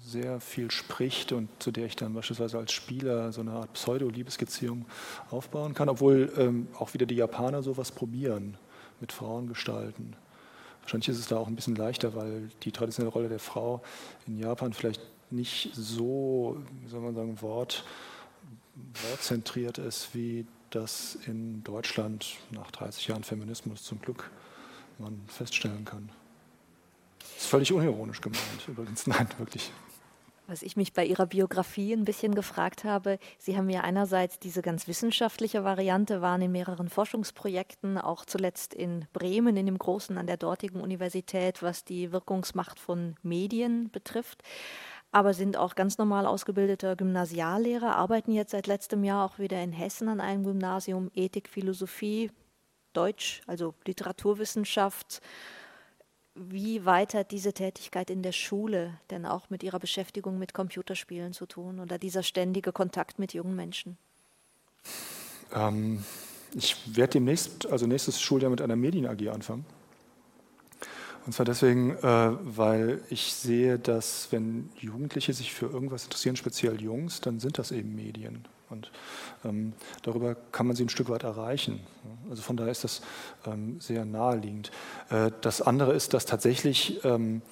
sehr 0.00 0.40
viel 0.40 0.70
spricht 0.70 1.32
und 1.32 1.48
zu 1.62 1.70
der 1.70 1.86
ich 1.86 1.96
dann 1.96 2.14
beispielsweise 2.14 2.58
als 2.58 2.72
Spieler 2.72 3.32
so 3.32 3.40
eine 3.40 3.52
Art 3.52 3.72
Pseudo-Liebesbeziehung 3.74 4.86
aufbauen 5.30 5.74
kann, 5.74 5.88
obwohl 5.88 6.32
ähm, 6.36 6.68
auch 6.78 6.94
wieder 6.94 7.06
die 7.06 7.16
Japaner 7.16 7.62
sowas 7.62 7.92
probieren 7.92 8.56
mit 9.00 9.12
Frauengestalten. 9.12 10.16
Wahrscheinlich 10.82 11.08
ist 11.08 11.18
es 11.18 11.28
da 11.28 11.36
auch 11.36 11.46
ein 11.46 11.56
bisschen 11.56 11.76
leichter, 11.76 12.14
weil 12.14 12.50
die 12.62 12.72
traditionelle 12.72 13.12
Rolle 13.12 13.28
der 13.28 13.38
Frau 13.38 13.82
in 14.26 14.38
Japan 14.38 14.72
vielleicht 14.72 15.00
nicht 15.30 15.70
so, 15.74 16.56
wie 16.82 16.88
soll 16.88 17.00
man 17.00 17.14
sagen, 17.14 17.40
Wort, 17.40 17.84
wortzentriert 19.10 19.78
ist, 19.78 20.14
wie 20.14 20.46
das 20.70 21.18
in 21.26 21.62
Deutschland 21.64 22.36
nach 22.50 22.70
30 22.70 23.08
Jahren 23.08 23.24
Feminismus 23.24 23.82
zum 23.82 24.00
Glück 24.00 24.30
man 24.98 25.20
feststellen 25.26 25.84
kann. 25.84 26.08
Das 27.18 27.42
ist 27.42 27.46
völlig 27.46 27.72
unironisch 27.72 28.20
gemeint, 28.20 28.68
übrigens. 28.68 29.06
Nein, 29.06 29.28
wirklich. 29.38 29.70
Was 30.52 30.60
ich 30.60 30.76
mich 30.76 30.92
bei 30.92 31.06
Ihrer 31.06 31.24
Biografie 31.24 31.94
ein 31.94 32.04
bisschen 32.04 32.34
gefragt 32.34 32.84
habe, 32.84 33.18
Sie 33.38 33.56
haben 33.56 33.70
ja 33.70 33.80
einerseits 33.80 34.38
diese 34.38 34.60
ganz 34.60 34.86
wissenschaftliche 34.86 35.64
Variante, 35.64 36.20
waren 36.20 36.42
in 36.42 36.52
mehreren 36.52 36.90
Forschungsprojekten, 36.90 37.96
auch 37.96 38.26
zuletzt 38.26 38.74
in 38.74 39.06
Bremen, 39.14 39.56
in 39.56 39.64
dem 39.64 39.78
Großen 39.78 40.18
an 40.18 40.26
der 40.26 40.36
dortigen 40.36 40.82
Universität, 40.82 41.62
was 41.62 41.86
die 41.86 42.12
Wirkungsmacht 42.12 42.78
von 42.78 43.14
Medien 43.22 43.90
betrifft, 43.92 44.42
aber 45.10 45.32
sind 45.32 45.56
auch 45.56 45.74
ganz 45.74 45.96
normal 45.96 46.26
ausgebildeter 46.26 46.96
Gymnasiallehrer, 46.96 47.96
arbeiten 47.96 48.32
jetzt 48.32 48.50
seit 48.50 48.66
letztem 48.66 49.04
Jahr 49.04 49.24
auch 49.24 49.38
wieder 49.38 49.62
in 49.62 49.72
Hessen 49.72 50.10
an 50.10 50.20
einem 50.20 50.44
Gymnasium 50.44 51.10
Ethik, 51.14 51.48
Philosophie, 51.48 52.30
Deutsch, 52.92 53.40
also 53.46 53.72
Literaturwissenschaft. 53.86 55.22
Wie 56.34 56.86
weit 56.86 57.12
hat 57.12 57.30
diese 57.30 57.52
Tätigkeit 57.52 58.08
in 58.08 58.22
der 58.22 58.32
Schule 58.32 58.98
denn 59.10 59.26
auch 59.26 59.50
mit 59.50 59.62
Ihrer 59.62 59.78
Beschäftigung 59.78 60.38
mit 60.38 60.54
Computerspielen 60.54 61.34
zu 61.34 61.44
tun 61.44 61.78
oder 61.78 61.98
dieser 61.98 62.22
ständige 62.22 62.72
Kontakt 62.72 63.18
mit 63.18 63.34
jungen 63.34 63.54
Menschen? 63.54 63.98
Ähm, 65.54 66.02
ich 66.54 66.96
werde 66.96 67.14
demnächst, 67.14 67.66
also 67.66 67.86
nächstes 67.86 68.20
Schuljahr 68.20 68.50
mit 68.50 68.62
einer 68.62 68.76
Medien-AG 68.76 69.28
anfangen. 69.28 69.66
Und 71.26 71.32
zwar 71.32 71.46
deswegen, 71.46 71.90
äh, 71.90 72.02
weil 72.02 73.02
ich 73.10 73.34
sehe, 73.34 73.78
dass 73.78 74.28
wenn 74.32 74.70
Jugendliche 74.80 75.34
sich 75.34 75.52
für 75.52 75.66
irgendwas 75.66 76.04
interessieren, 76.04 76.36
speziell 76.36 76.80
Jungs, 76.80 77.20
dann 77.20 77.38
sind 77.40 77.58
das 77.58 77.70
eben 77.70 77.94
Medien. 77.94 78.46
Und 78.72 78.90
ähm, 79.44 79.74
darüber 80.02 80.34
kann 80.34 80.66
man 80.66 80.74
sie 80.74 80.84
ein 80.84 80.88
Stück 80.88 81.08
weit 81.08 81.22
erreichen. 81.22 81.80
Also 82.28 82.42
von 82.42 82.56
daher 82.56 82.72
ist 82.72 82.84
das 82.84 83.02
ähm, 83.46 83.80
sehr 83.80 84.04
naheliegend. 84.04 84.70
Äh, 85.10 85.30
das 85.40 85.62
andere 85.62 85.92
ist, 85.92 86.14
dass 86.14 86.26
tatsächlich 86.26 87.04
ähm, 87.04 87.42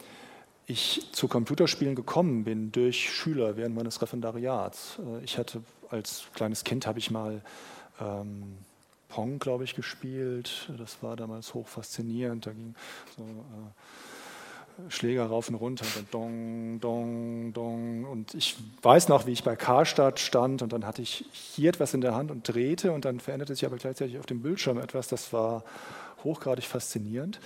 ich 0.67 1.09
zu 1.13 1.29
Computerspielen 1.29 1.95
gekommen 1.95 2.45
bin 2.45 2.73
durch 2.73 3.11
Schüler 3.11 3.57
während 3.57 3.77
meines 3.77 4.01
Referendariats. 4.01 4.99
Äh, 4.99 5.25
ich 5.25 5.39
hatte 5.39 5.63
als 5.91 6.25
kleines 6.35 6.65
Kind 6.65 6.87
habe 6.87 6.99
ich 6.99 7.11
mal 7.11 7.43
ähm, 8.01 8.59
Pong, 9.09 9.39
glaube 9.41 9.65
ich, 9.65 9.75
gespielt. 9.75 10.71
Das 10.79 11.03
war 11.03 11.17
damals 11.17 11.53
hoch 11.53 11.67
faszinierend. 11.67 12.47
Da 12.47 12.53
ging 12.53 12.75
so 13.17 13.23
äh, 13.23 13.27
Schläger 14.89 15.27
rauf 15.27 15.49
und 15.49 15.55
runter 15.55 15.85
und 15.85 15.97
dann 15.97 16.07
dong, 16.11 16.81
dong, 16.81 17.53
dong. 17.53 18.05
Und 18.05 18.35
ich 18.35 18.57
weiß 18.83 19.09
noch, 19.09 19.27
wie 19.27 19.33
ich 19.33 19.45
bei 19.45 19.57
Karstadt 19.57 20.21
stand 20.21 20.63
und 20.63 20.73
dann 20.73 20.87
hatte 20.87 21.03
ich 21.03 21.25
hier 21.33 21.71
etwas 21.71 21.95
in 21.95 22.01
der 22.01 22.15
Hand 22.15 22.31
und 22.31 22.47
drehte 22.47 22.93
und 22.93 23.05
dann 23.05 23.21
veränderte 23.21 23.55
sich 23.55 23.67
aber 23.67 23.77
gleichzeitig 23.77 24.19
auf 24.19 24.27
dem 24.27 24.43
Bildschirm 24.43 24.79
etwas. 24.79 25.09
Das 25.09 25.33
war 25.33 25.65
hochgradig 26.25 26.65
faszinierend. 26.65 27.41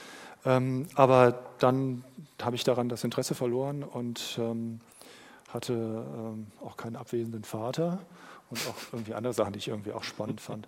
Ähm, 0.45 0.87
aber 0.95 1.41
dann 1.59 2.05
habe 2.43 2.57
ich 2.57 2.65
daran 2.65 2.89
das 2.89 3.05
Interesse 3.05 3.35
verloren 3.35 3.83
und 3.83 4.39
ähm, 4.39 4.81
hatte 5.49 5.73
ähm, 5.73 6.47
auch 6.65 6.77
keinen 6.77 6.97
abwesenden 6.97 7.45
Vater 7.45 8.01
und 8.55 8.69
auch 8.69 8.93
irgendwie 8.93 9.15
andere 9.15 9.33
Sachen, 9.33 9.53
die 9.53 9.59
ich 9.59 9.69
irgendwie 9.69 9.93
auch 9.93 10.05
spannend 10.05 10.41
fand. 10.41 10.67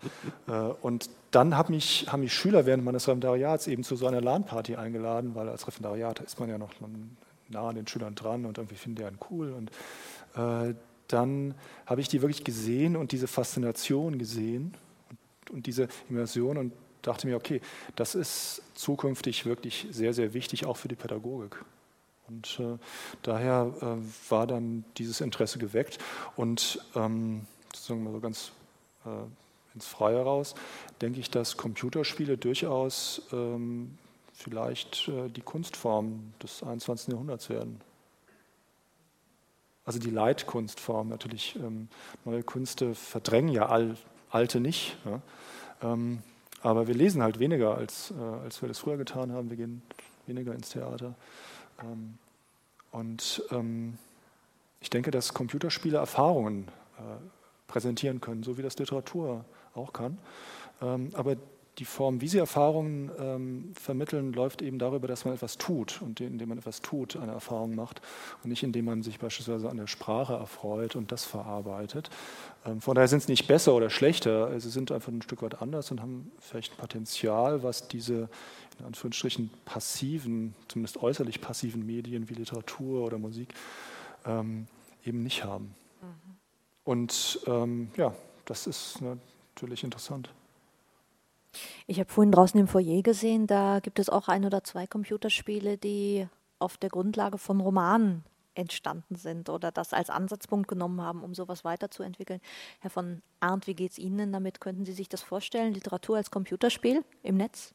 Äh, 0.49 0.53
und 0.53 1.11
dann 1.31 1.57
haben 1.57 1.75
mich, 1.75 2.07
haben 2.11 2.21
mich 2.21 2.33
Schüler 2.33 2.67
während 2.67 2.85
meines 2.85 3.05
Referendariats 3.05 3.67
eben 3.67 3.85
zu 3.85 3.97
so 3.97 4.07
einer 4.07 4.21
LAN-Party 4.21 4.77
eingeladen, 4.77 5.35
weil 5.35 5.49
als 5.49 5.67
Referendariat 5.67 6.21
ist 6.21 6.39
man 6.41 6.49
ja 6.49 6.59
noch 6.59 6.73
nah 7.49 7.69
an 7.69 7.77
den 7.77 7.87
Schülern 7.87 8.15
dran 8.15 8.45
und 8.47 8.59
irgendwie 8.59 8.77
finden 8.77 8.97
die 8.97 9.05
einen 9.05 9.19
cool. 9.31 9.53
Und 9.53 9.71
äh, 10.37 10.75
dann 11.09 11.55
habe 11.87 12.01
ich 12.01 12.09
die 12.09 12.23
wirklich 12.23 12.45
gesehen 12.45 12.97
und 12.97 13.13
diese 13.13 13.27
Faszination 13.27 14.19
gesehen 14.19 14.75
und, 15.11 15.51
und 15.51 15.67
diese 15.67 15.89
Immersion 16.09 16.57
und 16.57 16.73
dachte 17.03 17.27
mir, 17.27 17.37
okay, 17.37 17.61
das 17.95 18.15
ist 18.15 18.63
zukünftig 18.75 19.47
wirklich 19.47 19.87
sehr, 19.91 20.13
sehr 20.13 20.35
wichtig, 20.35 20.67
auch 20.67 20.77
für 20.77 20.89
die 20.89 20.97
Pädagogik. 20.97 21.65
Und 22.29 22.59
äh, 22.61 22.79
daher 23.23 23.73
äh, 23.81 24.31
war 24.31 24.47
dann 24.47 24.85
dieses 24.97 25.21
Interesse 25.21 25.59
geweckt 25.59 25.99
und 26.35 26.81
ähm, 26.97 27.43
sozusagen 27.77 28.05
mal 28.05 28.13
so 28.13 28.21
ganz 28.21 28.53
äh, 29.05 29.75
ins 29.75 29.87
Freie 29.87 30.23
raus, 30.23 30.55
denke 31.01 31.21
ich, 31.21 31.31
dass 31.31 31.57
Computerspiele 31.57 32.39
durchaus 32.39 33.23
ähm, 33.33 33.99
vielleicht 34.33 35.09
äh, 35.09 35.29
die 35.29 35.43
Kunstform 35.43 36.33
des 36.43 36.63
21. 36.63 37.09
Jahrhunderts 37.09 37.49
werden. 37.49 37.81
Also 39.85 40.01
die 40.01 40.11
Leitkunstform 40.11 41.09
natürlich. 41.09 41.57
Ähm, 41.57 41.89
neue 42.25 42.43
Künste 42.43 42.95
verdrängen 42.95 43.51
ja 43.51 43.67
all, 43.67 43.97
alte 44.31 44.61
nicht. 44.61 44.97
Ja? 45.05 45.21
Ähm, 45.83 46.23
aber 46.63 46.89
wir 46.89 46.95
lesen 46.95 47.23
halt 47.23 47.39
weniger, 47.39 47.77
als, 47.77 48.11
äh, 48.11 48.45
als 48.45 48.61
wir 48.61 48.69
das 48.69 48.81
früher 48.81 48.97
getan 48.97 49.31
haben. 49.33 49.49
Wir 49.51 49.57
gehen 49.57 49.83
weniger 50.27 50.55
ins 50.55 50.71
Theater. 50.71 51.15
Ähm, 51.81 52.19
und 52.91 53.43
ähm, 53.53 53.99
ich 54.81 54.91
denke, 54.91 55.11
dass 55.11 55.35
Computerspiele 55.35 55.99
Erfahrungen 55.99 56.69
äh, 56.99 57.03
präsentieren 57.67 58.21
können, 58.21 58.43
so 58.43 58.59
wie 58.59 58.63
das 58.63 58.79
Literatur 58.79 59.45
auch 59.75 59.93
kann. 59.93 60.19
Ähm, 60.81 61.11
aber 61.15 61.37
die 61.79 61.85
Form, 61.85 62.23
wie 62.23 62.29
sie 62.29 62.39
Erfahrungen 62.39 63.11
ähm, 63.19 63.73
vermitteln, 63.75 64.33
läuft 64.33 64.63
eben 64.63 64.79
darüber, 64.79 65.07
dass 65.09 65.27
man 65.27 65.35
etwas 65.35 65.59
tut 65.59 66.01
und 66.01 66.21
indem 66.21 66.49
man 66.49 66.59
etwas 66.59 66.81
tut, 66.81 67.17
eine 67.17 67.33
Erfahrung 67.33 67.75
macht 67.75 68.01
und 68.43 68.49
nicht 68.49 68.63
indem 68.63 68.87
man 68.87 69.03
sich 69.03 69.19
beispielsweise 69.19 69.69
an 69.69 69.77
der 69.77 69.87
Sprache 69.87 70.33
erfreut 70.33 70.97
und 70.97 71.13
das 71.13 71.25
verarbeitet. 71.25 72.09
Ähm, 72.65 72.81
von 72.81 72.95
daher 72.95 73.09
sind 73.09 73.23
sie 73.23 73.33
nicht 73.33 73.47
besser 73.47 73.75
oder 73.75 73.91
schlechter, 73.91 74.59
sie 74.59 74.71
sind 74.71 74.91
einfach 74.91 75.13
ein 75.13 75.23
Stück 75.23 75.43
weit 75.43 75.61
anders 75.61 75.91
und 75.91 76.01
haben 76.01 76.33
vielleicht 76.39 76.73
ein 76.73 76.79
Potenzial, 76.79 77.63
was 77.63 77.89
diese 77.89 78.29
in 78.79 78.87
Anführungsstrichen 78.87 79.51
passiven, 79.65 80.55
zumindest 80.69 81.03
äußerlich 81.03 81.41
passiven 81.41 81.85
Medien 81.85 82.29
wie 82.29 82.35
Literatur 82.35 83.05
oder 83.05 83.19
Musik 83.19 83.55
ähm, 84.25 84.67
eben 85.05 85.23
nicht 85.23 85.45
haben. 85.45 85.75
Und 86.87 87.41
ähm, 87.47 87.91
ja, 87.97 88.15
das 88.45 88.69
ist 88.69 89.01
natürlich 89.03 89.83
interessant. 89.83 90.33
Ich 91.89 91.99
habe 91.99 92.11
vorhin 92.11 92.31
draußen 92.31 92.59
im 92.61 92.69
Foyer 92.69 93.03
gesehen, 93.03 93.49
da 93.49 93.81
gibt 93.81 93.99
es 93.99 94.09
auch 94.09 94.29
ein 94.29 94.45
oder 94.45 94.63
zwei 94.63 94.87
Computerspiele, 94.87 95.79
die 95.79 96.29
auf 96.61 96.77
der 96.77 96.89
Grundlage 96.89 97.39
von 97.39 97.61
Romanen 97.61 98.25
entstanden 98.55 99.17
sind 99.17 99.49
oder 99.49 99.73
das 99.73 99.93
als 99.93 100.11
Ansatzpunkt 100.11 100.69
genommen 100.69 101.03
haben, 101.03 101.25
um 101.25 101.35
sowas 101.35 101.65
weiterzuentwickeln. 101.65 102.41
Herr 102.79 102.91
von 102.91 103.21
Arndt, 103.41 103.67
wie 103.67 103.75
geht 103.75 103.91
es 103.91 103.99
Ihnen 103.99 104.33
damit? 104.33 104.61
Könnten 104.61 104.85
Sie 104.85 104.93
sich 104.93 105.09
das 105.09 105.23
vorstellen, 105.23 105.75
Literatur 105.75 106.19
als 106.19 106.31
Computerspiel 106.31 107.05
im 107.25 107.37
Netz? 107.37 107.75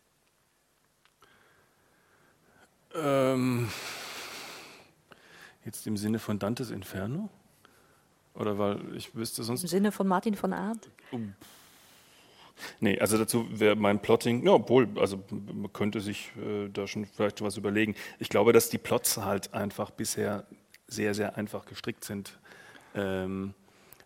Ähm, 2.96 3.70
jetzt 5.66 5.86
im 5.86 5.98
Sinne 5.98 6.18
von 6.18 6.40
Dantes 6.40 6.72
Inferno? 6.72 7.30
Oder 8.36 8.58
weil 8.58 8.96
ich 8.96 9.16
wüsste 9.16 9.44
sonst. 9.44 9.64
Im 9.64 9.70
Sinne 9.70 9.92
von 9.92 10.08
Martin 10.08 10.36
von 10.36 10.54
Arndt? 10.54 10.90
Um. 11.12 11.34
Nee, 12.80 13.00
also 13.00 13.18
dazu 13.18 13.48
wäre 13.52 13.76
mein 13.76 14.02
Plotting, 14.02 14.46
ja, 14.46 14.54
obwohl, 14.54 14.88
also 15.00 15.24
man 15.30 15.72
könnte 15.74 16.00
sich 16.00 16.32
äh, 16.38 16.70
da 16.70 16.88
schon 16.88 17.06
vielleicht 17.06 17.42
was 17.42 17.58
überlegen. 17.58 17.96
Ich 18.20 18.30
glaube, 18.30 18.54
dass 18.54 18.70
die 18.70 18.78
Plots 18.78 19.18
halt 19.18 19.54
einfach 19.54 19.90
bisher 19.92 20.46
sehr, 20.88 21.14
sehr 21.14 21.38
einfach 21.38 21.66
gestrickt 21.66 22.04
sind. 22.04 22.38
Ähm, 22.94 23.54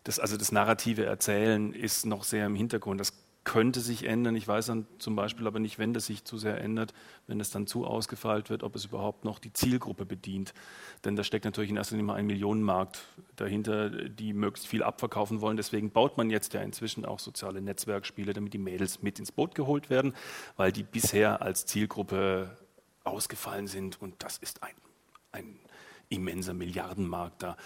das, 0.03 0.19
also 0.19 0.38
das 0.38 0.51
narrative 0.51 1.05
Erzählen 1.05 1.73
ist 1.73 2.05
noch 2.05 2.23
sehr 2.23 2.45
im 2.45 2.55
Hintergrund. 2.55 2.99
Das 2.99 3.13
könnte 3.46 3.80
sich 3.80 4.06
ändern. 4.06 4.36
Ich 4.36 4.48
weiß 4.48 4.66
dann 4.66 4.88
zum 4.98 5.16
Beispiel 5.16 5.48
aber 5.48 5.60
nicht, 5.60 5.80
wenn 5.80 5.93
das 5.93 6.08
sich 6.08 6.26
zu 6.26 6.38
sehr 6.38 6.60
ändert, 6.60 6.93
wenn 7.28 7.39
es 7.39 7.52
dann 7.52 7.68
zu 7.68 7.86
ausgefeilt 7.86 8.50
wird, 8.50 8.64
ob 8.64 8.76
es 8.76 8.86
überhaupt 8.86 9.24
noch 9.24 9.39
die 9.39 9.54
Zielgruppe 9.54 10.06
bedient. 10.06 10.54
Denn 11.06 11.16
da 11.16 11.24
steckt 11.24 11.46
natürlich 11.46 11.70
in 11.70 11.78
erster 11.78 11.96
Linie 11.96 12.08
mal 12.08 12.16
ein 12.16 12.26
Millionenmarkt 12.26 13.04
dahinter, 13.36 13.89
die 13.89 14.34
möglichst 14.34 14.68
viel 14.68 14.84
abverkaufen 14.84 15.41
wollen. 15.41 15.58
Deswegen 15.58 15.91
baut 15.91 16.18
man 16.18 16.32
jetzt 16.32 16.54
ja 16.54 16.62
inzwischen 16.62 17.06
auch 17.06 17.20
soziale 17.20 17.62
Netzwerkspiele, 17.62 18.34
damit 18.34 18.54
die 18.54 18.58
Mädels 18.58 19.04
mit 19.04 19.20
ins 19.20 19.32
Boot 19.32 19.54
geholt 19.54 19.91
werden, 19.91 20.14
weil 20.58 20.72
die 20.72 20.84
bisher 20.84 21.43
als 21.43 21.68
Zielgruppe 21.68 22.58
ausgefallen 23.04 23.68
sind. 23.68 24.02
Und 24.02 24.16
das 24.24 24.39
ist 24.39 24.64
ein, 24.64 24.74
ein 25.32 25.60
immenser 26.10 26.56
Milliardenmarkt 26.56 27.43
da. 27.43 27.58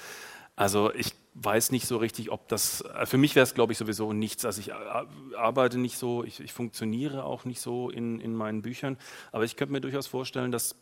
Also 0.58 0.94
ich 0.94 1.14
weiß 1.44 1.72
nicht 1.72 1.88
so 1.88 1.98
richtig, 1.98 2.32
ob 2.32 2.48
das, 2.48 2.82
äh, 2.82 3.06
für 3.06 3.18
mich 3.18 3.36
wäre 3.36 3.44
es, 3.44 3.54
glaube 3.54 3.72
ich, 3.72 3.78
sowieso 3.78 4.14
nichts. 4.14 4.46
Also 4.46 4.62
ich 4.62 4.70
äh, 4.70 4.74
arbeite 5.36 5.78
nicht 5.78 5.98
so, 5.98 6.24
ich, 6.24 6.40
ich, 6.40 6.54
funktioniere 6.54 7.24
auch 7.24 7.46
nicht 7.46 7.62
so 7.62 7.90
in, 7.90 8.20
in 8.20 8.36
meinen 8.36 8.62
Büchern, 8.62 8.98
aber 9.32 9.44
ich 9.46 9.56
könnte 9.56 9.72
mir 9.72 9.82
durchaus 9.82 10.08
vorstellen, 10.08 10.52
dass, 10.52 10.76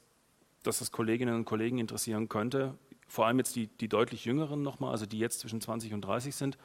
dass 0.64 0.80
das 0.80 0.92
Kolleginnen 0.92 1.36
und 1.36 1.46
Kollegen 1.46 1.78
interessieren 1.78 2.30
könnte, 2.30 2.74
vor 3.08 3.26
allem 3.26 3.38
jetzt 3.38 3.56
die, 3.56 3.68
die 3.68 3.88
deutlich 3.88 4.26
jüngeren 4.26 4.62
nochmal, 4.62 4.92
also 4.92 5.06
die 5.06 5.20
jetzt 5.20 5.40
zwischen 5.40 5.62
20 5.62 5.94
und 5.94 6.02
30 6.02 6.36
sind. 6.36 6.58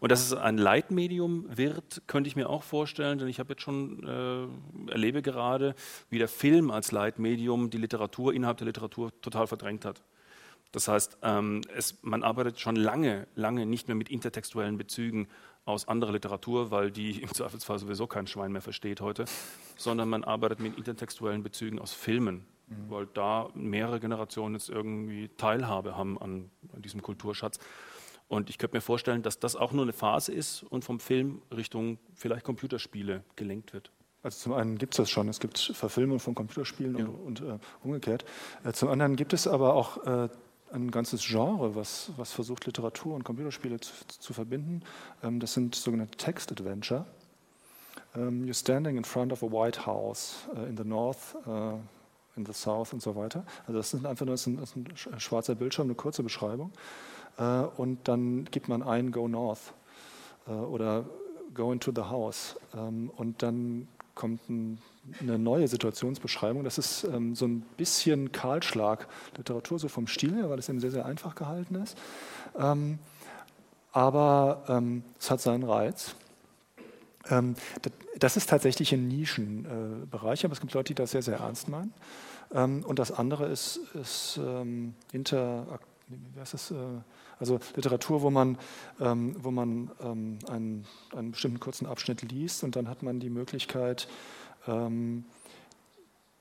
Und 0.00 0.10
dass 0.10 0.24
es 0.24 0.32
ein 0.32 0.58
Leitmedium 0.58 1.46
wird, 1.56 2.02
könnte 2.08 2.26
ich 2.26 2.34
mir 2.34 2.50
auch 2.50 2.64
vorstellen, 2.64 3.18
denn 3.18 3.28
ich 3.28 3.38
habe 3.38 3.52
jetzt 3.52 3.62
schon, 3.62 4.02
äh, 4.04 4.90
erlebe 4.90 5.22
gerade, 5.22 5.76
wie 6.10 6.18
der 6.18 6.28
Film 6.28 6.72
als 6.72 6.90
Leitmedium 6.90 7.70
die 7.70 7.78
Literatur 7.78 8.34
innerhalb 8.34 8.58
der 8.58 8.66
Literatur 8.66 9.12
total 9.20 9.46
verdrängt 9.46 9.84
hat. 9.84 10.02
Das 10.74 10.88
heißt, 10.88 11.18
ähm, 11.22 11.60
es, 11.76 12.02
man 12.02 12.24
arbeitet 12.24 12.58
schon 12.58 12.74
lange, 12.74 13.28
lange 13.36 13.64
nicht 13.64 13.86
mehr 13.86 13.94
mit 13.94 14.08
intertextuellen 14.08 14.76
Bezügen 14.76 15.28
aus 15.64 15.86
anderer 15.86 16.10
Literatur, 16.10 16.72
weil 16.72 16.90
die 16.90 17.22
im 17.22 17.32
Zweifelsfall 17.32 17.78
sowieso 17.78 18.08
kein 18.08 18.26
Schwein 18.26 18.50
mehr 18.50 18.60
versteht 18.60 19.00
heute, 19.00 19.24
sondern 19.76 20.08
man 20.08 20.24
arbeitet 20.24 20.58
mit 20.58 20.76
intertextuellen 20.76 21.44
Bezügen 21.44 21.78
aus 21.78 21.92
Filmen, 21.92 22.44
mhm. 22.66 22.90
weil 22.90 23.06
da 23.06 23.50
mehrere 23.54 24.00
Generationen 24.00 24.56
jetzt 24.56 24.68
irgendwie 24.68 25.28
Teilhabe 25.36 25.96
haben 25.96 26.20
an, 26.20 26.50
an 26.74 26.82
diesem 26.82 27.02
Kulturschatz. 27.02 27.60
Und 28.26 28.50
ich 28.50 28.58
könnte 28.58 28.76
mir 28.76 28.80
vorstellen, 28.80 29.22
dass 29.22 29.38
das 29.38 29.54
auch 29.54 29.70
nur 29.70 29.84
eine 29.84 29.92
Phase 29.92 30.32
ist 30.32 30.64
und 30.64 30.84
vom 30.84 30.98
Film 30.98 31.40
Richtung 31.54 31.98
vielleicht 32.16 32.44
Computerspiele 32.44 33.22
gelenkt 33.36 33.74
wird. 33.74 33.92
Also 34.24 34.38
zum 34.38 34.54
einen 34.54 34.76
gibt 34.78 34.94
es 34.94 34.96
das 34.96 35.10
schon, 35.10 35.28
es 35.28 35.38
gibt 35.38 35.58
Verfilmungen 35.58 36.18
von 36.18 36.34
Computerspielen 36.34 36.96
ja. 36.96 37.04
und, 37.04 37.42
und 37.42 37.48
äh, 37.48 37.58
umgekehrt. 37.84 38.24
Äh, 38.64 38.72
zum 38.72 38.88
anderen 38.88 39.14
gibt 39.16 39.34
es 39.34 39.46
aber 39.46 39.74
auch 39.74 40.04
äh, 40.06 40.28
ein 40.72 40.90
ganzes 40.90 41.24
Genre, 41.24 41.74
was, 41.74 42.10
was 42.16 42.32
versucht, 42.32 42.66
Literatur 42.66 43.14
und 43.14 43.24
Computerspiele 43.24 43.80
zu, 43.80 43.92
zu 44.06 44.32
verbinden. 44.32 44.82
Ähm, 45.22 45.40
das 45.40 45.54
sind 45.54 45.74
sogenannte 45.74 46.16
Text-Adventure. 46.16 47.06
Um, 48.16 48.44
you're 48.44 48.54
standing 48.54 48.96
in 48.96 49.04
front 49.04 49.32
of 49.32 49.42
a 49.42 49.46
White 49.46 49.86
House 49.86 50.48
uh, 50.56 50.64
in 50.66 50.76
the 50.76 50.84
North, 50.84 51.34
uh, 51.48 51.78
in 52.36 52.46
the 52.46 52.52
South 52.52 52.92
und 52.92 53.02
so 53.02 53.16
weiter. 53.16 53.44
Also 53.66 53.78
das 53.78 53.92
ist 53.92 54.06
einfach 54.06 54.24
nur 54.24 54.36
das 54.36 54.46
ein, 54.46 54.86
schwarzer 55.18 55.56
Bildschirm, 55.56 55.88
eine 55.88 55.94
kurze 55.94 56.22
Beschreibung. 56.22 56.72
Uh, 57.36 57.66
und 57.76 58.06
dann 58.06 58.44
gibt 58.44 58.68
man 58.68 58.84
ein 58.84 59.10
Go 59.10 59.26
North 59.26 59.72
oder 60.46 61.04
Go 61.54 61.72
into 61.72 61.92
the 61.94 62.02
House. 62.02 62.56
Ähm, 62.76 63.10
und 63.16 63.42
dann 63.42 63.88
kommt 64.14 64.48
ein 64.48 64.78
eine 65.20 65.38
neue 65.38 65.68
Situationsbeschreibung. 65.68 66.64
Das 66.64 66.78
ist 66.78 67.04
ähm, 67.04 67.34
so 67.34 67.46
ein 67.46 67.60
bisschen 67.76 68.32
Kahlschlag-Literatur, 68.32 69.78
so 69.78 69.88
vom 69.88 70.06
Stil 70.06 70.34
her, 70.34 70.50
weil 70.50 70.58
es 70.58 70.68
eben 70.68 70.80
sehr, 70.80 70.90
sehr 70.90 71.06
einfach 71.06 71.34
gehalten 71.34 71.74
ist. 71.76 71.96
Ähm, 72.58 72.98
aber 73.92 74.64
ähm, 74.68 75.04
es 75.18 75.30
hat 75.30 75.40
seinen 75.40 75.62
Reiz. 75.62 76.16
Ähm, 77.28 77.54
das 78.18 78.36
ist 78.36 78.48
tatsächlich 78.50 78.92
ein 78.92 79.08
Nischenbereich, 79.08 80.42
äh, 80.42 80.46
aber 80.46 80.52
es 80.52 80.60
gibt 80.60 80.72
Leute, 80.74 80.88
die 80.88 80.94
das 80.94 81.12
sehr, 81.12 81.22
sehr 81.22 81.38
ernst 81.38 81.68
meinen. 81.68 81.92
Ähm, 82.52 82.84
und 82.84 82.98
das 82.98 83.12
andere 83.12 83.46
ist, 83.46 83.80
ist 83.94 84.38
ähm, 84.42 84.94
inter, 85.12 85.66
wie 86.08 86.40
heißt 86.40 86.54
das, 86.54 86.70
äh, 86.70 86.74
also 87.38 87.58
Literatur, 87.74 88.22
wo 88.22 88.30
man, 88.30 88.58
wo 88.98 89.50
man 89.50 89.90
einen, 90.48 90.86
einen 91.14 91.30
bestimmten 91.32 91.60
kurzen 91.60 91.86
Abschnitt 91.86 92.22
liest 92.22 92.64
und 92.64 92.76
dann 92.76 92.88
hat 92.88 93.02
man 93.02 93.20
die 93.20 93.30
Möglichkeit, 93.30 94.08
ähm, 94.66 95.24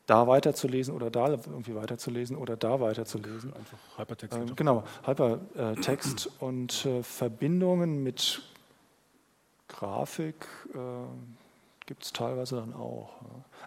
da 0.05 0.27
weiterzulesen 0.27 0.93
oder 0.93 1.09
da 1.09 1.29
irgendwie 1.29 1.75
weiterzulesen 1.75 2.35
oder 2.35 2.57
da 2.57 2.79
weiterzulesen. 2.79 3.53
Einfach 3.53 3.77
Hypertext. 3.97 4.37
Ähm, 4.37 4.55
genau, 4.55 4.83
Hypertext 5.05 6.29
und 6.39 6.85
äh, 6.85 7.03
Verbindungen 7.03 8.03
mit 8.03 8.41
Grafik 9.69 10.47
äh, 10.73 10.77
gibt 11.85 12.03
es 12.03 12.13
teilweise 12.13 12.57
dann 12.57 12.73
auch. 12.73 13.13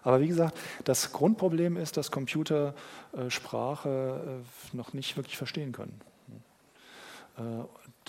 Aber 0.03 0.21
wie 0.21 0.27
gesagt, 0.27 0.57
das 0.83 1.11
Grundproblem 1.11 1.75
ist, 1.75 1.97
dass 1.97 2.11
Computer 2.11 2.75
äh, 3.13 3.29
Sprache 3.29 4.43
noch 4.73 4.93
nicht 4.93 5.17
wirklich 5.17 5.37
verstehen 5.37 5.71
können. 5.71 5.99
Äh, 7.37 7.41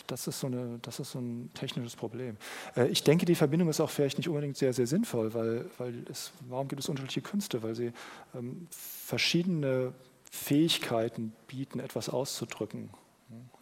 das 0.06 0.26
ist, 0.26 0.40
so 0.40 0.46
eine, 0.46 0.78
das 0.80 1.00
ist 1.00 1.12
so 1.12 1.18
ein 1.18 1.50
technisches 1.54 1.96
Problem. 1.96 2.36
Äh, 2.76 2.88
ich 2.88 3.02
denke, 3.02 3.26
die 3.26 3.34
Verbindung 3.34 3.68
ist 3.68 3.80
auch 3.80 3.90
vielleicht 3.90 4.18
nicht 4.18 4.28
unbedingt 4.28 4.56
sehr, 4.56 4.72
sehr 4.72 4.86
sinnvoll, 4.86 5.34
weil, 5.34 5.66
weil 5.78 6.04
es, 6.10 6.32
warum 6.48 6.68
gibt 6.68 6.80
es 6.80 6.88
unterschiedliche 6.88 7.22
Künste? 7.22 7.62
Weil 7.62 7.74
sie 7.74 7.92
ähm, 8.34 8.68
verschiedene 8.70 9.92
Fähigkeiten 10.30 11.32
bieten, 11.46 11.80
etwas 11.80 12.08
auszudrücken. 12.08 12.90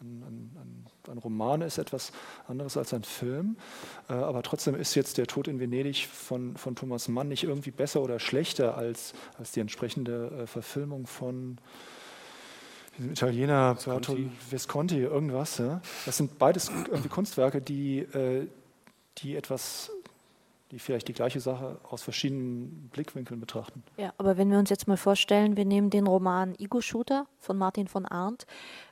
Ein, 0.00 0.22
ein, 0.22 0.86
ein, 1.10 1.18
Roman 1.18 1.60
ist 1.62 1.78
etwas 1.78 2.12
anderes 2.46 2.76
als 2.76 2.94
ein 2.94 3.02
Film, 3.02 3.56
äh, 4.08 4.12
aber 4.12 4.44
trotzdem 4.44 4.76
ist 4.76 4.94
jetzt 4.94 5.18
der 5.18 5.26
Tod 5.26 5.48
in 5.48 5.58
Venedig 5.58 6.06
von, 6.06 6.56
von 6.56 6.76
Thomas 6.76 7.08
Mann 7.08 7.26
nicht 7.28 7.42
irgendwie 7.42 7.72
besser 7.72 8.00
oder 8.00 8.20
schlechter 8.20 8.76
als, 8.76 9.12
als 9.38 9.50
die 9.50 9.60
entsprechende 9.60 10.46
Verfilmung 10.46 11.08
von 11.08 11.58
Italiener 12.98 13.76
Visconti. 13.76 14.30
Visconti, 14.50 14.98
irgendwas. 15.00 15.58
Ja? 15.58 15.80
Das 16.04 16.16
sind 16.16 16.38
beides 16.38 16.70
irgendwie 16.70 17.08
Kunstwerke, 17.08 17.60
die, 17.60 17.98
äh, 17.98 18.46
die 19.18 19.36
etwas, 19.36 19.90
die 20.70 20.78
vielleicht 20.78 21.08
die 21.08 21.12
gleiche 21.12 21.40
Sache 21.40 21.78
aus 21.88 22.02
verschiedenen 22.02 22.88
Blickwinkeln 22.92 23.40
betrachten. 23.40 23.82
Ja, 23.96 24.12
aber 24.18 24.36
wenn 24.36 24.50
wir 24.50 24.58
uns 24.58 24.70
jetzt 24.70 24.88
mal 24.88 24.96
vorstellen, 24.96 25.56
wir 25.56 25.64
nehmen 25.64 25.90
den 25.90 26.06
Roman 26.06 26.54
Ego 26.58 26.80
Shooter 26.80 27.26
von 27.38 27.56
Martin 27.58 27.88
von 27.88 28.06
Arndt, 28.06 28.46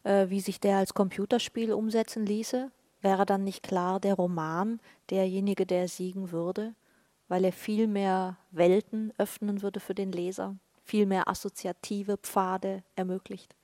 äh, 0.04 0.28
wie 0.28 0.40
sich 0.40 0.60
der 0.60 0.78
als 0.78 0.94
Computerspiel 0.94 1.72
umsetzen 1.72 2.26
ließe, 2.26 2.70
wäre 3.00 3.26
dann 3.26 3.44
nicht 3.44 3.62
klar 3.62 4.00
der 4.00 4.14
Roman 4.14 4.80
derjenige, 5.10 5.66
der 5.66 5.88
siegen 5.88 6.30
würde, 6.32 6.74
weil 7.28 7.44
er 7.44 7.52
viel 7.52 7.86
mehr 7.86 8.36
Welten 8.50 9.12
öffnen 9.18 9.62
würde 9.62 9.80
für 9.80 9.94
den 9.94 10.12
Leser, 10.12 10.56
viel 10.82 11.06
mehr 11.06 11.28
assoziative 11.28 12.16
Pfade 12.16 12.82
ermöglicht? 12.96 13.54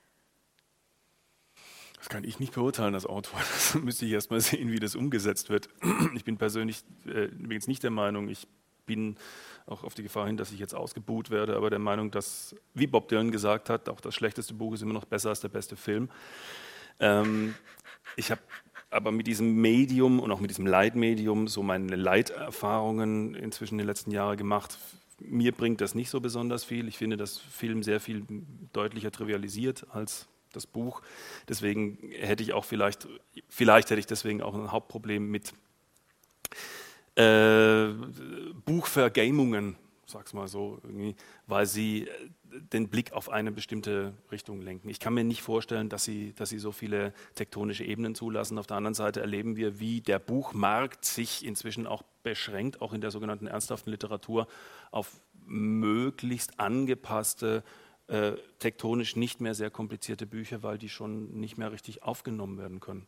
Das 2.00 2.08
kann 2.08 2.24
ich 2.24 2.40
nicht 2.40 2.54
beurteilen 2.54 2.94
als 2.94 3.06
Autor. 3.06 3.38
Das 3.52 3.74
müsste 3.74 4.06
ich 4.06 4.12
erst 4.12 4.30
mal 4.30 4.40
sehen, 4.40 4.72
wie 4.72 4.80
das 4.80 4.96
umgesetzt 4.96 5.50
wird. 5.50 5.68
Ich 6.14 6.24
bin 6.24 6.36
persönlich 6.36 6.82
äh, 7.06 7.26
übrigens 7.26 7.68
nicht 7.68 7.82
der 7.82 7.90
Meinung, 7.90 8.28
ich 8.28 8.48
bin 8.86 9.16
auch 9.66 9.84
auf 9.84 9.94
die 9.94 10.02
Gefahr 10.02 10.26
hin, 10.26 10.36
dass 10.36 10.50
ich 10.50 10.58
jetzt 10.58 10.74
ausgebuht 10.74 11.30
werde, 11.30 11.56
aber 11.56 11.70
der 11.70 11.78
Meinung, 11.78 12.10
dass, 12.10 12.56
wie 12.74 12.88
Bob 12.88 13.08
Dylan 13.08 13.30
gesagt 13.30 13.70
hat, 13.70 13.88
auch 13.88 14.00
das 14.00 14.14
schlechteste 14.14 14.54
Buch 14.54 14.74
ist 14.74 14.82
immer 14.82 14.94
noch 14.94 15.04
besser 15.04 15.28
als 15.28 15.40
der 15.40 15.48
beste 15.48 15.76
Film. 15.76 16.10
Ähm, 16.98 17.54
ich 18.16 18.30
habe 18.30 18.40
aber 18.90 19.12
mit 19.12 19.26
diesem 19.26 19.60
Medium 19.60 20.18
und 20.18 20.32
auch 20.32 20.40
mit 20.40 20.50
diesem 20.50 20.66
Leitmedium 20.66 21.46
so 21.46 21.62
meine 21.62 21.94
Leiterfahrungen 21.94 23.34
inzwischen 23.34 23.74
in 23.74 23.78
den 23.78 23.86
letzten 23.86 24.10
Jahren 24.10 24.36
gemacht. 24.36 24.78
Mir 25.20 25.52
bringt 25.52 25.80
das 25.80 25.94
nicht 25.94 26.10
so 26.10 26.20
besonders 26.20 26.64
viel. 26.64 26.88
Ich 26.88 26.98
finde, 26.98 27.16
dass 27.16 27.38
Film 27.38 27.82
sehr 27.82 28.00
viel 28.00 28.26
deutlicher 28.72 29.12
trivialisiert 29.12 29.86
als 29.90 30.26
das 30.52 30.66
Buch. 30.66 31.02
Deswegen 31.48 32.10
hätte 32.12 32.42
ich 32.42 32.52
auch 32.52 32.64
vielleicht, 32.64 33.08
vielleicht 33.48 33.90
hätte 33.90 34.00
ich 34.00 34.06
deswegen 34.06 34.42
auch 34.42 34.54
ein 34.54 34.72
Hauptproblem 34.72 35.30
mit 35.30 35.52
äh, 37.16 37.88
Buchvergamungen, 38.64 39.76
sag's 40.06 40.32
mal 40.32 40.48
so, 40.48 40.80
irgendwie, 40.82 41.14
weil 41.46 41.66
sie 41.66 42.08
den 42.72 42.88
Blick 42.88 43.12
auf 43.12 43.28
eine 43.28 43.52
bestimmte 43.52 44.14
Richtung 44.30 44.60
lenken. 44.60 44.88
Ich 44.88 45.00
kann 45.00 45.14
mir 45.14 45.24
nicht 45.24 45.42
vorstellen, 45.42 45.88
dass 45.88 46.04
sie, 46.04 46.32
dass 46.34 46.48
sie 46.48 46.58
so 46.58 46.72
viele 46.72 47.12
tektonische 47.34 47.84
Ebenen 47.84 48.14
zulassen. 48.14 48.58
Auf 48.58 48.66
der 48.66 48.76
anderen 48.76 48.94
Seite 48.94 49.20
erleben 49.20 49.56
wir, 49.56 49.78
wie 49.78 50.00
der 50.00 50.18
Buchmarkt 50.18 51.04
sich 51.04 51.44
inzwischen 51.44 51.86
auch 51.86 52.02
beschränkt, 52.22 52.82
auch 52.82 52.92
in 52.92 53.00
der 53.00 53.10
sogenannten 53.10 53.46
ernsthaften 53.46 53.90
Literatur, 53.90 54.46
auf 54.90 55.20
möglichst 55.46 56.58
angepasste, 56.60 57.62
äh, 58.10 58.32
tektonisch 58.58 59.14
nicht 59.14 59.40
mehr 59.40 59.54
sehr 59.54 59.70
komplizierte 59.70 60.26
Bücher, 60.26 60.62
weil 60.62 60.78
die 60.78 60.88
schon 60.88 61.38
nicht 61.38 61.58
mehr 61.58 61.70
richtig 61.70 62.02
aufgenommen 62.02 62.58
werden 62.58 62.80
können. 62.80 63.06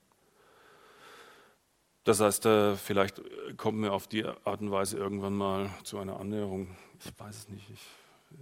Das 2.04 2.20
heißt, 2.20 2.46
äh, 2.46 2.76
vielleicht 2.76 3.20
kommen 3.56 3.82
wir 3.82 3.92
auf 3.92 4.06
die 4.06 4.24
Art 4.24 4.60
und 4.60 4.70
Weise 4.70 4.96
irgendwann 4.96 5.34
mal 5.34 5.70
zu 5.82 5.98
einer 5.98 6.18
Annäherung. 6.18 6.68
Ich 7.04 7.12
weiß 7.18 7.36
es 7.36 7.48
nicht. 7.48 7.68
Ich, 7.70 7.80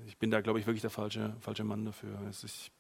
ich 0.07 0.19
bin 0.19 0.31
da, 0.31 0.41
glaube 0.41 0.61
ich, 0.61 0.67
wirklich 0.67 0.83
der 0.83 0.91
falsche, 0.91 1.35
falsche 1.41 1.65
Mann 1.65 1.85
dafür. 1.85 2.19
Also 2.27 2.47
ich 2.47 2.71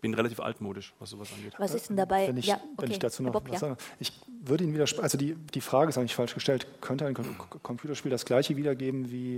bin 0.00 0.14
relativ 0.14 0.40
altmodisch, 0.40 0.92
was 0.98 1.10
sowas 1.10 1.32
angeht. 1.32 1.54
Was 1.58 1.74
ist 1.74 1.90
denn 1.90 1.96
dabei? 1.96 2.26
Wenn 2.26 2.36
ich, 2.36 2.46
ja, 2.46 2.56
okay. 2.56 2.64
wenn 2.78 2.90
ich 2.90 2.98
dazu 2.98 3.22
noch 3.22 3.32
Bob, 3.32 3.44
was 3.44 3.60
ja. 3.60 3.68
sage. 3.68 3.76
Ich 4.00 4.12
würde 4.42 4.64
Ihnen 4.64 4.74
widersprechen. 4.74 5.04
Also 5.04 5.16
die, 5.16 5.36
die 5.36 5.60
Frage 5.60 5.90
ist 5.90 5.98
eigentlich 5.98 6.16
falsch 6.16 6.34
gestellt. 6.34 6.66
Könnte 6.80 7.06
ein 7.06 7.14
Computerspiel 7.14 8.10
das 8.10 8.24
gleiche 8.24 8.56
wiedergeben 8.56 9.12
wie, 9.12 9.36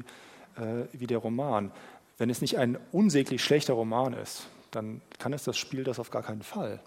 äh, 0.57 0.87
wie 0.93 1.07
der 1.07 1.19
Roman? 1.19 1.71
Wenn 2.19 2.31
es 2.31 2.41
nicht 2.41 2.59
ein 2.59 2.79
unsäglich 2.93 3.43
schlechter 3.43 3.75
Roman 3.75 4.13
ist, 4.15 4.47
dann 4.71 5.01
kann 5.19 5.33
es 5.33 5.45
das 5.45 5.57
Spiel 5.57 5.85
das 5.85 5.99
auf 5.99 6.11
gar 6.11 6.23
keinen 6.23 6.43
Fall 6.43 6.81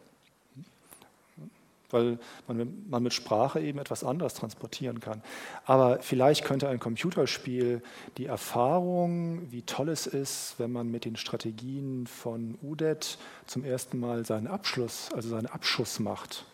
weil 1.90 2.18
man, 2.48 2.86
man, 2.90 3.04
mit 3.04 3.14
Sprache 3.14 3.60
eben 3.60 3.80
etwas 3.80 4.04
anderes 4.04 4.34
transportieren 4.34 5.00
kann. 5.00 5.22
Aber 5.66 6.00
vielleicht 6.00 6.44
könnte 6.44 6.68
ein 6.68 6.80
Computerspiel 6.80 7.82
die 8.18 8.26
Erfahrung, 8.26 9.52
wie 9.52 9.62
toll 9.62 9.90
es 9.90 10.08
ist, 10.08 10.56
wenn 10.58 10.72
man 10.72 10.90
mit 10.90 11.06
den 11.06 11.16
Strategien 11.16 12.08
von 12.08 12.58
UDET 12.62 13.18
zum 13.46 13.64
ersten 13.64 14.00
Mal 14.00 14.26
seinen 14.26 14.48
Abschluss, 14.48 15.10
also 15.14 15.30
seinen 15.30 15.48
Abschuss 15.48 16.00
macht, 16.00 16.46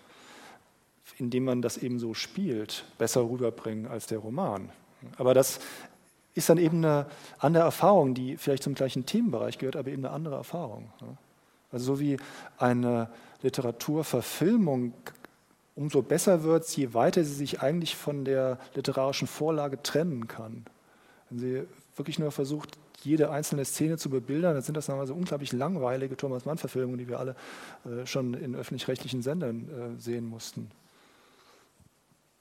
indem 1.18 1.46
man 1.46 1.62
das 1.62 1.78
eben 1.78 2.00
so 2.00 2.14
spielt, 2.14 2.86
besser 2.98 3.22
rüberbringen 3.22 3.88
als 3.88 4.08
der 4.08 4.20
Roman. 4.20 4.70
Aber 5.18 5.34
das 5.34 5.60
ist 6.36 6.50
dann 6.50 6.58
eben 6.58 6.78
eine 6.78 7.06
andere 7.40 7.64
Erfahrung, 7.64 8.14
die 8.14 8.38
vielleicht 8.38 8.64
zum 8.64 8.74
gleichen 8.74 9.06
Themenbereich 9.06 9.58
gehört, 9.58 9.76
aber 9.76 9.92
eben 9.92 10.06
eine 10.06 10.14
andere 10.14 10.36
Erfahrung. 10.36 10.92
Also 11.72 11.96
so 11.96 12.00
wie 12.00 12.18
eine 12.58 13.10
Literaturverfilmung 13.42 14.94
umso 15.76 16.02
besser 16.02 16.44
wird 16.44 16.64
es, 16.66 16.76
je 16.76 16.94
weiter 16.94 17.24
sie 17.24 17.34
sich 17.34 17.62
eigentlich 17.62 17.96
von 17.96 18.26
der 18.26 18.60
literarischen 18.76 19.28
Vorlage 19.28 19.82
trennen 19.82 20.28
kann. 20.28 20.66
Wenn 21.30 21.40
sie 21.40 21.64
wirklich 21.96 22.20
nur 22.20 22.32
versucht, 22.32 22.78
jede 23.02 23.32
einzelne 23.32 23.66
Szene 23.66 23.98
zu 23.98 24.10
bebildern, 24.10 24.54
dann 24.54 24.64
sind 24.64 24.78
das 24.78 24.88
normalerweise 24.88 25.14
unglaublich 25.14 25.52
langweilige 25.52 26.16
Thomas 26.16 26.46
Mann-Verfilmungen, 26.46 27.00
die 27.00 27.10
wir 27.10 27.20
alle 27.20 27.36
äh, 27.86 28.06
schon 28.06 28.34
in 28.34 28.56
öffentlich-rechtlichen 28.56 29.22
Sendern 29.22 29.98
äh, 29.98 30.00
sehen 30.00 30.26
mussten. 30.26 30.72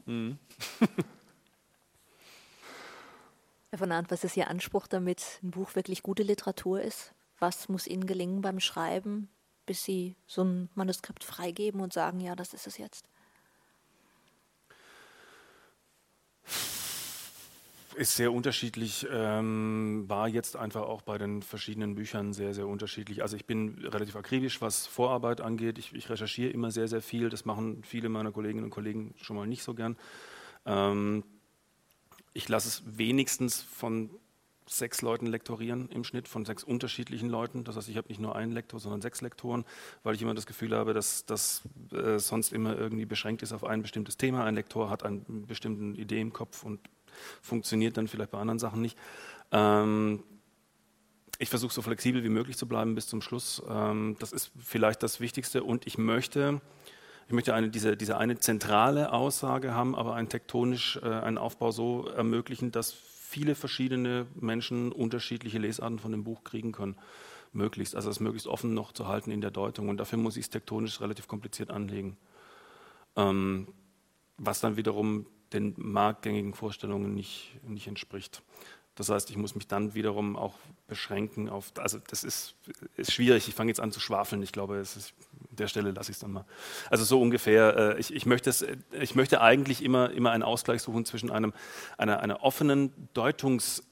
Mhm. 0.07 0.39
Herr 3.73 3.79
von 3.79 3.91
Arndt, 3.91 4.11
was 4.11 4.23
ist 4.23 4.37
Ihr 4.37 4.51
Anspruch, 4.51 4.87
damit 4.87 5.41
ein 5.43 5.51
Buch 5.51 5.75
wirklich 5.75 6.03
gute 6.03 6.23
Literatur 6.23 6.83
ist? 6.83 7.15
Was 7.39 7.71
muss 7.71 7.87
Ihnen 7.87 8.05
gelingen 8.05 8.43
beim 8.43 8.61
Schreiben, 8.61 9.31
bis 9.65 9.83
Sie 9.83 10.15
so 10.27 10.45
ein 10.45 10.69
Manuskript 10.75 11.25
freigeben 11.25 11.81
und 11.81 11.91
sagen, 11.91 12.21
ja, 12.21 12.37
das 12.37 12.53
ist 12.53 12.67
es 12.67 12.77
jetzt? 12.77 13.09
Ist 17.95 18.15
sehr 18.15 18.31
unterschiedlich, 18.35 19.07
ähm, 19.11 20.05
war 20.07 20.29
jetzt 20.29 20.55
einfach 20.55 20.83
auch 20.83 21.01
bei 21.01 21.17
den 21.17 21.41
verschiedenen 21.41 21.95
Büchern 21.95 22.35
sehr, 22.35 22.53
sehr 22.53 22.67
unterschiedlich. 22.67 23.23
Also 23.23 23.37
ich 23.37 23.47
bin 23.47 23.79
relativ 23.87 24.17
akribisch, 24.17 24.61
was 24.61 24.87
Vorarbeit 24.87 25.41
angeht. 25.41 25.79
Ich, 25.79 25.95
ich 25.95 26.11
recherchiere 26.11 26.51
immer 26.51 26.71
sehr, 26.71 26.89
sehr 26.89 27.01
viel. 27.01 27.31
Das 27.31 27.47
machen 27.47 27.83
viele 27.85 28.11
meiner 28.11 28.33
Kolleginnen 28.33 28.65
und 28.65 28.71
Kollegen 28.71 29.15
schon 29.17 29.37
mal 29.37 29.47
nicht 29.47 29.63
so 29.63 29.73
gern. 29.73 29.97
Ähm, 30.67 31.25
ich 32.35 32.49
lasse 32.49 32.69
es 32.69 32.83
wenigstens 32.99 33.61
von 33.63 34.11
sechs 34.67 35.03
Leuten 35.03 35.27
lektorieren 35.27 35.89
im 35.91 36.05
Schnitt, 36.05 36.29
von 36.29 36.45
sechs 36.45 36.65
unterschiedlichen 36.65 37.29
Leuten. 37.29 37.65
Das 37.65 37.77
heißt, 37.77 37.89
ich 37.89 37.97
habe 37.97 38.09
nicht 38.09 38.21
nur 38.21 38.37
einen 38.37 38.53
Lektor, 38.53 38.81
sondern 38.81 39.03
sechs 39.03 39.21
Lektoren, 39.21 39.65
weil 40.03 40.15
ich 40.15 40.23
immer 40.23 40.35
das 40.35 40.47
Gefühl 40.47 40.75
habe, 40.75 40.95
dass 40.95 41.27
das 41.27 41.63
äh, 41.93 42.19
sonst 42.19 42.53
immer 42.53 42.77
irgendwie 42.77 43.05
beschränkt 43.05 43.43
ist 43.43 43.53
auf 43.53 43.65
ein 43.65 43.83
bestimmtes 43.83 44.17
Thema. 44.17 44.45
Ein 44.45 44.55
Lektor 44.55 44.89
hat 44.89 45.05
eine 45.05 45.21
bestimmte 45.29 46.01
Idee 46.01 46.21
im 46.21 46.33
Kopf 46.33 46.63
und 46.63 46.81
funktioniert 47.43 47.97
dann 47.97 48.09
vielleicht 48.09 48.31
bei 48.31 48.39
anderen 48.39 48.59
Sachen 48.59 48.81
nicht. 48.81 48.97
Ähm, 49.51 50.23
ich 51.39 51.51
versuche 51.51 51.75
so 51.75 51.83
flexibel 51.83 52.23
wie 52.23 52.29
möglich 52.29 52.57
zu 52.57 52.67
bleiben 52.67 52.95
bis 52.95 53.09
zum 53.09 53.21
Schluss. 53.21 53.63
Ähm, 53.69 54.17
das 54.21 54.33
ist 54.33 54.53
vielleicht 54.59 55.03
das 55.03 55.21
Wichtigste 55.21 55.65
und 55.65 55.87
ich 55.87 55.99
möchte, 55.99 56.61
ich 57.27 57.33
möchte 57.33 57.55
eine, 57.55 57.71
diese, 57.71 57.97
diese 57.97 58.19
eine 58.19 58.39
zentrale 58.39 59.13
Aussage 59.13 59.75
haben, 59.75 59.95
aber 59.95 60.15
einen 60.15 60.29
tektonisch 60.29 60.99
äh, 61.03 61.09
einen 61.09 61.39
Aufbau 61.39 61.71
so 61.71 62.09
ermöglichen, 62.09 62.73
dass 62.73 62.93
viele 62.93 63.55
verschiedene 63.55 64.27
Menschen 64.35 64.93
unterschiedliche 64.93 65.59
Lesarten 65.59 65.99
von 65.99 66.13
dem 66.13 66.25
Buch 66.25 66.45
kriegen 66.45 66.73
können. 66.73 66.97
Möglichst, 67.55 67.95
also 67.97 68.11
es 68.11 68.21
möglichst 68.21 68.47
offen 68.47 68.75
noch 68.75 68.93
zu 68.93 69.09
halten 69.09 69.31
in 69.31 69.41
der 69.41 69.51
Deutung. 69.51 69.89
Und 69.89 69.99
dafür 69.99 70.19
muss 70.19 70.37
ich 70.37 70.45
es 70.45 70.51
tektonisch 70.51 71.01
relativ 71.01 71.29
kompliziert 71.29 71.71
anlegen. 71.71 72.17
Ähm, 73.17 73.69
was 74.39 74.61
dann 74.61 74.77
wiederum 74.77 75.27
den 75.53 75.75
marktgängigen 75.77 76.55
Vorstellungen 76.55 77.15
nicht, 77.15 77.59
nicht 77.67 77.87
entspricht. 77.87 78.43
Das 78.95 79.09
heißt, 79.09 79.31
ich 79.31 79.37
muss 79.37 79.55
mich 79.55 79.67
dann 79.67 79.95
wiederum 79.95 80.37
auch 80.37 80.55
beschränken 80.87 81.49
auf, 81.49 81.73
also 81.77 81.99
das 82.09 82.25
ist, 82.25 82.55
ist 82.97 83.13
schwierig, 83.13 83.49
ich 83.49 83.55
fange 83.55 83.71
jetzt 83.71 83.81
an 83.81 83.93
zu 83.93 84.01
schwafeln, 84.01 84.43
ich 84.43 84.53
glaube, 84.53 84.77
es 84.77 84.97
ist, 84.97 85.15
der 85.59 85.69
Stelle 85.69 85.91
lasse 85.93 86.11
ich 86.11 86.17
es 86.17 86.21
dann 86.21 86.33
mal. 86.33 86.45
Also 86.91 87.05
so 87.05 87.21
ungefähr, 87.21 87.77
äh, 87.77 88.01
ich, 88.01 88.15
ich, 88.15 88.27
möchte 88.27 88.51
es, 88.51 88.65
ich 89.01 89.15
möchte 89.15 89.41
eigentlich 89.41 89.83
immer, 89.83 90.11
immer 90.11 90.31
einen 90.31 90.43
Ausgleich 90.43 90.83
suchen 90.83 91.05
zwischen 91.05 91.31
einem, 91.31 91.53
einer, 91.99 92.21
einer 92.21 92.43
offenen 92.43 92.93
Deutungs- 93.15 93.83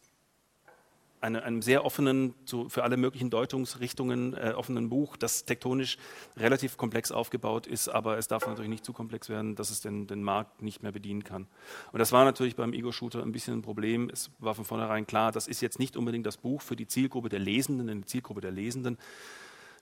eine, 1.21 1.43
einem 1.43 1.63
sehr 1.63 1.85
offenen, 1.85 2.35
so 2.45 2.69
für 2.69 2.83
alle 2.83 2.97
möglichen 2.97 3.31
Deutungsrichtungen 3.31 4.35
äh, 4.35 4.53
offenen 4.57 4.89
Buch, 4.89 5.17
das 5.17 5.45
tektonisch 5.45 5.99
relativ 6.37 6.77
komplex 6.77 7.13
aufgebaut 7.13 7.67
ist, 7.67 7.89
aber 7.89 8.19
es 8.19 8.29
darf 8.29 8.47
natürlich 8.47 8.71
nicht 8.71 8.85
zu 8.85 8.93
komplex 8.93 9.29
werden, 9.29 9.55
dass 9.55 9.71
es 9.71 9.81
den, 9.81 10.07
den 10.07 10.23
Markt 10.23 10.63
nicht 10.63 10.83
mehr 10.83 10.93
bedienen 10.93 11.25
kann. 11.25 11.47
Und 11.93 11.99
das 11.99 12.13
war 12.13 12.25
natürlich 12.25 12.57
beim 12.57 12.73
Ego-Shooter 12.73 13.23
ein 13.23 13.33
bisschen 13.33 13.59
ein 13.59 13.63
Problem. 13.63 14.09
Es 14.11 14.31
war 14.39 14.55
von 14.55 14.65
vornherein 14.65 15.07
klar, 15.07 15.33
das 15.33 15.47
ist 15.47 15.61
jetzt 15.61 15.79
nicht 15.79 15.97
unbedingt 15.97 16.27
das 16.27 16.37
Buch 16.37 16.63
für 16.63 16.77
die 16.77 16.87
Zielgruppe 16.87 17.29
der 17.29 17.41
Lesenden, 17.41 17.87
denn 17.87 18.01
die 18.03 18.07
Zielgruppe 18.07 18.41
der 18.41 18.53
Lesenden, 18.53 18.99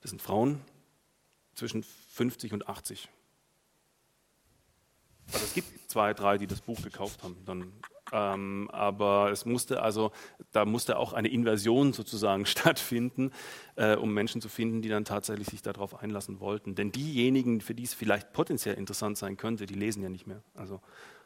das 0.02 0.10
sind 0.10 0.22
Frauen 0.22 0.60
zwischen 1.58 1.82
50 1.82 2.52
und 2.52 2.68
80. 2.68 3.08
Also 5.32 5.44
es 5.44 5.54
gibt 5.54 5.90
zwei, 5.90 6.14
drei, 6.14 6.38
die 6.38 6.46
das 6.46 6.62
Buch 6.62 6.80
gekauft 6.82 7.22
haben. 7.22 7.36
Dann 7.44 7.72
ähm, 8.12 8.70
aber 8.72 9.30
es 9.30 9.44
musste 9.44 9.82
also, 9.82 10.12
da 10.52 10.64
musste 10.64 10.96
auch 10.96 11.12
eine 11.12 11.28
Inversion 11.28 11.92
sozusagen 11.92 12.46
stattfinden, 12.46 13.32
äh, 13.76 13.96
um 13.96 14.14
Menschen 14.14 14.40
zu 14.40 14.48
finden, 14.48 14.82
die 14.82 14.88
dann 14.88 15.04
tatsächlich 15.04 15.48
sich 15.48 15.62
darauf 15.62 16.00
einlassen 16.00 16.40
wollten. 16.40 16.74
Denn 16.74 16.92
diejenigen, 16.92 17.60
für 17.60 17.74
die 17.74 17.84
es 17.84 17.94
vielleicht 17.94 18.32
potenziell 18.32 18.76
interessant 18.76 19.18
sein 19.18 19.36
könnte, 19.36 19.66
die 19.66 19.74
lesen 19.74 20.02
ja 20.02 20.08
nicht 20.08 20.26
mehr. 20.26 20.42
Also 20.54 20.80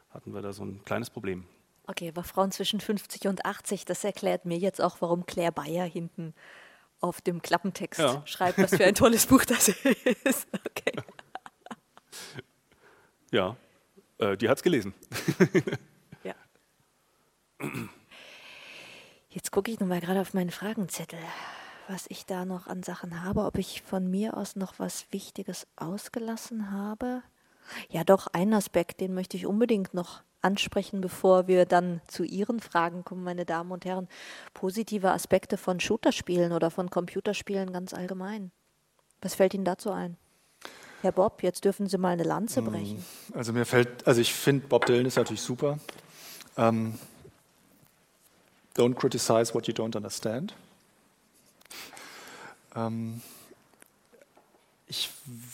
hatten 0.09 0.33
wir 0.33 0.41
da 0.41 0.53
so 0.53 0.63
ein 0.63 0.83
kleines 0.83 1.09
Problem. 1.09 1.45
Okay, 1.85 2.09
aber 2.09 2.23
Frauen 2.23 2.51
zwischen 2.51 2.79
50 2.79 3.27
und 3.27 3.45
80, 3.45 3.85
das 3.85 4.03
erklärt 4.03 4.45
mir 4.45 4.57
jetzt 4.57 4.81
auch, 4.81 4.97
warum 5.01 5.25
Claire 5.25 5.51
Bayer 5.51 5.85
hinten 5.85 6.33
auf 7.03 7.21
dem 7.21 7.41
Klappentext 7.41 7.99
ja. 7.99 8.23
schreibt, 8.25 8.57
was 8.57 8.75
für 8.75 8.85
ein 8.85 8.95
tolles 8.95 9.27
Buch 9.27 9.45
das 9.45 9.69
ist. 9.69 10.47
Okay. 10.75 11.01
Ja, 13.31 13.55
äh, 14.17 14.37
die 14.37 14.49
hat 14.49 14.57
es 14.57 14.63
gelesen. 14.63 14.93
Jetzt 19.29 19.51
gucke 19.51 19.71
ich 19.71 19.79
nochmal 19.79 19.99
gerade 19.99 20.21
auf 20.21 20.33
meinen 20.35 20.51
Fragenzettel, 20.51 21.19
was 21.87 22.05
ich 22.09 22.25
da 22.25 22.45
noch 22.45 22.67
an 22.67 22.83
Sachen 22.83 23.23
habe, 23.23 23.45
ob 23.45 23.57
ich 23.57 23.81
von 23.81 24.07
mir 24.09 24.37
aus 24.37 24.55
noch 24.55 24.77
was 24.77 25.11
Wichtiges 25.11 25.65
ausgelassen 25.75 26.71
habe. 26.71 27.23
Ja, 27.89 28.03
doch, 28.03 28.27
einen 28.27 28.53
Aspekt, 28.53 28.99
den 29.01 29.13
möchte 29.13 29.37
ich 29.37 29.45
unbedingt 29.45 29.93
noch 29.93 30.21
ansprechen, 30.41 31.01
bevor 31.01 31.47
wir 31.47 31.65
dann 31.65 32.01
zu 32.07 32.23
Ihren 32.23 32.59
Fragen 32.59 33.03
kommen, 33.03 33.23
meine 33.23 33.45
Damen 33.45 33.71
und 33.71 33.85
Herren. 33.85 34.07
Positive 34.53 35.11
Aspekte 35.11 35.57
von 35.57 35.79
Shooterspielen 35.79 36.51
oder 36.51 36.69
von 36.69 36.89
Computerspielen 36.89 37.71
ganz 37.71 37.93
allgemein. 37.93 38.51
Was 39.21 39.35
fällt 39.35 39.53
Ihnen 39.53 39.65
dazu 39.65 39.91
ein? 39.91 40.17
Herr 41.01 41.11
Bob, 41.11 41.43
jetzt 41.43 41.65
dürfen 41.65 41.87
Sie 41.87 41.97
mal 41.97 42.09
eine 42.09 42.23
Lanze 42.23 42.61
mm, 42.61 42.65
brechen. 42.65 43.05
Also 43.33 43.51
mir 43.53 43.65
fällt, 43.65 44.05
also 44.07 44.21
ich 44.21 44.33
finde 44.33 44.67
Bob 44.67 44.85
Dylan 44.85 45.05
ist 45.05 45.17
natürlich 45.17 45.41
super. 45.41 45.79
Um, 46.55 46.63
ähm, 46.65 46.99
don't 48.75 48.95
criticize 48.95 49.53
what 49.53 49.67
you 49.67 49.73
don't 49.73 49.95
understand. 49.95 50.53
Um, 52.75 52.81
ähm, 52.81 53.21
ich 54.93 55.09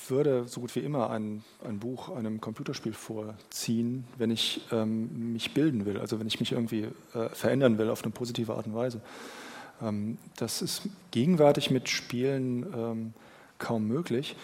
würde 0.09 0.49
so 0.49 0.59
gut 0.59 0.75
wie 0.75 0.81
immer 0.81 1.09
ein, 1.09 1.45
ein 1.63 1.79
Buch 1.79 2.09
einem 2.09 2.41
Computerspiel 2.41 2.91
vorziehen, 2.91 4.03
wenn 4.17 4.31
ich 4.31 4.59
ähm, 4.69 5.31
mich 5.31 5.53
bilden 5.53 5.85
will, 5.85 5.97
also 5.97 6.19
wenn 6.19 6.27
ich 6.27 6.41
mich 6.41 6.51
irgendwie 6.51 6.89
äh, 7.13 7.29
verändern 7.31 7.77
will 7.77 7.89
auf 7.89 8.03
eine 8.03 8.11
positive 8.11 8.53
Art 8.53 8.67
und 8.67 8.75
Weise. 8.75 8.99
Ähm, 9.81 10.17
das 10.35 10.61
ist 10.61 10.81
gegenwärtig 11.11 11.71
mit 11.71 11.87
Spielen 11.87 12.65
ähm, 12.75 13.13
kaum 13.59 13.87
möglich. 13.87 14.35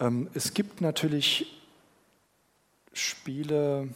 Ähm, 0.00 0.26
es 0.34 0.52
gibt 0.52 0.80
natürlich 0.80 1.62
Spiele, 2.92 3.88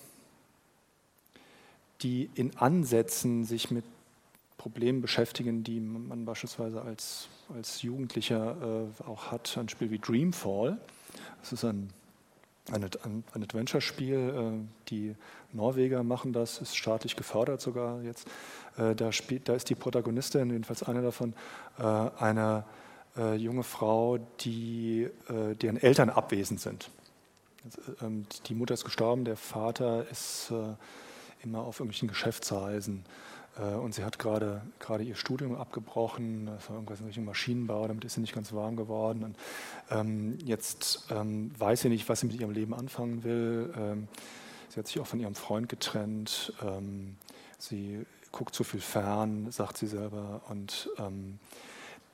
die 2.03 2.31
in 2.37 2.57
Ansätzen 2.59 3.45
sich 3.45 3.73
mit 3.73 3.85
Problemen 4.65 5.03
beschäftigen, 5.03 5.63
die 5.63 5.79
man 5.79 6.25
beispielsweise 6.25 6.81
als 6.81 7.29
als 7.55 7.83
Jugendlicher 7.83 8.89
äh, 8.99 9.03
auch 9.07 9.31
hat, 9.31 9.59
ein 9.59 9.69
Spiel 9.69 9.91
wie 9.91 9.99
Dreamfall. 9.99 10.79
Das 11.43 11.53
ist 11.53 11.67
ein, 11.67 11.91
ein, 12.73 12.83
ein 12.83 13.43
Adventure-Spiel. 13.43 14.17
Äh, 14.17 14.89
die 14.89 15.15
Norweger 15.53 16.03
machen 16.03 16.33
das, 16.33 16.63
ist 16.63 16.79
staatlich 16.79 17.15
gefördert 17.15 17.61
sogar 17.61 18.01
jetzt. 18.01 18.27
Äh, 18.79 18.95
da, 18.95 19.13
spielt, 19.13 19.51
da 19.51 19.55
ist 19.55 19.69
die 19.69 19.75
Protagonistin, 19.75 20.49
jedenfalls 20.49 20.83
eine 20.83 21.03
davon, 21.03 21.35
äh, 21.79 21.83
eine 21.83 22.65
äh, 23.19 23.35
junge 23.35 23.65
Frau, 23.65 24.17
die, 24.41 25.11
äh, 25.29 25.57
deren 25.57 25.77
Eltern 25.77 26.09
abwesend 26.09 26.63
sind. 26.63 26.89
Ähm, 28.01 28.25
die 28.47 28.55
Mutter 28.55 28.73
ist 28.73 28.87
gestorben, 28.87 29.27
der 29.27 29.37
Vater 29.37 30.09
ist 30.11 30.51
immer 31.43 31.59
auf 31.59 31.81
irgendwelchen 31.81 32.09
Geschäftsreisen 32.09 33.05
und 33.63 33.95
sie 33.95 34.05
hat 34.05 34.19
gerade, 34.19 34.63
gerade 34.81 35.05
ihr 35.05 35.15
Studium 35.15 35.55
abgebrochen, 35.55 36.47
das 36.47 36.69
war 36.69 36.77
irgendwas 36.77 37.01
in 37.01 37.07
Richtung 37.07 37.25
Maschinenbau, 37.25 37.87
damit 37.87 38.05
ist 38.05 38.15
sie 38.15 38.21
nicht 38.21 38.35
ganz 38.35 38.53
warm 38.53 38.77
geworden. 38.77 39.23
Und, 39.23 39.37
ähm, 39.91 40.39
jetzt 40.45 41.07
ähm, 41.11 41.53
weiß 41.57 41.83
sie 41.83 41.89
nicht, 41.89 42.09
was 42.09 42.21
sie 42.21 42.27
mit 42.27 42.41
ihrem 42.41 42.51
Leben 42.51 42.75
anfangen 42.75 43.23
will. 43.23 43.73
Ähm, 43.77 44.09
sie 44.69 44.81
hat 44.81 44.89
sich 44.89 44.99
auch 44.99 45.07
von 45.07 45.21
ihrem 45.21 45.37
Freund 45.37 45.69
getrennt. 45.69 46.53
Ähm, 46.63 47.17
sie 47.59 48.05
guckt 48.33 48.55
zu 48.55 48.65
viel 48.65 48.81
fern, 48.81 49.51
sagt 49.51 49.79
sie 49.79 49.87
selber. 49.87 50.43
Und 50.49 50.91
ähm, 50.99 51.39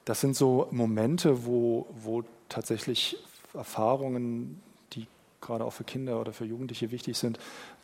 das 0.04 0.20
sind 0.20 0.36
so 0.36 0.68
Momente, 0.70 1.46
wo, 1.46 1.86
wo 2.02 2.22
tatsächlich 2.48 3.16
Erfahrungen, 3.54 4.60
die 4.92 5.06
gerade 5.40 5.64
auch 5.64 5.72
für 5.72 5.84
Kinder 5.84 6.20
oder 6.20 6.32
für 6.32 6.44
Jugendliche 6.44 6.90
wichtig 6.90 7.16
sind, 7.16 7.38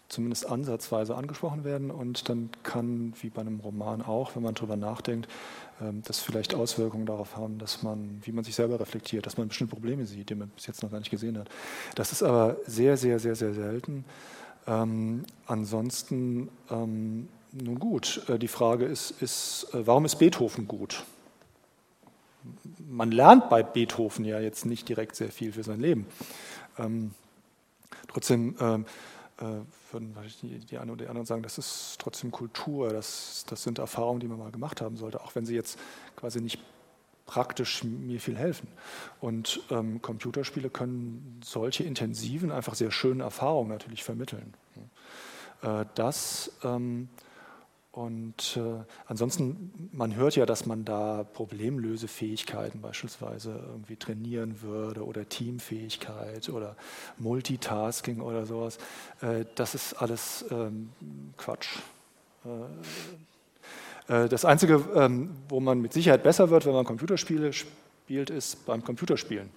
zumindest 0.09 0.48
ansatzweise 0.48 1.16
angesprochen 1.16 1.64
werden 1.64 1.90
und 1.90 2.28
dann 2.28 2.50
kann, 2.62 3.12
wie 3.20 3.30
bei 3.30 3.40
einem 3.40 3.61
Roman 3.61 4.02
auch, 4.02 4.36
wenn 4.36 4.42
man 4.42 4.54
darüber 4.54 4.76
nachdenkt, 4.76 5.28
ähm, 5.80 6.02
das 6.07 6.20
vielleicht 6.20 6.54
Auswirkungen 6.54 7.07
darauf 7.07 7.36
haben, 7.36 7.59
dass 7.59 7.82
man, 7.82 8.20
wie 8.22 8.32
man 8.32 8.44
sich 8.44 8.54
selber 8.54 8.78
reflektiert, 8.78 9.26
dass 9.26 9.36
man 9.36 9.48
bestimmte 9.48 9.74
Probleme 9.74 10.07
sieht, 10.07 10.30
die 10.30 10.34
man 10.34 10.48
bis 10.50 10.66
jetzt 10.66 10.82
noch 10.82 10.90
gar 10.90 10.98
nicht 10.98 11.11
gesehen 11.11 11.38
hat. 11.38 11.48
Das 11.96 12.12
ist 12.12 12.22
aber 12.22 12.57
sehr, 12.66 12.96
sehr, 12.96 13.18
sehr, 13.18 13.34
sehr 13.34 13.54
selten. 13.54 14.04
Ähm, 14.66 15.24
ansonsten, 15.46 16.48
ähm, 16.70 17.28
nun 17.52 17.78
gut, 17.78 18.22
äh, 18.28 18.38
die 18.38 18.48
Frage 18.48 18.84
ist, 18.84 19.22
ist 19.22 19.68
äh, 19.72 19.86
warum 19.86 20.04
ist 20.04 20.16
Beethoven 20.16 20.68
gut? 20.68 21.04
Man 22.88 23.11
lernt 23.11 23.48
bei 23.48 23.64
Beethoven 23.64 24.24
ja 24.24 24.38
jetzt 24.38 24.66
nicht 24.66 24.88
direkt 24.88 25.16
sehr 25.16 25.30
viel 25.30 25.52
für 25.52 25.64
sein 25.64 25.80
Leben. 25.80 26.07
Ähm, 26.78 27.12
trotzdem 28.09 28.57
ähm, 28.61 28.84
äh, 28.84 28.88
würden 29.39 30.16
die, 30.43 30.59
die 30.61 30.78
einen 30.78 30.91
oder 30.91 31.05
die 31.05 31.09
anderen 31.09 31.26
sagen, 31.26 31.43
das 31.43 31.59
ist 31.59 31.97
trotzdem 31.99 32.30
Kultur, 32.30 32.91
das, 32.91 33.45
das 33.49 33.62
sind 33.62 33.78
Erfahrungen, 33.78 34.20
die 34.20 34.28
man 34.28 34.39
mal 34.39 34.51
gemacht 34.51 34.80
haben 34.80 34.97
sollte, 34.97 35.20
auch 35.20 35.34
wenn 35.34 35.45
sie 35.45 35.55
jetzt 35.55 35.78
quasi 36.16 36.41
nicht 36.41 36.59
praktisch 37.26 37.84
mir 37.84 38.20
viel 38.20 38.37
helfen. 38.37 38.68
Und 39.20 39.61
ähm, 39.70 40.01
Computerspiele 40.01 40.70
können 40.70 41.41
solche 41.45 41.82
intensiven, 41.82 42.53
einfach 42.53 42.74
sehr 42.74 42.91
schönen 42.91 43.20
Erfahrungen 43.20 43.68
natürlich 43.68 44.05
vermitteln. 44.05 44.55
Äh, 45.62 45.84
das 45.95 46.53
ähm, 46.62 47.09
und 47.97 48.59
äh, 48.59 48.84
ansonsten, 49.07 49.88
man 49.90 50.14
hört 50.16 50.36
ja, 50.36 50.44
dass 50.44 50.66
man 50.66 50.84
da 50.84 51.24
Problemlösefähigkeiten 51.32 52.82
beispielsweise 52.82 53.59
irgendwie 53.70 53.97
trainieren 53.97 54.61
würde 54.61 55.03
oder 55.03 55.26
Teamfähigkeit 55.26 56.51
oder 56.51 56.76
Multitasking 57.16 58.20
oder 58.20 58.44
sowas. 58.44 58.76
Äh, 59.22 59.47
das 59.55 59.74
ist 59.74 59.94
alles 59.94 60.44
ähm, 60.51 60.90
Quatsch. 61.38 61.78
Äh, 62.44 64.24
äh 64.24 64.28
das 64.28 64.44
Einzige, 64.44 64.84
ähm, 64.94 65.30
wo 65.49 65.61
man 65.61 65.80
mit 65.80 65.94
Sicherheit 65.94 66.22
besser 66.22 66.51
wird, 66.51 66.66
wenn 66.66 66.74
man 66.74 66.84
Computerspiele 66.84 67.55
spielt, 67.55 68.28
ist 68.28 68.66
beim 68.66 68.84
Computerspielen. 68.84 69.49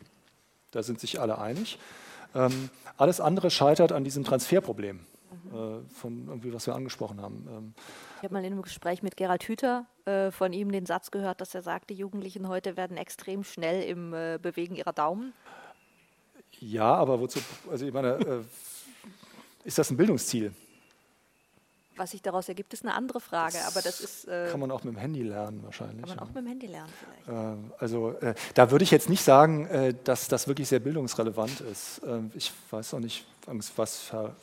Da 0.72 0.82
sind 0.82 1.02
sich 1.02 1.20
alle 1.20 1.40
einig. 1.40 1.78
Ähm, 2.34 2.70
alles 2.96 3.20
andere 3.20 3.52
scheitert 3.52 3.92
an 3.92 4.06
diesem 4.06 4.24
Transferproblem. 4.24 5.02
Äh, 5.52 5.88
von 5.90 6.28
irgendwie, 6.28 6.54
was 6.54 6.66
wir 6.66 6.76
angesprochen 6.76 7.22
haben. 7.22 7.48
Ähm, 7.50 7.74
ich 8.18 8.24
habe 8.24 8.34
mal 8.34 8.40
in 8.44 8.54
einem 8.54 8.62
Gespräch 8.62 9.04
mit 9.04 9.16
Gerald 9.16 9.44
Hüther 9.44 9.86
äh, 10.06 10.32
von 10.32 10.54
ihm 10.54 10.72
den 10.72 10.86
Satz 10.86 11.12
gehört, 11.12 11.40
dass 11.42 11.54
er 11.54 11.62
sagt, 11.62 11.90
die 11.90 11.96
Jugendlichen 11.96 12.48
heute 12.48 12.78
werden 12.78 12.98
extrem 12.98 13.44
schnell 13.44 13.84
im 13.84 14.14
äh, 14.14 14.40
Bewegen 14.42 14.76
ihrer 14.76 14.94
Daumen. 14.94 15.34
Ja, 16.60 16.96
aber 16.96 17.20
wozu, 17.20 17.40
also 17.70 17.86
ich 17.86 17.94
meine, 17.94 18.14
äh, 18.14 18.44
ist 19.64 19.78
das 19.78 19.92
ein 19.92 19.98
Bildungsziel? 19.98 20.52
Was 21.96 22.12
sich 22.12 22.22
daraus 22.22 22.48
ergibt, 22.48 22.74
ist 22.74 22.84
eine 22.84 22.94
andere 22.94 23.20
Frage, 23.20 23.58
das 23.58 23.68
aber 23.68 23.82
das 23.82 24.00
ist. 24.00 24.26
Äh, 24.28 24.48
kann 24.50 24.60
man 24.60 24.72
auch 24.72 24.84
mit 24.84 24.96
dem 24.96 25.00
Handy 25.00 25.22
lernen, 25.22 25.62
wahrscheinlich. 25.64 26.06
Kann 26.06 26.16
man 26.16 26.20
auch 26.20 26.28
mit 26.28 26.38
dem 26.38 26.48
Handy 26.48 26.68
lernen, 26.68 26.94
vielleicht. 26.98 27.28
Ähm, 27.28 27.72
also, 27.78 28.12
äh, 28.20 28.34
da 28.54 28.72
würde 28.72 28.84
ich 28.84 28.92
jetzt 28.92 29.10
nicht 29.10 29.24
sagen, 29.24 29.68
äh, 29.68 29.94
dass 30.06 30.28
das 30.28 30.48
wirklich 30.48 30.70
sehr 30.70 30.80
bildungsrelevant 30.80 31.62
ist. 31.62 32.02
Ähm, 32.08 32.32
ich 32.36 32.52
weiß 32.72 32.94
auch 32.94 33.00
nicht, 33.00 33.26
was 33.76 34.12
Herr 34.14 34.36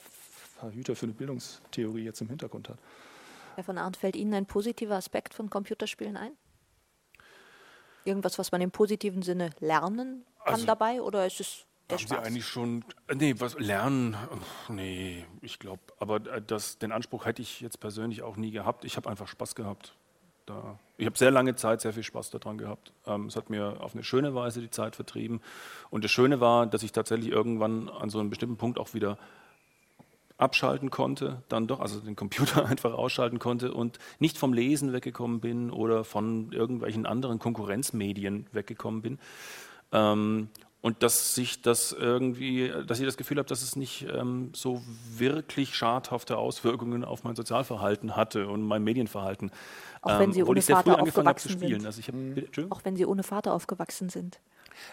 Herr 0.61 0.73
Hüter 0.73 0.97
für 0.97 1.07
eine 1.07 1.15
Bildungstheorie 1.15 2.05
jetzt 2.05 2.21
im 2.21 2.29
Hintergrund 2.29 2.69
hat. 2.69 2.79
Herr 3.55 3.65
von 3.65 3.79
Arndt, 3.79 3.97
fällt 3.97 4.17
Ihnen 4.17 4.35
ein 4.35 4.47
positiver 4.47 4.97
Aspekt 4.97 5.35
von 5.35 5.51
Computerspielen 5.51 6.17
ein? 6.17 6.33
Irgendwas, 8.05 8.39
was 8.39 8.53
man 8.53 8.61
im 8.61 8.71
positiven 8.71 9.23
Sinne 9.23 9.51
lernen 9.61 10.25
kann 10.45 10.55
also, 10.55 10.67
dabei 10.67 11.03
oder 11.03 11.27
ist 11.27 11.41
es 11.41 11.67
der 11.89 11.99
haben 11.99 12.07
Spaß? 12.07 12.19
Sie 12.19 12.25
eigentlich 12.25 12.47
schon, 12.47 12.85
nee, 13.15 13.35
was 13.39 13.59
lernen, 13.59 14.17
nee, 14.69 15.25
ich 15.41 15.59
glaube, 15.59 15.83
aber 15.99 16.17
äh, 16.27 16.43
das, 16.45 16.79
den 16.79 16.93
Anspruch 16.93 17.27
hätte 17.27 17.43
ich 17.43 17.61
jetzt 17.61 17.81
persönlich 17.81 18.23
auch 18.23 18.37
nie 18.37 18.51
gehabt. 18.51 18.85
Ich 18.85 18.97
habe 18.97 19.09
einfach 19.09 19.29
Spaß 19.29 19.55
gehabt. 19.55 19.95
Da. 20.47 20.79
Ich 20.97 21.07
habe 21.07 21.19
sehr 21.19 21.33
lange 21.33 21.57
Zeit 21.57 21.81
sehr 21.81 21.93
viel 21.93 22.05
Spaß 22.05 22.31
daran 22.31 22.57
gehabt. 22.57 22.93
Ähm, 23.05 23.27
es 23.27 23.35
hat 23.35 23.51
mir 23.51 23.81
auf 23.81 23.95
eine 23.95 24.05
schöne 24.05 24.33
Weise 24.35 24.61
die 24.61 24.71
Zeit 24.71 24.95
vertrieben. 24.95 25.41
Und 25.91 26.05
das 26.05 26.13
Schöne 26.13 26.41
war, 26.41 26.67
dass 26.67 26.85
ich 26.85 26.93
tatsächlich 26.93 27.31
irgendwann 27.31 27.89
an 27.89 28.11
so 28.11 28.21
einem 28.21 28.31
bestimmten 28.31 28.57
Punkt 28.57 28.79
auch 28.79 28.95
wieder 28.95 29.19
abschalten 30.39 30.91
konnte, 30.91 31.43
dann 31.49 31.67
doch, 31.67 31.81
also 31.81 32.01
den 32.01 32.17
Computer 32.17 32.67
einfach 32.67 32.93
ausschalten 32.93 33.39
konnte 33.39 33.73
und 33.73 33.99
nicht 34.19 34.39
vom 34.39 34.53
Lesen 34.53 34.93
weggekommen 34.93 35.41
bin 35.41 35.71
oder 35.71 36.05
von 36.05 36.53
irgendwelchen 36.53 37.07
anderen 37.07 37.39
Konkurrenzmedien 37.39 38.47
weggekommen 38.53 39.03
bin. 39.03 39.19
Ähm, 39.93 40.49
und 40.83 41.03
dass 41.03 41.35
sich 41.35 41.63
das 41.63 41.91
irgendwie, 41.91 42.73
dass 42.87 43.01
ich 43.01 43.07
das 43.07 43.17
Gefühl 43.17 43.39
habe, 43.39 43.49
dass 43.49 43.63
es 43.63 43.75
nicht 43.75 44.07
ähm, 44.09 44.51
so 44.55 44.83
wirklich 45.17 45.75
schadhafte 45.75 46.37
Auswirkungen 46.37 47.05
auf 47.05 47.25
mein 47.25 47.35
Sozialverhalten 47.35 48.15
hatte 48.15 48.47
und 48.47 48.63
mein 48.63 48.85
Medienverhalten. 48.85 49.51
Auch 50.03 50.21
wenn 50.21 50.33
Sie 50.33 50.41
ähm, 50.41 50.49
ohne 50.49 50.63
Vater 50.63 51.01
aufgewachsen 51.03 51.59
sind. 51.59 51.85
Also 51.85 52.03
hab, 52.03 52.71
Auch 52.71 52.85
wenn 52.85 52.95
Sie 52.95 53.05
ohne 53.05 53.25
Vater 53.25 53.53
aufgewachsen 53.53 54.11
sind. 54.11 54.39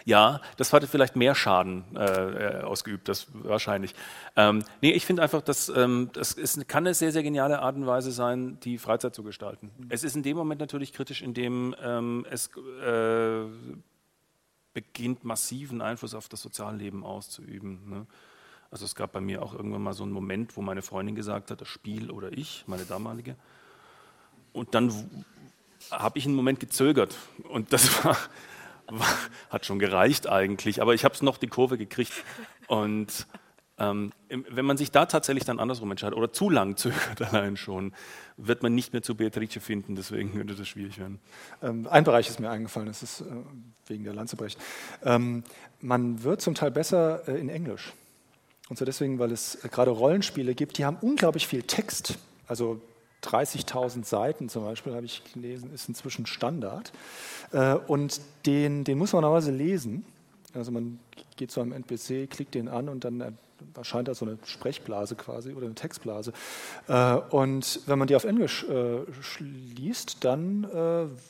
Ja, 0.04 0.40
das 0.56 0.72
hatte 0.72 0.86
vielleicht 0.86 1.16
mehr 1.16 1.34
Schaden 1.34 1.84
äh, 1.96 2.60
äh, 2.60 2.62
ausgeübt, 2.62 3.08
das 3.08 3.26
wahrscheinlich. 3.32 3.94
Ähm, 4.36 4.64
nee, 4.82 4.92
ich 4.92 5.06
finde 5.06 5.22
einfach, 5.22 5.42
dass 5.42 5.68
ähm, 5.68 6.10
das 6.12 6.32
ist, 6.32 6.68
kann 6.68 6.84
eine 6.84 6.94
sehr, 6.94 7.12
sehr 7.12 7.22
geniale 7.22 7.60
Art 7.60 7.76
und 7.76 7.86
Weise 7.86 8.12
sein, 8.12 8.58
die 8.60 8.78
Freizeit 8.78 9.14
zu 9.14 9.22
gestalten. 9.22 9.70
Mhm. 9.78 9.86
Es 9.90 10.04
ist 10.04 10.16
in 10.16 10.22
dem 10.22 10.36
Moment 10.36 10.60
natürlich 10.60 10.92
kritisch, 10.92 11.22
indem 11.22 11.74
ähm, 11.82 12.26
es 12.30 12.50
äh, 12.84 13.44
beginnt, 14.74 15.24
massiven 15.24 15.80
Einfluss 15.80 16.14
auf 16.14 16.28
das 16.28 16.42
Sozialleben 16.42 17.04
auszuüben. 17.04 17.88
Ne? 17.88 18.06
Also 18.70 18.84
es 18.84 18.94
gab 18.94 19.12
bei 19.12 19.20
mir 19.20 19.42
auch 19.42 19.54
irgendwann 19.54 19.82
mal 19.82 19.92
so 19.92 20.02
einen 20.02 20.12
Moment, 20.12 20.56
wo 20.56 20.60
meine 20.60 20.82
Freundin 20.82 21.14
gesagt 21.14 21.50
hat, 21.50 21.60
das 21.60 21.68
Spiel 21.68 22.10
oder 22.10 22.32
ich, 22.32 22.64
meine 22.66 22.84
damalige. 22.84 23.36
Und 24.52 24.74
dann 24.74 24.92
habe 25.90 26.18
ich 26.18 26.26
einen 26.26 26.34
Moment 26.34 26.60
gezögert. 26.60 27.16
Und 27.48 27.72
das 27.72 28.04
war 28.04 28.16
hat 29.50 29.66
schon 29.66 29.78
gereicht 29.78 30.28
eigentlich, 30.28 30.80
aber 30.82 30.94
ich 30.94 31.04
habe 31.04 31.14
es 31.14 31.22
noch 31.22 31.38
die 31.38 31.48
Kurve 31.48 31.78
gekriegt. 31.78 32.12
Und 32.68 33.26
Ähm, 33.76 34.12
wenn 34.28 34.64
man 34.64 34.76
sich 34.76 34.92
da 34.92 35.06
tatsächlich 35.06 35.44
dann 35.44 35.58
andersrum 35.58 35.90
entscheidet 35.90 36.16
oder 36.16 36.32
zu 36.32 36.48
lang 36.48 36.76
zögert 36.76 37.20
allein 37.32 37.56
schon, 37.56 37.92
wird 38.36 38.62
man 38.62 38.72
nicht 38.72 38.92
mehr 38.92 39.02
zu 39.02 39.16
Beatrice 39.16 39.58
finden, 39.58 39.96
deswegen 39.96 40.32
könnte 40.32 40.54
das 40.54 40.68
schwierig 40.68 40.98
werden. 40.98 41.18
Ähm, 41.60 41.88
ein 41.88 42.04
Bereich 42.04 42.28
ist 42.28 42.38
mir 42.38 42.50
eingefallen, 42.50 42.86
das 42.86 43.02
ist 43.02 43.22
äh, 43.22 43.24
wegen 43.86 44.04
der 44.04 44.14
Lanzebrecht. 44.14 44.60
Ähm, 45.02 45.42
man 45.80 46.22
wird 46.22 46.40
zum 46.40 46.54
Teil 46.54 46.70
besser 46.70 47.26
äh, 47.26 47.40
in 47.40 47.48
Englisch. 47.48 47.92
Und 48.68 48.76
zwar 48.76 48.86
deswegen, 48.86 49.18
weil 49.18 49.32
es 49.32 49.56
äh, 49.64 49.68
gerade 49.68 49.90
Rollenspiele 49.90 50.54
gibt, 50.54 50.78
die 50.78 50.84
haben 50.84 50.98
unglaublich 51.00 51.48
viel 51.48 51.64
Text. 51.64 52.16
Also 52.46 52.80
30.000 53.24 54.04
Seiten 54.04 54.48
zum 54.48 54.64
Beispiel, 54.64 54.94
habe 54.94 55.06
ich 55.06 55.22
gelesen, 55.32 55.72
ist 55.72 55.88
inzwischen 55.88 56.26
Standard. 56.26 56.92
Äh, 57.52 57.74
und 57.74 58.20
den, 58.46 58.84
den 58.84 58.98
muss 58.98 59.12
man 59.12 59.22
normalerweise 59.22 59.52
lesen. 59.52 60.04
Also 60.54 60.70
man 60.70 61.00
geht 61.36 61.50
zu 61.50 61.60
einem 61.60 61.72
NPC, 61.72 62.30
klickt 62.30 62.54
den 62.54 62.68
an 62.68 62.88
und 62.88 63.04
dann 63.04 63.36
erscheint 63.76 64.08
da 64.08 64.14
so 64.14 64.24
eine 64.24 64.38
Sprechblase 64.44 65.16
quasi 65.16 65.52
oder 65.52 65.66
eine 65.66 65.74
Textblase. 65.74 66.32
Äh, 66.86 67.14
und 67.30 67.80
wenn 67.86 67.98
man 67.98 68.08
die 68.08 68.14
auf 68.14 68.24
Englisch 68.24 68.66
liest, 69.40 70.24
dann 70.24 70.64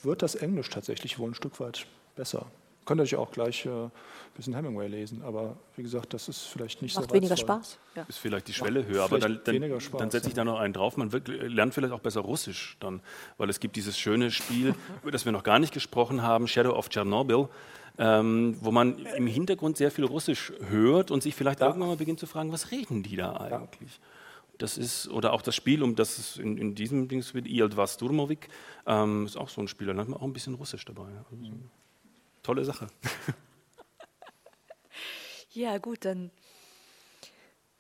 wird 0.03 0.23
das 0.23 0.35
Englisch 0.35 0.71
tatsächlich 0.71 1.19
wohl 1.19 1.31
ein 1.31 1.35
Stück 1.35 1.59
weit 1.61 1.87
besser. 2.17 2.47
Könnt 2.85 3.01
ihr 3.01 3.05
euch 3.05 3.17
auch 3.17 3.31
gleich 3.31 3.67
ein 4.35 4.37
bisschen 4.37 4.55
Hemingway 4.55 4.89
lesen, 4.89 5.23
aber 5.23 5.57
wie 5.77 5.83
gesagt, 5.83 6.13
das 6.13 6.29
ist 6.29 6.43
vielleicht 6.43 6.83
nicht 6.83 6.95
Macht 6.97 7.05
so 7.05 7.07
Macht 7.09 7.15
weniger 7.15 7.37
Spaß. 7.37 7.79
Ja. 7.95 8.05
Ist 8.09 8.19
vielleicht 8.19 8.49
die 8.49 8.53
Schwelle 8.53 8.81
Macht 8.81 8.91
höher, 8.91 9.05
aber 9.05 9.19
dann, 9.19 9.41
dann, 9.45 9.81
Spaß, 9.81 9.99
dann 9.99 10.11
setze 10.11 10.29
ich 10.29 10.35
da 10.35 10.45
noch 10.45 10.59
einen 10.59 10.75
drauf. 10.75 10.97
Man 10.97 11.13
wird, 11.13 11.29
lernt 11.29 11.73
vielleicht 11.73 11.93
auch 11.93 12.01
besser 12.01 12.21
Russisch 12.21 12.77
dann, 12.81 13.01
weil 13.39 13.49
es 13.49 13.61
gibt 13.61 13.77
dieses 13.77 13.99
schöne 13.99 14.31
Spiel, 14.31 14.75
über 15.03 15.11
das 15.13 15.25
wir 15.25 15.33
noch 15.33 15.45
gar 15.45 15.59
nicht 15.59 15.73
gesprochen 15.73 16.23
haben, 16.23 16.49
Shadow 16.49 16.73
of 16.73 16.89
Chernobyl. 16.89 17.49
Ähm, 17.97 18.57
wo 18.61 18.73
man 18.73 18.99
im 18.99 19.29
Hintergrund 19.29 19.77
sehr 19.77 19.93
viel 19.93 20.05
Russisch 20.05 20.53
hört 20.69 21.13
und 21.13 21.23
sich 21.23 21.37
vielleicht 21.37 21.61
ja. 21.61 21.69
irgendwann 21.69 21.91
mal 21.91 21.97
beginnt 21.97 22.19
zu 22.19 22.27
fragen, 22.27 22.51
was 22.51 22.73
reden 22.73 23.05
die 23.05 23.15
da 23.15 23.37
eigentlich? 23.37 23.93
Ja. 23.93 24.59
Das 24.59 24.79
ist, 24.79 25.09
oder 25.09 25.33
auch 25.33 25.43
das 25.43 25.55
Spiel, 25.55 25.81
um 25.81 25.95
das 25.95 26.19
es 26.19 26.37
in, 26.37 26.59
in 26.59 26.75
diesem 26.75 27.07
Ding 27.07 27.25
wird, 27.35 27.47
Ield 27.47 27.77
Sturmovik, 27.89 28.49
ähm, 28.87 29.27
ist 29.27 29.37
auch 29.37 29.49
so 29.49 29.61
ein 29.61 29.69
Spiel, 29.69 29.87
da 29.87 29.93
lernt 29.93 30.09
man 30.09 30.19
auch 30.19 30.25
ein 30.25 30.33
bisschen 30.33 30.55
Russisch 30.55 30.85
dabei. 30.85 31.07
Also, 31.07 31.37
mhm 31.37 31.71
tolle 32.45 32.65
Sache. 32.65 32.87
ja, 35.55 35.79
gut, 35.79 36.05
dann 36.05 36.31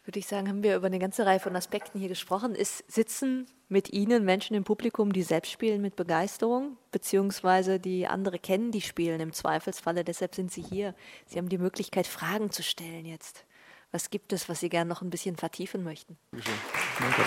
würde 0.04 0.18
ich 0.18 0.26
sagen, 0.26 0.48
haben 0.48 0.62
wir 0.62 0.76
über 0.76 0.86
eine 0.86 0.98
ganze 0.98 1.24
Reihe 1.24 1.40
von 1.40 1.56
Aspekten 1.56 1.98
hier 1.98 2.08
gesprochen. 2.08 2.54
Ist 2.54 2.90
Sitzen 2.90 3.46
mit 3.68 3.92
Ihnen 3.92 4.24
Menschen 4.24 4.54
im 4.54 4.64
Publikum, 4.64 5.12
die 5.12 5.22
selbst 5.22 5.50
spielen 5.50 5.80
mit 5.80 5.96
Begeisterung, 5.96 6.76
beziehungsweise 6.90 7.80
die 7.80 8.06
andere 8.06 8.38
kennen, 8.38 8.70
die 8.70 8.82
spielen 8.82 9.20
im 9.20 9.32
Zweifelsfalle, 9.32 10.04
deshalb 10.04 10.34
sind 10.34 10.52
Sie 10.52 10.62
hier. 10.62 10.94
Sie 11.26 11.38
haben 11.38 11.48
die 11.48 11.58
Möglichkeit, 11.58 12.06
Fragen 12.06 12.50
zu 12.50 12.62
stellen 12.62 13.06
jetzt. 13.06 13.44
Was 13.92 14.10
gibt 14.10 14.32
es, 14.32 14.48
was 14.48 14.60
Sie 14.60 14.68
gerne 14.68 14.88
noch 14.88 15.02
ein 15.02 15.10
bisschen 15.10 15.36
vertiefen 15.36 15.82
möchten? 15.82 16.18
Danke. 16.32 17.22